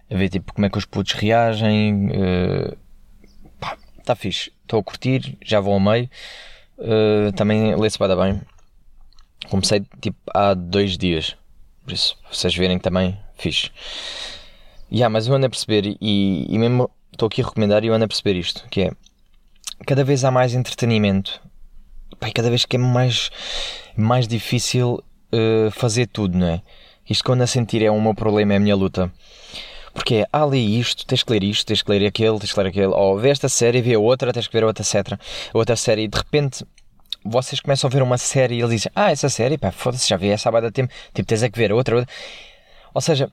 a 0.09 0.15
ver 0.15 0.29
tipo 0.29 0.53
como 0.53 0.65
é 0.65 0.69
que 0.69 0.77
os 0.77 0.85
putos 0.85 1.13
reagem. 1.13 2.07
Uh, 2.07 2.77
pá, 3.59 3.77
está 3.99 4.15
fixe. 4.15 4.51
Estou 4.63 4.79
a 4.79 4.83
curtir, 4.83 5.37
já 5.43 5.59
vou 5.59 5.73
ao 5.73 5.79
meio. 5.79 6.09
Uh, 6.77 7.31
também 7.33 7.75
lê-se 7.75 7.99
bem, 7.99 8.15
bem. 8.15 8.41
Comecei 9.49 9.85
tipo 10.01 10.17
há 10.33 10.53
dois 10.53 10.97
dias. 10.97 11.35
Por 11.83 11.93
isso, 11.93 12.17
vocês 12.31 12.55
verem 12.55 12.79
também, 12.79 13.17
fixe. 13.37 13.71
Yeah, 14.91 15.09
mas 15.09 15.27
eu 15.27 15.35
ando 15.35 15.45
a 15.45 15.49
perceber 15.49 15.97
e, 16.01 16.45
e 16.49 16.57
mesmo 16.57 16.89
estou 17.11 17.27
aqui 17.27 17.41
a 17.41 17.45
recomendar 17.45 17.83
e 17.83 17.87
eu 17.87 17.93
ando 17.93 18.05
a 18.05 18.07
perceber 18.07 18.37
isto, 18.37 18.65
que 18.69 18.81
é 18.83 18.91
cada 19.85 20.03
vez 20.03 20.23
há 20.23 20.31
mais 20.31 20.53
entretenimento. 20.53 21.41
Pai, 22.19 22.31
cada 22.31 22.49
vez 22.49 22.65
que 22.65 22.77
é 22.77 22.79
mais, 22.79 23.29
mais 23.95 24.27
difícil 24.27 25.03
uh, 25.33 25.71
fazer 25.71 26.07
tudo, 26.07 26.37
não 26.37 26.47
é? 26.47 26.61
Isto 27.09 27.23
quando 27.23 27.41
a 27.41 27.47
sentir 27.47 27.83
é 27.83 27.89
o 27.89 28.01
meu 28.01 28.13
problema, 28.13 28.53
é 28.53 28.57
a 28.57 28.59
minha 28.59 28.75
luta. 28.75 29.11
Porque 29.93 30.15
é, 30.15 30.25
ah, 30.31 30.45
li 30.45 30.79
isto, 30.79 31.05
tens 31.05 31.23
que 31.23 31.31
ler 31.31 31.43
isto, 31.43 31.65
tens 31.65 31.81
que 31.81 31.89
ler 31.89 32.05
aquele, 32.05 32.37
tens 32.37 32.51
que 32.51 32.59
ler 32.59 32.67
aquele. 32.67 32.87
Ou 32.87 33.17
vê 33.17 33.29
esta 33.29 33.49
série, 33.49 33.81
vê 33.81 33.95
a 33.95 33.99
outra, 33.99 34.31
tens 34.33 34.45
que 34.45 34.53
ver 34.53 34.63
outra, 34.63 34.83
etc. 34.83 35.19
Outra 35.53 35.75
série. 35.75 36.03
E 36.03 36.07
de 36.07 36.17
repente 36.17 36.65
vocês 37.23 37.59
começam 37.59 37.87
a 37.87 37.91
ver 37.91 38.01
uma 38.01 38.17
série 38.17 38.55
e 38.55 38.59
eles 38.59 38.71
dizem, 38.71 38.91
ah, 38.95 39.11
essa 39.11 39.29
série, 39.29 39.57
pá, 39.57 39.71
foda-se, 39.71 40.07
já 40.07 40.17
vi 40.17 40.29
essa 40.29 40.49
há 40.49 40.71
tempo. 40.71 40.93
Tipo, 41.13 41.27
tens 41.27 41.43
é 41.43 41.49
que 41.49 41.57
ver 41.57 41.71
outra, 41.73 41.95
outra. 41.97 42.13
Ou 42.93 43.01
seja, 43.01 43.31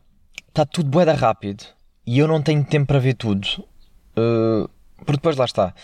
está 0.49 0.65
tudo 0.65 0.89
boeda 0.89 1.13
rápido 1.13 1.65
e 2.07 2.19
eu 2.19 2.29
não 2.29 2.41
tenho 2.43 2.65
tempo 2.65 2.87
para 2.87 2.99
ver 2.99 3.15
tudo. 3.15 3.47
Uh, 4.17 4.69
porque 4.99 5.17
depois 5.17 5.37
lá 5.37 5.45
está. 5.45 5.75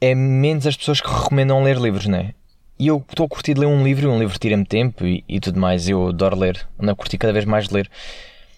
É 0.00 0.14
menos 0.14 0.66
as 0.66 0.76
pessoas 0.76 1.00
que 1.00 1.08
recomendam 1.08 1.62
ler 1.62 1.78
livros, 1.78 2.06
não 2.06 2.18
é? 2.18 2.34
E 2.78 2.88
eu 2.88 3.02
estou 3.08 3.26
a 3.26 3.28
curtir 3.28 3.54
de 3.54 3.60
ler 3.60 3.66
um 3.66 3.82
livro, 3.82 4.10
um 4.10 4.18
livro 4.18 4.38
tira-me 4.38 4.64
tempo 4.64 5.06
e, 5.06 5.24
e, 5.28 5.40
tudo 5.40 5.58
mais. 5.58 5.88
Eu 5.88 6.08
adoro 6.08 6.36
ler, 6.36 6.66
ando 6.78 6.90
a 6.90 6.94
curtir 6.94 7.16
cada 7.16 7.32
vez 7.32 7.44
mais 7.44 7.68
de 7.68 7.74
ler. 7.74 7.90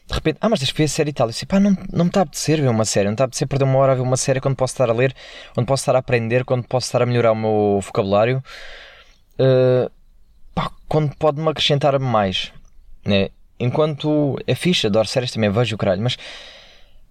De 0.09 0.15
repente, 0.15 0.39
ah, 0.41 0.49
mas 0.49 0.59
deixa 0.59 0.75
ver 0.75 0.85
a 0.85 0.89
série 0.89 1.11
e 1.11 1.13
tal. 1.13 1.29
Eu 1.29 1.31
disse, 1.31 1.47
pá, 1.47 1.61
não, 1.61 1.77
não 1.93 2.07
me 2.07 2.11
está 2.11 2.21
a 2.21 2.23
apetecer 2.25 2.61
ver 2.61 2.69
uma 2.69 2.85
série, 2.85 3.05
não 3.05 3.13
me 3.13 3.15
está 3.15 3.25
a 3.25 3.27
apetecer 3.27 3.47
perder 3.47 3.65
uma 3.65 3.79
hora 3.79 3.93
a 3.93 3.95
ver 3.95 4.01
uma 4.01 4.17
série 4.17 4.41
quando 4.41 4.57
posso 4.57 4.75
estar 4.75 4.91
a 4.91 4.93
ler, 4.93 5.15
quando 5.55 5.67
posso 5.67 5.83
estar 5.83 5.95
a 5.95 5.99
aprender, 5.99 6.45
quando 6.45 6.65
posso 6.67 6.87
estar 6.87 7.03
a 7.03 7.07
melhorar 7.07 7.33
o 7.33 7.37
meu 7.37 7.81
vocabulário. 7.83 8.43
Uh, 9.39 9.91
pá, 10.55 10.71
quando 10.89 11.15
pode-me 11.17 11.49
acrescentar 11.49 11.99
mais, 12.01 12.53
né? 13.05 13.29
Enquanto 13.61 14.37
é 14.47 14.55
fixe, 14.55 14.87
adoro 14.87 15.07
séries 15.07 15.31
também, 15.31 15.51
vejo 15.51 15.75
o 15.75 15.79
caralho, 15.79 16.03
mas 16.03 16.17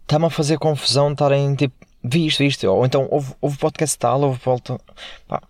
está-me 0.02 0.26
a 0.26 0.30
fazer 0.30 0.58
confusão 0.58 1.12
estarem 1.12 1.56
tipo, 1.56 1.76
vi 2.04 2.26
isto, 2.26 2.40
vi 2.40 2.48
isto, 2.48 2.68
ou 2.68 2.86
então 2.86 3.08
houve, 3.12 3.34
houve 3.40 3.58
podcast 3.58 3.98
tal, 3.98 4.22
houve 4.22 4.40
volta. 4.44 4.80
Pá, 5.28 5.42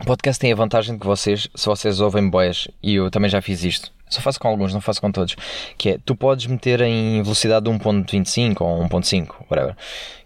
o 0.00 0.04
podcast 0.04 0.40
tem 0.40 0.52
a 0.52 0.56
vantagem 0.56 0.94
de 0.94 1.00
que 1.00 1.06
vocês, 1.06 1.48
se 1.54 1.66
vocês 1.66 2.00
ouvem 2.00 2.28
boias, 2.28 2.66
e 2.82 2.96
eu 2.96 3.10
também 3.10 3.30
já 3.30 3.40
fiz 3.40 3.62
isto, 3.62 3.92
só 4.08 4.20
faço 4.20 4.40
com 4.40 4.48
alguns, 4.48 4.74
não 4.74 4.80
faço 4.80 5.00
com 5.00 5.10
todos, 5.10 5.36
que 5.78 5.90
é, 5.90 5.98
tu 6.04 6.16
podes 6.16 6.46
meter 6.46 6.80
em 6.80 7.22
velocidade 7.22 7.64
de 7.64 7.70
1.25 7.70 8.60
ou 8.60 8.84
1.5, 8.88 9.34
whatever, 9.50 9.76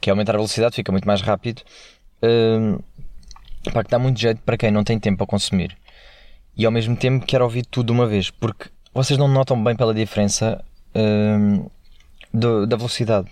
que 0.01 0.09
é 0.09 0.11
aumentar 0.11 0.33
a 0.33 0.39
velocidade, 0.39 0.75
fica 0.75 0.91
muito 0.91 1.07
mais 1.07 1.21
rápido, 1.21 1.63
uh, 2.23 2.83
pá, 3.73 3.85
que 3.85 3.91
dá 3.91 3.99
muito 3.99 4.19
jeito 4.19 4.41
para 4.43 4.57
quem 4.57 4.71
não 4.71 4.85
tem 4.85 4.99
tempo 4.99 5.23
a 5.23 5.27
consumir. 5.27 5.77
E 6.57 6.65
ao 6.65 6.73
mesmo 6.73 6.97
tempo 6.97 7.25
quer 7.25 7.43
ouvir 7.43 7.65
tudo 7.65 7.87
de 7.87 7.93
uma 7.93 8.07
vez, 8.07 8.31
porque 8.31 8.71
vocês 8.93 9.19
não 9.19 9.29
notam 9.29 9.63
bem 9.63 9.77
pela 9.77 9.95
diferença 9.95 10.65
uh, 10.95 11.71
do, 12.33 12.67
da 12.67 12.77
velocidade. 12.77 13.29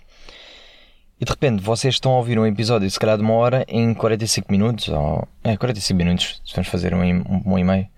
E 1.19 1.25
de 1.25 1.31
repente 1.31 1.63
vocês 1.63 1.95
estão 1.95 2.13
a 2.13 2.19
ouvir 2.19 2.39
um 2.39 2.45
episódio, 2.45 2.91
se 2.91 3.01
calhar 3.01 3.17
de 3.17 3.23
uma 3.23 3.33
hora, 3.35 3.65
em 3.69 3.95
45 3.95 4.53
minutos, 4.53 4.89
ou. 4.89 5.27
É, 5.43 5.57
45 5.57 5.97
minutos, 5.97 6.43
se 6.45 6.55
vamos 6.55 6.69
fazer 6.69 6.93
um, 6.93 7.03
um, 7.03 7.43
um 7.47 7.59
e 7.59 7.65
meio. 7.65 7.89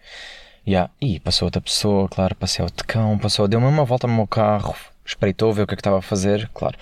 Yeah. 0.67 0.91
E 1.01 1.19
passou 1.19 1.47
outra 1.47 1.61
pessoa, 1.61 2.09
claro, 2.09 2.35
passei 2.37 2.63
ao 2.63 2.71
tecão, 2.71 3.19
passou, 3.19 3.49
deu-me 3.49 3.67
uma 3.67 3.85
volta 3.85 4.07
no 4.07 4.15
meu 4.15 4.27
carro, 4.27 4.77
espreitou, 5.05 5.53
ver 5.53 5.63
o 5.63 5.67
que 5.67 5.75
é 5.75 5.77
que 5.77 5.81
estava 5.81 5.99
a 5.99 6.03
fazer, 6.03 6.49
claro. 6.55 6.77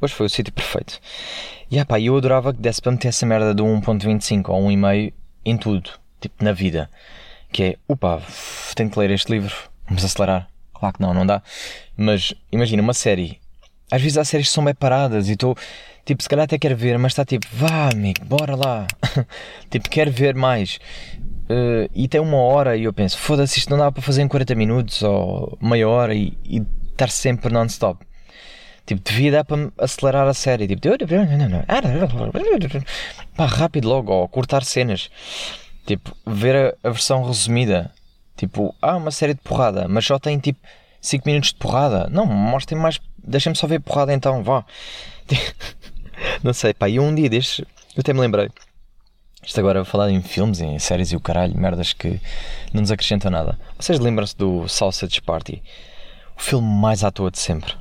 Hoje 0.00 0.12
foi 0.12 0.26
o 0.26 0.28
sítio 0.28 0.52
perfeito. 0.52 1.00
E 1.70 1.76
yeah, 1.76 1.88
pá, 1.88 2.00
eu 2.00 2.16
adorava 2.16 2.52
que 2.52 2.60
desse 2.60 2.82
para 2.82 2.92
meter 2.92 3.08
essa 3.08 3.24
merda 3.24 3.54
do 3.54 3.64
1.25 3.64 4.48
ou 4.48 4.68
1,5 4.68 5.12
em 5.44 5.56
tudo, 5.56 5.90
tipo 6.20 6.44
na 6.44 6.52
vida. 6.52 6.90
Que 7.50 7.62
é, 7.62 7.76
opa, 7.86 8.20
tenho 8.74 8.90
que 8.90 8.98
ler 8.98 9.10
este 9.10 9.32
livro, 9.32 9.54
vamos 9.86 10.04
acelerar. 10.04 10.48
Claro 10.74 10.94
que 10.96 11.00
não, 11.00 11.14
não 11.14 11.24
dá. 11.24 11.42
Mas 11.96 12.34
imagina 12.52 12.82
uma 12.82 12.94
série 12.94 13.40
às 13.90 14.00
vezes 14.00 14.18
há 14.18 14.24
séries 14.24 14.48
que 14.48 14.54
são 14.54 14.64
bem 14.64 14.74
paradas 14.74 15.28
e 15.28 15.32
estou, 15.32 15.56
tipo, 16.04 16.22
se 16.22 16.28
calhar 16.28 16.44
até 16.44 16.58
quero 16.58 16.76
ver, 16.76 16.98
mas 16.98 17.12
está 17.12 17.24
tipo, 17.24 17.46
vá 17.52 17.90
amigo, 17.90 18.24
bora 18.24 18.54
lá. 18.56 18.86
tipo, 19.70 19.88
quero 19.88 20.10
ver 20.10 20.34
mais. 20.34 20.78
Uh, 21.50 21.88
e 21.94 22.06
tem 22.06 22.20
uma 22.20 22.36
hora 22.38 22.76
e 22.76 22.84
eu 22.84 22.92
penso, 22.92 23.16
foda-se, 23.16 23.58
isto 23.58 23.70
não 23.70 23.78
dá 23.78 23.90
para 23.90 24.02
fazer 24.02 24.20
em 24.20 24.28
40 24.28 24.54
minutos 24.54 25.02
ou 25.02 25.56
meia 25.62 25.88
hora 25.88 26.14
e, 26.14 26.36
e 26.44 26.62
estar 26.92 27.08
sempre 27.08 27.52
non-stop. 27.52 28.04
Tipo, 28.84 29.02
devia 29.04 29.32
dar 29.32 29.44
para 29.44 29.70
acelerar 29.78 30.26
a 30.26 30.32
série. 30.32 30.66
Tipo, 30.66 30.80
pá, 33.36 33.46
rápido 33.46 33.86
logo, 33.86 34.12
ou 34.12 34.26
cortar 34.28 34.64
cenas. 34.64 35.10
Tipo, 35.86 36.16
ver 36.26 36.56
a, 36.56 36.88
a 36.88 36.90
versão 36.90 37.22
resumida. 37.22 37.90
Tipo, 38.34 38.74
ah, 38.80 38.96
uma 38.96 39.10
série 39.10 39.34
de 39.34 39.40
porrada, 39.40 39.86
mas 39.88 40.06
só 40.06 40.18
tem 40.18 40.38
tipo 40.38 40.58
5 41.02 41.22
minutos 41.26 41.50
de 41.50 41.56
porrada. 41.56 42.08
Não, 42.10 42.24
mostrem 42.24 42.80
mais 42.80 42.98
deixa-me 43.28 43.56
só 43.56 43.66
ver 43.66 43.80
porrada 43.80 44.12
então, 44.12 44.42
vá. 44.42 44.64
não 46.42 46.52
sei, 46.52 46.72
pá, 46.72 46.88
e 46.88 46.98
um 46.98 47.14
dia 47.14 47.28
destes, 47.28 47.64
eu 47.94 48.00
até 48.00 48.12
me 48.12 48.20
lembrei. 48.20 48.48
Isto 49.44 49.60
agora 49.60 49.82
a 49.82 49.84
falar 49.84 50.10
em 50.10 50.20
filmes, 50.20 50.60
em 50.60 50.78
séries 50.78 51.12
e 51.12 51.16
o 51.16 51.20
caralho, 51.20 51.56
merdas 51.56 51.92
que 51.92 52.20
não 52.72 52.80
nos 52.80 52.90
acrescentam 52.90 53.30
nada. 53.30 53.58
Vocês 53.78 53.98
lembram-se 53.98 54.36
do 54.36 54.66
Sausage 54.68 55.22
Party? 55.22 55.62
O 56.36 56.42
filme 56.42 56.66
mais 56.66 57.04
à 57.04 57.10
toa 57.10 57.30
de 57.30 57.38
sempre. 57.38 57.74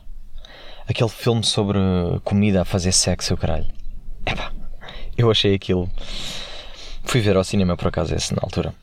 Aquele 0.87 1.09
filme 1.09 1.43
sobre 1.43 1.79
comida 2.23 2.61
a 2.61 2.65
fazer 2.65 2.91
sexo 2.91 3.33
e 3.33 3.35
o 3.35 3.37
caralho. 3.37 3.67
Epá, 4.25 4.51
eu 5.17 5.29
achei 5.29 5.55
aquilo. 5.55 5.89
Fui 7.03 7.19
ver 7.19 7.35
ao 7.35 7.43
cinema 7.43 7.75
por 7.75 7.87
acaso 7.87 8.15
esse 8.15 8.33
na 8.33 8.41
altura. 8.41 8.73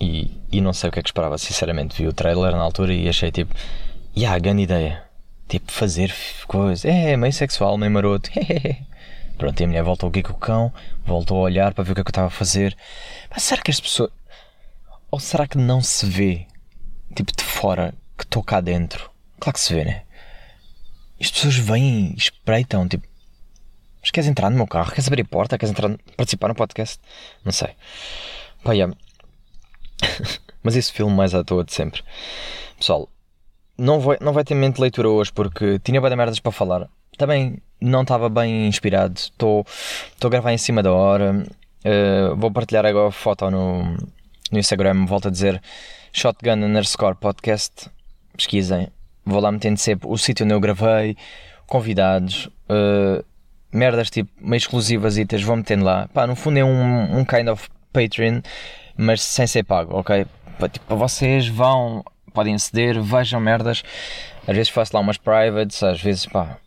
E, 0.00 0.40
e 0.50 0.60
não 0.60 0.72
sei 0.72 0.88
o 0.88 0.92
que 0.92 0.98
é 0.98 1.02
que 1.02 1.08
esperava, 1.08 1.36
sinceramente. 1.38 1.96
Vi 1.96 2.08
o 2.08 2.12
trailer 2.12 2.52
na 2.52 2.62
altura 2.62 2.92
e 2.92 3.08
achei 3.08 3.30
tipo. 3.30 3.54
Yeah, 4.16 4.36
grande 4.40 4.62
ideia 4.62 5.09
tipo, 5.50 5.72
fazer 5.72 6.14
coisas. 6.46 6.84
É, 6.84 7.16
meio 7.16 7.32
sexual, 7.32 7.76
meio 7.76 7.90
maroto. 7.90 8.30
Pronto, 9.36 9.60
e 9.60 9.64
a 9.64 9.66
mulher 9.66 9.82
voltou 9.82 10.08
aqui 10.08 10.22
com 10.22 10.32
o 10.32 10.38
cão, 10.38 10.72
voltou 11.04 11.38
a 11.38 11.40
olhar 11.40 11.74
para 11.74 11.82
ver 11.82 11.92
o 11.92 11.94
que 11.94 12.00
é 12.02 12.04
que 12.04 12.08
eu 12.08 12.12
estava 12.12 12.28
a 12.28 12.30
fazer. 12.30 12.76
Mas 13.30 13.42
será 13.42 13.60
que 13.60 13.70
as 13.70 13.80
pessoas. 13.80 14.10
Ou 15.10 15.18
será 15.18 15.46
que 15.48 15.58
não 15.58 15.82
se 15.82 16.06
vê, 16.06 16.46
tipo, 17.14 17.32
de 17.36 17.42
fora, 17.42 17.92
que 18.16 18.24
estou 18.24 18.44
cá 18.44 18.60
dentro? 18.60 19.10
Claro 19.40 19.54
que 19.54 19.60
se 19.60 19.74
vê, 19.74 19.84
né? 19.84 20.02
As 21.20 21.30
pessoas 21.30 21.56
vêm 21.56 22.14
espreitam, 22.16 22.86
tipo. 22.88 23.08
Mas 24.00 24.10
queres 24.10 24.28
entrar 24.30 24.50
no 24.50 24.56
meu 24.56 24.66
carro? 24.66 24.90
Queres 24.90 25.08
abrir 25.08 25.22
a 25.22 25.26
porta? 25.26 25.58
Queres 25.58 25.72
entrar, 25.72 25.90
participar 26.16 26.48
no 26.48 26.54
podcast? 26.54 27.00
Não 27.44 27.52
sei. 27.52 27.70
Pá, 28.62 28.72
yeah. 28.72 28.94
Mas 30.62 30.76
esse 30.76 30.92
filme 30.92 31.14
mais 31.14 31.34
à 31.34 31.42
toa 31.42 31.64
de 31.64 31.72
sempre. 31.72 32.02
Pessoal, 32.78 33.10
não 33.80 33.98
vai, 33.98 34.18
não 34.20 34.32
vai 34.32 34.44
ter 34.44 34.54
mente 34.54 34.76
de 34.76 34.82
leitura 34.82 35.08
hoje 35.08 35.32
porque 35.32 35.78
tinha 35.78 36.00
bem 36.00 36.14
merdas 36.14 36.38
para 36.38 36.52
falar. 36.52 36.88
Também 37.16 37.58
não 37.80 38.02
estava 38.02 38.28
bem 38.28 38.66
inspirado. 38.66 39.14
Estou 39.18 39.64
a 40.22 40.28
gravar 40.28 40.52
em 40.52 40.58
cima 40.58 40.82
da 40.82 40.92
hora. 40.92 41.44
Uh, 41.84 42.36
vou 42.36 42.50
partilhar 42.50 42.84
agora 42.84 43.08
a 43.08 43.12
foto 43.12 43.50
no, 43.50 43.96
no 44.52 44.58
Instagram. 44.58 45.06
Volto 45.06 45.28
a 45.28 45.30
dizer 45.30 45.62
Shotgun 46.12 46.62
underscore 46.64 47.16
podcast. 47.16 47.90
Pesquisem. 48.36 48.88
Vou 49.24 49.40
lá 49.40 49.50
metendo 49.50 49.78
sempre 49.78 50.08
o 50.08 50.16
sítio 50.18 50.44
onde 50.44 50.54
eu 50.54 50.60
gravei, 50.60 51.16
convidados, 51.66 52.46
uh, 52.68 53.24
merdas 53.72 54.10
tipo 54.10 54.30
meio 54.40 54.58
exclusivas 54.58 55.16
e 55.16 55.24
vou 55.44 55.56
metendo 55.56 55.84
lá. 55.84 56.08
Pá, 56.12 56.26
no 56.26 56.34
fundo 56.34 56.58
é 56.58 56.64
um, 56.64 57.18
um 57.18 57.24
kind 57.24 57.48
of 57.48 57.68
Patreon, 57.92 58.40
mas 58.96 59.22
sem 59.22 59.46
ser 59.46 59.62
pago, 59.62 59.96
ok? 59.96 60.26
Tipo, 60.72 60.96
vocês 60.96 61.48
vão 61.48 62.04
podem 62.30 62.54
aceder, 62.54 63.00
vejam 63.02 63.40
merdas. 63.40 63.82
Às 64.46 64.56
vezes 64.56 64.68
faço 64.68 64.94
lá 64.94 65.00
umas 65.00 65.16
privates, 65.16 65.82
às 65.82 66.00
vezes 66.00 66.26
pá, 66.26 66.58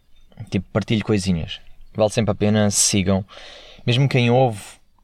tipo 0.50 0.66
partilho 0.72 1.04
coisinhas. 1.04 1.60
Vale 1.96 2.10
sempre 2.10 2.32
a 2.32 2.36
pena, 2.36 2.72
sigam. 2.72 3.26
Mesmo 3.86 4.08
quem 4.08 4.30
ouve, 4.30 4.62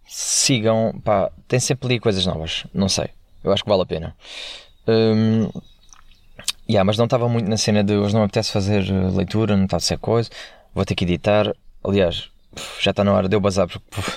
sigam, 0.07 0.99
pá, 1.03 1.31
tem 1.47 1.59
sempre 1.59 1.87
ali 1.87 1.99
coisas 1.99 2.25
novas. 2.25 2.65
Não 2.73 2.89
sei, 2.89 3.09
eu 3.43 3.51
acho 3.51 3.63
que 3.63 3.69
vale 3.69 3.83
a 3.83 3.85
pena. 3.85 4.15
Um, 4.87 5.49
yeah, 6.67 6.83
mas 6.83 6.97
não 6.97 7.05
estava 7.05 7.29
muito 7.29 7.49
na 7.49 7.57
cena 7.57 7.83
de 7.83 7.93
hoje 7.93 8.13
não 8.13 8.21
me 8.21 8.25
apetece 8.25 8.51
fazer 8.51 8.89
eh, 8.89 9.09
leitura, 9.11 9.55
não 9.55 9.65
está 9.65 9.77
a 9.77 9.79
ser 9.79 9.97
coisa. 9.97 10.29
Vou 10.73 10.85
ter 10.85 10.95
que 10.95 11.03
editar. 11.03 11.53
Aliás, 11.83 12.29
já 12.79 12.91
está 12.91 13.03
na 13.03 13.13
hora 13.13 13.29
de 13.29 13.35
eu 13.35 13.39
bazar 13.39 13.67
porque 13.67 14.11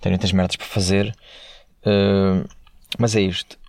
tenho 0.00 0.12
muitas 0.14 0.32
merdas 0.32 0.56
para 0.56 0.66
fazer. 0.66 1.14
Uh, 1.86 2.46
mas 2.98 3.14
é 3.14 3.20
isto. 3.20 3.59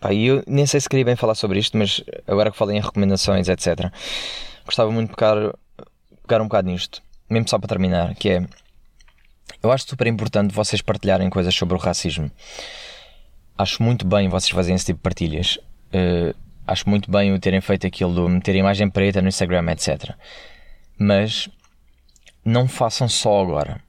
Pá, 0.00 0.12
eu 0.14 0.42
nem 0.46 0.66
sei 0.66 0.80
se 0.80 0.88
queria 0.88 1.04
bem 1.04 1.16
falar 1.16 1.34
sobre 1.34 1.58
isto, 1.58 1.76
mas 1.76 2.02
agora 2.26 2.50
que 2.50 2.56
falei 2.56 2.76
em 2.76 2.80
recomendações, 2.80 3.48
etc., 3.48 3.92
gostava 4.64 4.90
muito 4.90 5.10
de 5.10 5.16
pegar, 5.16 5.52
pegar 6.26 6.40
um 6.40 6.44
bocado 6.44 6.68
nisto, 6.68 7.02
mesmo 7.28 7.48
só 7.48 7.58
para 7.58 7.68
terminar, 7.68 8.14
que 8.14 8.28
é 8.28 8.46
eu 9.62 9.72
acho 9.72 9.88
super 9.88 10.06
importante 10.06 10.54
vocês 10.54 10.80
partilharem 10.80 11.28
coisas 11.28 11.54
sobre 11.54 11.74
o 11.74 11.78
racismo. 11.78 12.30
Acho 13.56 13.82
muito 13.82 14.06
bem 14.06 14.28
vocês 14.28 14.50
fazerem 14.50 14.76
esse 14.76 14.86
tipo 14.86 14.98
de 14.98 15.02
partilhas. 15.02 15.58
Uh, 15.88 16.34
acho 16.66 16.88
muito 16.88 17.10
bem 17.10 17.32
o 17.32 17.40
terem 17.40 17.60
feito 17.60 17.86
aquilo 17.86 18.14
de 18.14 18.32
meter 18.32 18.54
imagem 18.54 18.88
preta 18.88 19.20
no 19.20 19.28
Instagram, 19.28 19.70
etc. 19.72 20.14
Mas 20.96 21.48
não 22.44 22.68
façam 22.68 23.08
só 23.08 23.42
agora. 23.42 23.80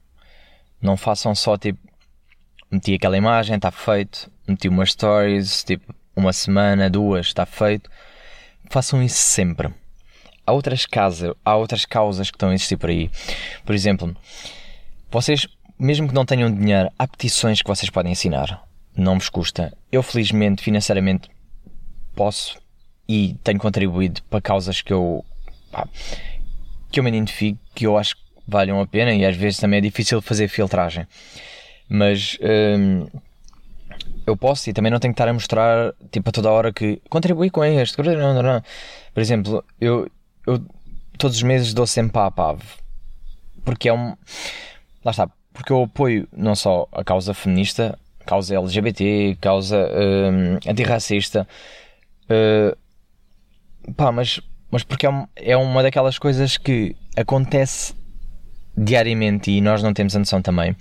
Não 0.82 0.96
façam 0.96 1.34
só 1.34 1.56
tipo. 1.56 1.78
Meti 2.68 2.94
aquela 2.94 3.16
imagem, 3.16 3.56
está 3.56 3.70
feito. 3.70 4.30
Meti 4.48 4.68
umas 4.68 4.90
stories, 4.90 5.62
tipo, 5.62 5.94
uma 6.20 6.32
semana, 6.32 6.90
duas, 6.90 7.26
está 7.26 7.44
feito. 7.46 7.90
Façam 8.70 9.02
isso 9.02 9.18
sempre. 9.18 9.68
há 10.46 10.52
outras 10.52 10.86
casas, 10.86 11.34
há 11.44 11.56
outras 11.56 11.84
causas 11.84 12.30
que 12.30 12.36
estão 12.36 12.50
a 12.50 12.54
existir 12.54 12.76
por 12.76 12.90
aí. 12.90 13.10
Por 13.64 13.74
exemplo, 13.74 14.16
vocês, 15.10 15.46
mesmo 15.78 16.08
que 16.08 16.14
não 16.14 16.24
tenham 16.24 16.52
dinheiro, 16.52 16.90
há 16.98 17.06
petições 17.06 17.62
que 17.62 17.68
vocês 17.68 17.90
podem 17.90 18.12
ensinar. 18.12 18.64
Não 18.96 19.18
vos 19.18 19.28
custa. 19.28 19.72
Eu, 19.90 20.02
felizmente, 20.02 20.62
financeiramente, 20.62 21.28
posso 22.14 22.58
e 23.08 23.36
tenho 23.42 23.58
contribuído 23.58 24.22
para 24.24 24.40
causas 24.40 24.82
que 24.82 24.92
eu 24.92 25.24
pá, 25.70 25.88
que 26.90 27.00
eu 27.00 27.04
me 27.04 27.10
identifico, 27.10 27.58
que 27.74 27.86
eu 27.86 27.96
acho 27.96 28.16
que 28.16 28.22
valham 28.46 28.80
a 28.80 28.86
pena 28.86 29.12
e 29.12 29.24
às 29.24 29.36
vezes 29.36 29.58
também 29.58 29.78
é 29.78 29.80
difícil 29.80 30.20
fazer 30.20 30.48
filtragem. 30.48 31.06
Mas 31.88 32.38
hum, 32.40 33.06
eu 34.30 34.36
posso 34.36 34.70
e 34.70 34.72
também 34.72 34.90
não 34.90 34.98
tenho 34.98 35.12
que 35.12 35.20
estar 35.20 35.28
a 35.28 35.32
mostrar 35.32 35.92
tipo 36.10 36.28
a 36.28 36.32
toda 36.32 36.50
hora 36.50 36.72
que 36.72 37.00
contribuí 37.08 37.50
com 37.50 37.64
este. 37.64 37.96
Por 37.96 38.06
exemplo, 39.20 39.64
eu, 39.80 40.10
eu 40.46 40.64
todos 41.18 41.36
os 41.36 41.42
meses 41.42 41.74
dou 41.74 41.86
sempre 41.86 42.12
para 42.12 42.50
a 42.50 42.56
porque 43.64 43.88
é 43.88 43.92
um. 43.92 44.16
Lá 45.04 45.10
está, 45.10 45.28
porque 45.52 45.72
eu 45.72 45.82
apoio 45.82 46.28
não 46.32 46.54
só 46.54 46.88
a 46.92 47.04
causa 47.04 47.34
feminista, 47.34 47.98
causa 48.26 48.54
LGBT, 48.54 49.36
causa 49.40 49.76
hum, 49.76 50.58
antirracista, 50.66 51.46
uh, 52.26 53.92
pá, 53.94 54.12
mas, 54.12 54.40
mas 54.70 54.82
porque 54.84 55.06
é, 55.06 55.10
um, 55.10 55.26
é 55.36 55.56
uma 55.56 55.82
daquelas 55.82 56.18
coisas 56.18 56.56
que 56.56 56.96
acontece 57.16 57.94
diariamente 58.76 59.50
e 59.50 59.60
nós 59.60 59.82
não 59.82 59.92
temos 59.92 60.14
a 60.14 60.18
noção 60.18 60.40
também. 60.42 60.76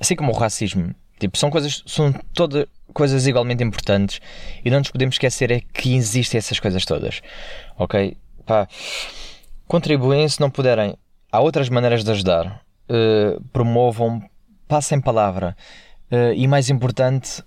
Assim 0.00 0.16
como 0.16 0.32
o 0.32 0.36
racismo. 0.36 0.94
Tipo, 1.18 1.38
são 1.38 1.50
coisas, 1.50 1.82
são 1.86 2.12
todas 2.34 2.66
coisas 2.92 3.26
igualmente 3.26 3.62
importantes 3.62 4.20
e 4.64 4.70
não 4.70 4.78
nos 4.78 4.90
podemos 4.90 5.14
esquecer 5.14 5.50
é 5.50 5.60
que 5.60 5.94
existem 5.94 6.38
essas 6.38 6.60
coisas 6.60 6.84
todas. 6.84 7.20
Ok? 7.78 8.16
Pá, 8.46 8.68
contribuem 9.66 10.28
se 10.28 10.40
não 10.40 10.50
puderem. 10.50 10.96
Há 11.30 11.40
outras 11.40 11.68
maneiras 11.68 12.04
de 12.04 12.10
ajudar. 12.10 12.62
Uh, 12.88 13.42
promovam, 13.52 14.22
passem 14.68 15.00
palavra. 15.00 15.56
Uh, 16.10 16.34
e 16.34 16.46
mais 16.46 16.68
importante 16.68 17.42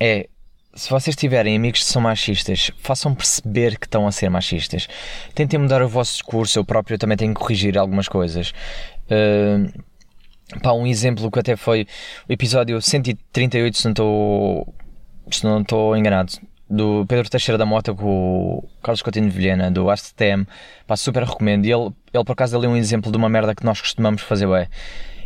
é 0.00 0.28
se 0.76 0.90
vocês 0.90 1.16
tiverem 1.16 1.56
amigos 1.56 1.80
que 1.80 1.86
são 1.86 2.02
machistas, 2.02 2.70
façam 2.78 3.14
perceber 3.14 3.78
que 3.78 3.86
estão 3.86 4.06
a 4.06 4.12
ser 4.12 4.28
machistas. 4.28 4.86
Tentem 5.34 5.58
mudar 5.58 5.82
o 5.82 5.88
vosso 5.88 6.12
discurso. 6.12 6.58
Eu 6.58 6.64
próprio 6.64 6.98
também 6.98 7.16
tenho 7.16 7.32
que 7.32 7.40
corrigir 7.40 7.78
algumas 7.78 8.08
coisas. 8.08 8.52
Uh, 9.10 9.72
pá, 10.62 10.72
um 10.72 10.86
exemplo 10.86 11.30
que 11.30 11.38
até 11.38 11.56
foi 11.56 11.86
o 12.28 12.32
episódio 12.32 12.80
138, 12.80 13.76
se 13.76 13.84
não 13.84 13.92
estou, 13.92 14.74
se 15.30 15.44
não 15.44 15.60
estou 15.60 15.96
enganado, 15.96 16.32
do 16.68 17.04
Pedro 17.06 17.30
Teixeira 17.30 17.56
da 17.56 17.64
Mota 17.64 17.94
com 17.94 18.58
o 18.58 18.68
Carlos 18.82 19.02
Coutinho 19.02 19.28
de 19.28 19.36
Vilhena, 19.36 19.70
do 19.70 19.88
AskTM. 19.88 20.46
Pá, 20.86 20.96
super 20.96 21.22
recomendo. 21.22 21.64
E 21.64 21.72
ele, 21.72 21.92
ele 22.12 22.24
por 22.24 22.32
acaso 22.32 22.58
deu 22.58 22.70
um 22.70 22.76
exemplo 22.76 23.10
de 23.10 23.16
uma 23.16 23.28
merda 23.28 23.54
que 23.54 23.64
nós 23.64 23.80
costumamos 23.80 24.22
fazer, 24.22 24.46
ué. 24.46 24.68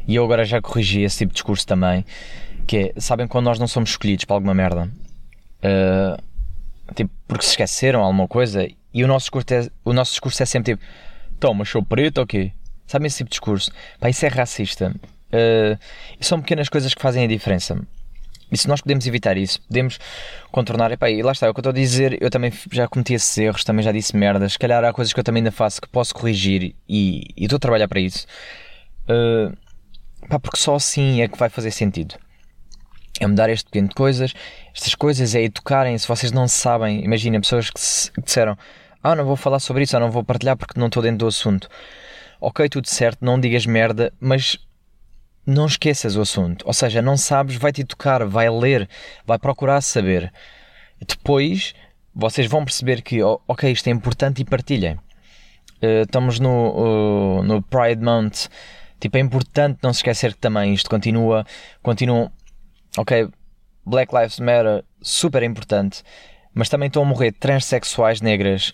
E 0.06 0.16
eu 0.16 0.24
agora 0.24 0.44
já 0.44 0.60
corrigi 0.60 1.02
esse 1.02 1.18
tipo 1.18 1.32
de 1.32 1.34
discurso 1.34 1.66
também. 1.66 2.04
Que 2.66 2.76
é, 2.76 3.00
sabem 3.00 3.26
quando 3.26 3.46
nós 3.46 3.58
não 3.58 3.66
somos 3.66 3.90
escolhidos 3.90 4.24
para 4.24 4.36
alguma 4.36 4.54
merda? 4.54 4.90
Uh, 5.62 6.94
tipo, 6.94 7.10
porque 7.26 7.44
se 7.44 7.50
esqueceram 7.50 8.02
alguma 8.02 8.26
coisa 8.26 8.66
e 8.92 9.04
o 9.04 9.06
nosso 9.06 9.24
discurso 9.24 9.54
é, 9.54 9.68
o 9.84 9.92
nosso 9.92 10.12
discurso 10.12 10.42
é 10.42 10.46
sempre 10.46 10.74
tipo, 10.74 10.84
então, 11.36 11.54
mas 11.54 11.68
sou 11.68 11.82
preto 11.82 12.18
ou 12.18 12.24
okay? 12.24 12.48
quê? 12.48 12.52
Sabem 12.90 13.06
esse 13.06 13.18
tipo 13.18 13.30
de 13.30 13.34
discurso? 13.34 13.70
Pá, 14.00 14.10
isso 14.10 14.26
é 14.26 14.28
racista. 14.28 14.92
Uh, 15.32 15.78
são 16.20 16.40
pequenas 16.40 16.68
coisas 16.68 16.92
que 16.92 17.00
fazem 17.00 17.22
a 17.22 17.28
diferença. 17.28 17.80
E 18.50 18.58
se 18.58 18.66
nós 18.66 18.80
podemos 18.80 19.06
evitar 19.06 19.36
isso, 19.36 19.62
podemos 19.62 20.00
contornar. 20.50 20.90
Epá, 20.90 21.08
e 21.08 21.22
lá 21.22 21.30
está, 21.30 21.46
é 21.46 21.50
o 21.50 21.54
que 21.54 21.60
eu 21.60 21.62
estou 21.62 21.70
a 21.70 21.74
dizer. 21.74 22.20
Eu 22.20 22.28
também 22.30 22.52
já 22.72 22.88
cometi 22.88 23.14
esses 23.14 23.38
erros, 23.38 23.62
também 23.62 23.84
já 23.84 23.92
disse 23.92 24.16
merdas. 24.16 24.54
Se 24.54 24.58
calhar 24.58 24.82
há 24.82 24.92
coisas 24.92 25.12
que 25.12 25.20
eu 25.20 25.22
também 25.22 25.40
ainda 25.40 25.52
faço 25.52 25.80
que 25.80 25.88
posso 25.88 26.12
corrigir 26.12 26.74
e, 26.88 27.28
e 27.36 27.44
estou 27.44 27.58
a 27.58 27.60
trabalhar 27.60 27.86
para 27.86 28.00
isso. 28.00 28.26
Uh, 29.04 29.56
pá, 30.28 30.40
porque 30.40 30.58
só 30.58 30.74
assim 30.74 31.22
é 31.22 31.28
que 31.28 31.38
vai 31.38 31.48
fazer 31.48 31.70
sentido 31.70 32.16
é 33.20 33.26
mudar 33.28 33.50
este 33.50 33.66
pequeno 33.66 33.86
de 33.86 33.94
coisas. 33.94 34.34
Estas 34.74 34.96
coisas 34.96 35.36
é 35.36 35.42
educarem. 35.42 35.96
Se 35.96 36.08
vocês 36.08 36.32
não 36.32 36.48
sabem, 36.48 37.04
imagina 37.04 37.40
pessoas 37.40 37.70
que, 37.70 37.80
se, 37.80 38.10
que 38.10 38.20
disseram: 38.20 38.58
Ah, 39.00 39.14
não 39.14 39.24
vou 39.24 39.36
falar 39.36 39.60
sobre 39.60 39.84
isso, 39.84 39.96
ou 39.96 40.00
não 40.00 40.10
vou 40.10 40.24
partilhar 40.24 40.56
porque 40.56 40.80
não 40.80 40.88
estou 40.88 41.00
dentro 41.00 41.18
do 41.18 41.26
assunto. 41.28 41.68
Ok, 42.40 42.68
tudo 42.68 42.88
certo, 42.88 43.24
não 43.24 43.38
digas 43.38 43.66
merda, 43.66 44.12
mas 44.18 44.58
não 45.46 45.66
esqueças 45.66 46.16
o 46.16 46.22
assunto. 46.22 46.66
Ou 46.66 46.72
seja, 46.72 47.02
não 47.02 47.16
sabes, 47.16 47.56
vai-te 47.56 47.82
educar, 47.82 48.24
vai 48.26 48.48
ler, 48.48 48.88
vai 49.26 49.38
procurar 49.38 49.80
saber. 49.80 50.32
Depois 51.06 51.74
vocês 52.14 52.46
vão 52.46 52.64
perceber 52.64 53.02
que, 53.02 53.22
ok, 53.22 53.70
isto 53.70 53.86
é 53.88 53.90
importante 53.90 54.40
e 54.42 54.44
partilhem. 54.44 54.94
Uh, 55.82 56.02
estamos 56.04 56.38
no, 56.38 57.38
uh, 57.38 57.42
no 57.42 57.62
Pride 57.62 58.02
Month. 58.02 58.48
Tipo, 58.98 59.16
é 59.16 59.20
importante 59.20 59.78
não 59.82 59.92
se 59.92 59.98
esquecer 59.98 60.34
que 60.34 60.40
também 60.40 60.74
isto 60.74 60.90
continua, 60.90 61.46
continua 61.82 62.30
ok, 62.96 63.28
Black 63.86 64.14
Lives 64.14 64.38
Matter, 64.40 64.84
super 65.00 65.42
importante, 65.42 66.02
mas 66.52 66.68
também 66.68 66.88
estão 66.88 67.02
a 67.02 67.06
morrer 67.06 67.32
transexuais 67.32 68.20
negras 68.20 68.72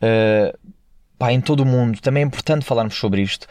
uh, 0.00 0.56
pá, 1.24 1.32
em 1.32 1.40
todo 1.40 1.60
o 1.60 1.66
mundo. 1.66 2.00
Também 2.02 2.22
é 2.22 2.26
importante 2.26 2.66
falarmos 2.66 2.96
sobre 2.96 3.22
isto. 3.22 3.46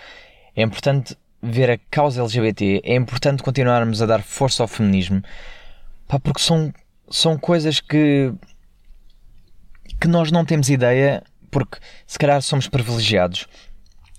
É 0.55 0.61
importante 0.61 1.17
ver 1.41 1.71
a 1.71 1.77
causa 1.89 2.21
LGBT. 2.21 2.81
É 2.83 2.95
importante 2.95 3.41
continuarmos 3.41 3.99
a 3.99 4.05
dar 4.05 4.21
força 4.21 4.61
ao 4.61 4.67
feminismo, 4.67 5.23
pá, 6.07 6.19
porque 6.19 6.39
são, 6.39 6.71
são 7.09 7.35
coisas 7.35 7.79
que, 7.79 8.31
que 9.99 10.07
nós 10.07 10.31
não 10.31 10.45
temos 10.45 10.69
ideia, 10.69 11.23
porque 11.49 11.79
se 12.05 12.19
calhar 12.19 12.39
somos 12.43 12.67
privilegiados, 12.67 13.47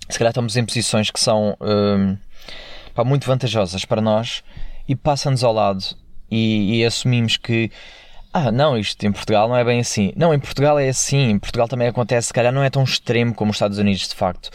se 0.09 0.19
calhar 0.19 0.31
estamos 0.31 0.57
em 0.57 0.65
posições 0.65 1.09
que 1.09 1.19
são 1.19 1.51
uh, 1.53 2.17
pá, 2.93 3.05
muito 3.05 3.25
vantajosas 3.25 3.85
para 3.85 4.01
nós 4.01 4.43
e 4.85 4.97
passa-nos 4.97 5.45
ao 5.45 5.53
lado 5.53 5.83
e, 6.29 6.79
e, 6.79 6.85
assumimos 6.85 7.37
que 7.37 7.71
ah, 8.37 8.51
não, 8.51 8.77
isto 8.77 9.01
em 9.07 9.13
Portugal 9.13 9.47
não 9.47 9.55
é 9.55 9.63
bem 9.63 9.79
assim. 9.79 10.11
Não, 10.13 10.33
em 10.33 10.39
Portugal 10.39 10.77
é 10.77 10.89
assim. 10.89 11.29
Em 11.29 11.39
Portugal 11.39 11.69
também 11.69 11.87
acontece, 11.87 12.27
se 12.27 12.33
calhar 12.33 12.51
não 12.51 12.61
é 12.61 12.69
tão 12.69 12.83
extremo 12.83 13.33
como 13.33 13.51
os 13.51 13.55
Estados 13.55 13.77
Unidos, 13.77 14.09
de 14.09 14.13
facto, 14.13 14.49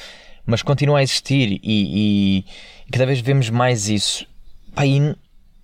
mas 0.45 0.63
continua 0.63 0.99
a 0.99 1.03
existir 1.03 1.53
e, 1.53 1.61
e, 1.63 2.45
e 2.87 2.93
cada 2.93 3.07
vez 3.07 3.21
vemos 3.23 3.49
mais 3.49 3.89
isso. 3.89 4.27
Pá, 4.75 4.85
e, 4.85 5.17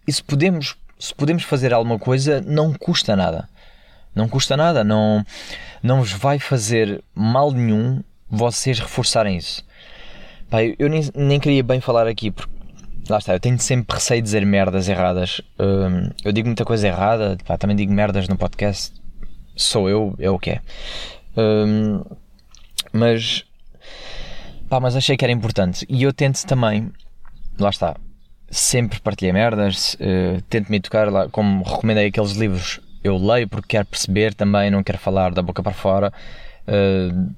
e 0.09 0.11
se 0.11 0.25
podemos, 0.25 0.77
se 0.99 1.15
podemos 1.15 1.43
fazer 1.43 1.75
alguma 1.75 1.99
coisa, 1.99 2.41
não 2.41 2.73
custa 2.73 3.15
nada. 3.15 3.51
Não 4.15 4.27
custa 4.31 4.57
nada, 4.57 4.83
não, 4.83 5.23
não 5.83 5.99
vos 6.01 6.13
vai 6.13 6.39
fazer 6.39 7.05
mal 7.15 7.53
nenhum 7.53 8.03
vocês 8.31 8.79
reforçarem 8.79 9.37
isso. 9.37 9.63
Pá, 10.49 10.63
eu 10.63 10.89
nem, 10.89 11.03
nem 11.15 11.39
queria 11.39 11.63
bem 11.63 11.83
falar 11.83 12.07
aqui 12.07 12.31
porque 12.31 12.56
Lá 13.09 13.19
está, 13.19 13.35
eu 13.35 13.41
tenho 13.41 13.59
sempre 13.61 13.95
receio 13.95 14.21
de 14.21 14.25
dizer 14.25 14.45
merdas 14.45 14.89
erradas. 14.89 15.41
Um, 15.61 16.11
eu 16.25 16.33
digo 16.33 16.49
muita 16.49 16.65
coisa 16.65 16.89
errada, 16.89 17.37
pá, 17.45 17.57
também 17.57 17.77
digo 17.77 17.93
merdas 17.93 18.29
no 18.29 18.37
podcast. 18.37 18.93
Sou 19.55 19.89
eu, 19.89 20.15
é 20.19 20.29
o 20.29 20.39
que 20.39 20.51
é. 20.51 20.61
Um, 21.37 22.03
mas, 22.93 23.45
pá, 24.69 24.81
mas 24.81 24.97
achei 24.97 25.17
que 25.17 25.25
era 25.25 25.33
importante. 25.33 25.87
E 25.89 26.03
eu 26.03 26.13
tento 26.13 26.45
também, 26.47 26.91
lá 27.59 27.71
está, 27.71 27.97
sempre 28.51 28.99
partilhei 29.01 29.33
merdas, 29.33 29.95
uh, 29.95 30.43
tento 30.51 30.69
me 30.69 30.79
educar, 30.79 31.09
lá, 31.11 31.29
como 31.29 31.63
recomendei 31.63 32.07
aqueles 32.07 32.33
livros, 32.33 32.81
eu 33.05 33.17
leio 33.17 33.49
porque 33.49 33.69
quero 33.69 33.87
perceber 33.87 34.35
também, 34.35 34.69
não 34.69 34.83
quero 34.83 34.99
falar 34.99 35.33
da 35.33 35.43
boca 35.43 35.63
para 35.63 35.73
fora. 35.73 36.13
Uh, 36.67 37.33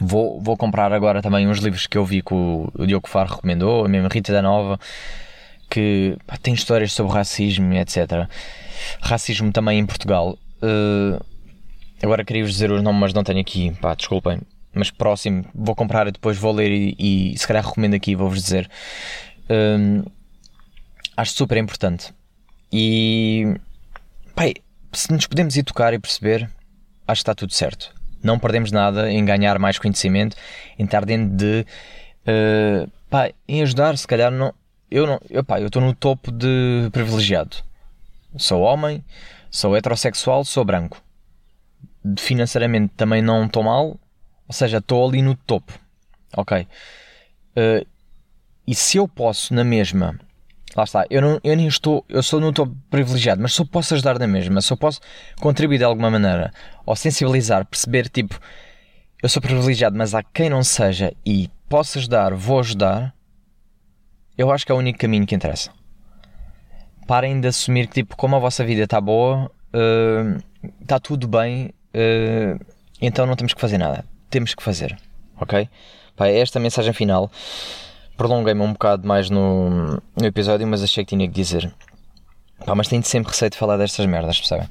Vou, 0.00 0.40
vou 0.40 0.56
comprar 0.56 0.92
agora 0.92 1.22
também 1.22 1.48
uns 1.48 1.58
livros 1.58 1.86
que 1.86 1.96
eu 1.96 2.04
vi 2.04 2.22
que 2.22 2.34
o, 2.34 2.70
Diogo 2.86 3.08
Faro 3.08 3.34
recomendou, 3.34 3.84
a 3.84 3.88
mesma 3.88 4.08
Rita 4.12 4.32
da 4.32 4.42
Nova, 4.42 4.78
que 5.70 6.16
pá, 6.26 6.36
tem 6.36 6.54
histórias 6.54 6.92
sobre 6.92 7.12
racismo 7.12 7.72
etc. 7.74 8.28
Racismo 9.00 9.50
também 9.52 9.78
em 9.78 9.86
Portugal. 9.86 10.38
Uh, 10.62 11.22
agora 12.02 12.24
queria-vos 12.24 12.52
dizer 12.52 12.70
os 12.70 12.82
nomes, 12.82 13.00
mas 13.00 13.14
não 13.14 13.24
tenho 13.24 13.40
aqui, 13.40 13.72
pá, 13.80 13.94
desculpem. 13.94 14.40
Mas 14.74 14.90
próximo, 14.90 15.46
vou 15.54 15.74
comprar 15.74 16.06
e 16.06 16.12
depois 16.12 16.36
vou 16.36 16.52
ler 16.52 16.70
e, 16.70 17.32
e 17.32 17.38
se 17.38 17.46
calhar 17.46 17.64
recomendo 17.64 17.94
aqui, 17.94 18.14
vou-vos 18.14 18.42
dizer. 18.42 18.70
Uh, 19.48 20.10
acho 21.16 21.32
super 21.32 21.56
importante. 21.56 22.12
E 22.70 23.56
se 24.92 25.12
nos 25.12 25.26
podemos 25.26 25.56
educar 25.56 25.94
e 25.94 25.98
perceber, 25.98 26.50
acho 27.06 27.18
que 27.18 27.22
está 27.22 27.34
tudo 27.34 27.52
certo 27.52 27.95
não 28.26 28.38
perdemos 28.38 28.72
nada 28.72 29.10
em 29.10 29.24
ganhar 29.24 29.58
mais 29.58 29.78
conhecimento, 29.78 30.36
em 30.78 30.84
estar 30.84 31.04
dentro 31.04 31.36
de. 31.36 31.66
Uh, 32.26 32.90
pá, 33.08 33.30
em 33.48 33.62
ajudar, 33.62 33.96
se 33.96 34.06
calhar 34.06 34.30
não. 34.30 34.52
Eu 34.90 35.06
não. 35.06 35.20
Eu, 35.30 35.44
pá, 35.44 35.60
eu 35.60 35.68
estou 35.68 35.80
no 35.80 35.94
topo 35.94 36.30
de 36.30 36.88
privilegiado. 36.92 37.56
Sou 38.36 38.60
homem, 38.62 39.02
sou 39.50 39.76
heterossexual, 39.76 40.44
sou 40.44 40.64
branco. 40.64 41.00
Financeiramente 42.18 42.92
também 42.96 43.22
não 43.22 43.46
estou 43.46 43.62
mal, 43.62 43.98
ou 44.46 44.52
seja, 44.52 44.78
estou 44.78 45.08
ali 45.08 45.22
no 45.22 45.34
topo. 45.34 45.72
Ok. 46.36 46.66
Uh, 47.56 47.86
e 48.66 48.74
se 48.74 48.98
eu 48.98 49.06
posso, 49.08 49.54
na 49.54 49.64
mesma, 49.64 50.18
lá 50.76 50.84
está, 50.84 51.06
eu, 51.08 51.22
não, 51.22 51.40
eu 51.42 51.56
nem 51.56 51.66
estou, 51.66 52.04
eu 52.08 52.22
sou 52.22 52.38
não 52.38 52.50
estou 52.50 52.70
privilegiado, 52.90 53.40
mas 53.40 53.54
só 53.54 53.64
posso 53.64 53.94
ajudar 53.94 54.18
na 54.18 54.26
mesma, 54.26 54.60
só 54.60 54.76
posso 54.76 55.00
contribuir 55.40 55.78
de 55.78 55.84
alguma 55.84 56.10
maneira, 56.10 56.52
ou 56.84 56.94
sensibilizar, 56.94 57.64
perceber, 57.64 58.08
tipo, 58.08 58.38
eu 59.22 59.28
sou 59.28 59.40
privilegiado, 59.40 59.96
mas 59.96 60.14
há 60.14 60.22
quem 60.22 60.50
não 60.50 60.62
seja 60.62 61.12
e 61.24 61.50
posso 61.68 61.98
ajudar, 61.98 62.34
vou 62.34 62.60
ajudar, 62.60 63.14
eu 64.36 64.50
acho 64.50 64.66
que 64.66 64.72
é 64.72 64.74
o 64.74 64.78
único 64.78 64.98
caminho 64.98 65.26
que 65.26 65.34
interessa. 65.34 65.70
Parem 67.06 67.40
de 67.40 67.48
assumir 67.48 67.86
que, 67.86 67.94
tipo, 67.94 68.16
como 68.16 68.36
a 68.36 68.38
vossa 68.38 68.64
vida 68.64 68.82
está 68.82 69.00
boa, 69.00 69.50
uh, 69.72 70.42
está 70.82 70.98
tudo 70.98 71.26
bem, 71.26 71.72
uh, 71.94 72.64
então 73.00 73.24
não 73.24 73.34
temos 73.34 73.54
que 73.54 73.60
fazer 73.60 73.78
nada. 73.78 74.04
Temos 74.28 74.54
que 74.54 74.62
fazer, 74.62 74.98
ok? 75.40 75.68
Pá, 76.16 76.26
é 76.26 76.38
esta 76.38 76.60
mensagem 76.60 76.92
final. 76.92 77.30
Prolonguei-me 78.16 78.62
um 78.62 78.72
bocado 78.72 79.06
mais 79.06 79.28
no, 79.28 80.00
no, 80.16 80.26
episódio, 80.26 80.66
mas 80.66 80.82
achei 80.82 81.04
que 81.04 81.14
tinha 81.14 81.28
que 81.28 81.34
dizer. 81.34 81.72
Pá, 82.64 82.74
mas 82.74 82.88
tenho 82.88 83.02
sempre 83.02 83.30
receio 83.30 83.50
de 83.50 83.58
falar 83.58 83.76
destas 83.76 84.06
merdas, 84.06 84.38
percebem? 84.38 84.68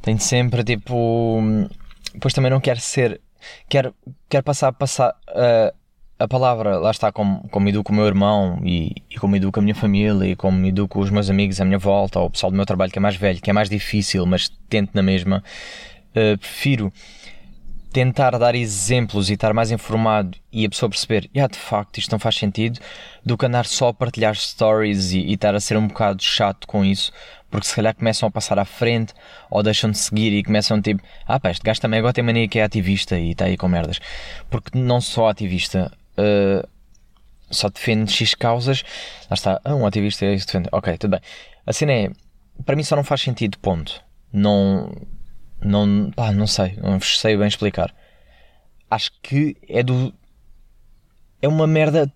Tenho 0.00 0.18
sempre, 0.18 0.64
tipo. 0.64 1.40
Depois 2.14 2.32
também 2.32 2.50
não 2.50 2.60
quero 2.60 2.80
ser. 2.80 3.20
Quero, 3.68 3.94
quero 4.28 4.44
passar, 4.44 4.72
passar 4.72 5.14
uh, 5.28 5.74
a 6.18 6.28
palavra, 6.28 6.78
lá 6.78 6.90
está, 6.90 7.10
como, 7.10 7.48
como 7.48 7.68
educo 7.68 7.92
o 7.92 7.94
meu 7.94 8.06
irmão 8.06 8.60
e, 8.62 8.94
e 9.10 9.16
como 9.16 9.36
educo 9.36 9.58
a 9.58 9.62
minha 9.62 9.74
família 9.74 10.28
e 10.28 10.36
como 10.36 10.66
educo 10.66 11.00
os 11.00 11.08
meus 11.08 11.30
amigos 11.30 11.58
à 11.60 11.64
minha 11.64 11.78
volta, 11.78 12.20
ou 12.20 12.26
o 12.26 12.30
pessoal 12.30 12.50
do 12.50 12.56
meu 12.56 12.66
trabalho 12.66 12.92
que 12.92 12.98
é 12.98 13.00
mais 13.00 13.16
velho, 13.16 13.40
que 13.40 13.48
é 13.48 13.52
mais 13.52 13.70
difícil, 13.70 14.26
mas 14.26 14.50
tento 14.68 14.90
na 14.94 15.02
mesma. 15.02 15.42
Uh, 16.10 16.36
prefiro 16.36 16.92
tentar 17.92 18.38
dar 18.38 18.54
exemplos 18.54 19.30
e 19.30 19.34
estar 19.34 19.52
mais 19.52 19.70
informado 19.70 20.38
e 20.52 20.64
a 20.64 20.68
pessoa 20.68 20.88
perceber, 20.88 21.28
yeah, 21.34 21.50
de 21.50 21.58
facto 21.58 21.98
isto 21.98 22.12
não 22.12 22.18
faz 22.18 22.36
sentido, 22.36 22.78
do 23.24 23.36
que 23.36 23.46
andar 23.46 23.66
só 23.66 23.88
a 23.88 23.94
partilhar 23.94 24.34
stories 24.36 25.12
e, 25.12 25.20
e 25.20 25.34
estar 25.34 25.54
a 25.54 25.60
ser 25.60 25.76
um 25.76 25.88
bocado 25.88 26.22
chato 26.22 26.66
com 26.66 26.84
isso, 26.84 27.12
porque 27.50 27.66
se 27.66 27.74
calhar 27.74 27.94
começam 27.94 28.28
a 28.28 28.30
passar 28.30 28.58
à 28.58 28.64
frente 28.64 29.12
ou 29.50 29.62
deixam 29.62 29.90
de 29.90 29.98
seguir 29.98 30.32
e 30.32 30.42
começam 30.42 30.80
tipo, 30.80 31.02
ah 31.26 31.40
pá, 31.40 31.50
este 31.50 31.62
gajo 31.62 31.80
também 31.80 31.98
agora 31.98 32.12
tem 32.12 32.22
mania 32.22 32.46
que 32.46 32.58
é 32.58 32.62
ativista 32.62 33.18
e 33.18 33.32
está 33.32 33.46
aí 33.46 33.56
com 33.56 33.68
merdas. 33.68 33.98
Porque 34.48 34.78
não 34.78 35.00
só 35.00 35.28
ativista, 35.28 35.92
uh, 36.16 36.66
só 37.50 37.68
defende 37.68 38.12
X 38.12 38.34
causas. 38.34 38.84
Lá 39.28 39.34
está, 39.34 39.60
ah, 39.64 39.74
um 39.74 39.84
ativista 39.84 40.24
é 40.24 40.34
isso 40.34 40.46
defende. 40.46 40.68
Ok, 40.70 40.96
tudo 40.96 41.12
bem. 41.12 41.20
A 41.66 41.72
cena 41.72 41.92
é, 41.92 42.10
para 42.64 42.76
mim 42.76 42.84
só 42.84 42.94
não 42.94 43.04
faz 43.04 43.20
sentido, 43.20 43.58
ponto. 43.58 44.00
Não, 44.32 44.92
não, 45.62 46.10
pá, 46.10 46.32
não 46.32 46.46
sei, 46.46 46.76
não 46.82 47.00
sei 47.00 47.36
bem 47.36 47.48
explicar. 47.48 47.94
Acho 48.90 49.10
que 49.22 49.56
é 49.68 49.82
do. 49.82 50.12
É 51.42 51.48
uma 51.48 51.66
merda 51.66 52.12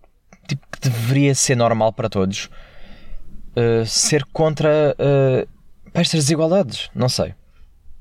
tipo, 0.46 0.66
que 0.70 0.80
deveria 0.80 1.34
ser 1.34 1.56
normal 1.56 1.92
para 1.92 2.08
todos. 2.08 2.48
Uh, 3.56 3.86
ser 3.86 4.24
contra 4.26 4.96
uh, 4.98 5.48
estas 5.92 6.24
desigualdades. 6.24 6.90
Não 6.94 7.08
sei. 7.08 7.34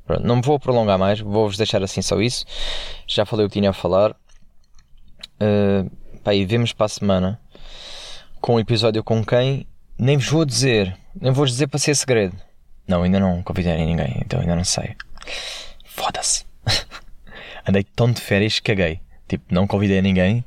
Pronto, 0.05 0.25
não 0.25 0.37
me 0.37 0.41
vou 0.41 0.59
prolongar 0.59 0.97
mais, 0.97 1.19
vou-vos 1.19 1.55
deixar 1.55 1.81
assim 1.83 2.01
só 2.01 2.19
isso. 2.19 2.45
Já 3.07 3.25
falei 3.25 3.45
o 3.45 3.49
que 3.49 3.59
tinha 3.59 3.69
a 3.69 3.73
falar. 3.73 4.11
Uh, 5.41 5.89
pá, 6.23 6.33
e 6.33 6.45
vemos 6.45 6.73
para 6.73 6.87
a 6.87 6.89
semana 6.89 7.39
com 8.41 8.55
um 8.55 8.59
episódio 8.59 9.03
com 9.03 9.23
quem 9.23 9.67
nem 9.97 10.17
vos 10.17 10.27
vou 10.27 10.43
dizer, 10.43 10.97
nem 11.19 11.31
vou 11.31 11.45
dizer 11.45 11.67
para 11.67 11.79
ser 11.79 11.95
segredo. 11.95 12.35
Não, 12.87 13.03
ainda 13.03 13.19
não 13.19 13.41
convidei 13.41 13.77
ninguém, 13.77 14.17
então 14.19 14.41
ainda 14.41 14.55
não 14.55 14.63
sei. 14.63 14.95
Foda-se. 15.85 16.45
Andei 17.67 17.83
tão 17.83 18.11
de 18.11 18.21
férias 18.21 18.59
que 18.59 18.73
caguei. 18.73 18.99
Tipo, 19.27 19.53
não 19.53 19.67
convidei 19.67 20.01
ninguém. 20.01 20.43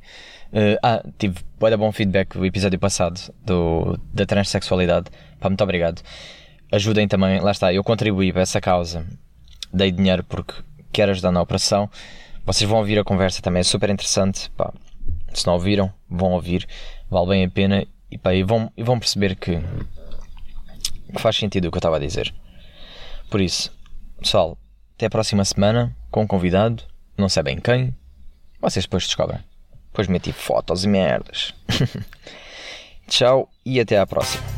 Uh, 0.53 0.79
ah, 0.83 1.03
tive 1.19 1.41
bem 1.61 1.77
bom 1.77 1.91
feedback 1.91 2.37
do 2.37 2.45
episódio 2.45 2.79
passado 2.79 3.21
do, 3.45 3.99
da 4.13 4.25
transexualidade. 4.25 5.11
Pá, 5.41 5.49
muito 5.49 5.63
obrigado. 5.63 6.03
Ajudem 6.73 7.07
também, 7.09 7.41
lá 7.41 7.51
está, 7.51 7.73
eu 7.73 7.83
contribuí 7.83 8.33
para 8.33 8.43
essa 8.43 8.61
causa. 8.61 9.07
Dei 9.73 9.91
dinheiro 9.91 10.25
porque 10.25 10.55
quero 10.93 11.11
ajudar 11.13 11.33
na 11.33 11.43
operação. 11.43 11.91
Vocês 12.45 12.69
vão 12.69 12.79
ouvir 12.79 12.99
a 12.99 13.05
conversa 13.05 13.43
também, 13.43 13.61
é 13.61 13.65
super 13.65 13.91
interessante. 13.91 14.51
Pá, 14.51 14.73
se 15.33 15.47
não 15.47 15.55
ouviram, 15.55 15.93
vão 16.09 16.33
ouvir, 16.33 16.67
vale 17.11 17.29
bem 17.29 17.45
a 17.45 17.51
pena 17.51 17.87
e, 18.11 18.17
pá, 18.17 18.35
e, 18.35 18.43
vão, 18.43 18.73
e 18.77 18.83
vão 18.83 18.99
perceber 18.99 19.37
que, 19.37 19.59
que 21.13 21.21
faz 21.21 21.37
sentido 21.37 21.67
o 21.67 21.71
que 21.71 21.77
eu 21.77 21.81
estava 21.81 21.97
a 21.97 22.01
dizer. 22.01 22.33
Por 23.31 23.41
isso, 23.41 23.73
pessoal, 24.21 24.57
até 24.97 25.07
a 25.07 25.11
próxima 25.11 25.45
semana 25.45 25.95
com 26.11 26.23
um 26.23 26.27
convidado, 26.27 26.83
não 27.19 27.29
sei 27.29 27.43
bem 27.43 27.61
quem, 27.61 27.95
vocês 28.61 28.87
depois 28.87 29.05
descobrem. 29.05 29.41
Depois 29.89 30.09
meti 30.09 30.33
fotos 30.33 30.85
e 30.85 30.89
merdas. 30.89 31.55
Tchau 33.07 33.49
e 33.65 33.79
até 33.79 33.99
à 33.99 34.07
próxima. 34.07 34.56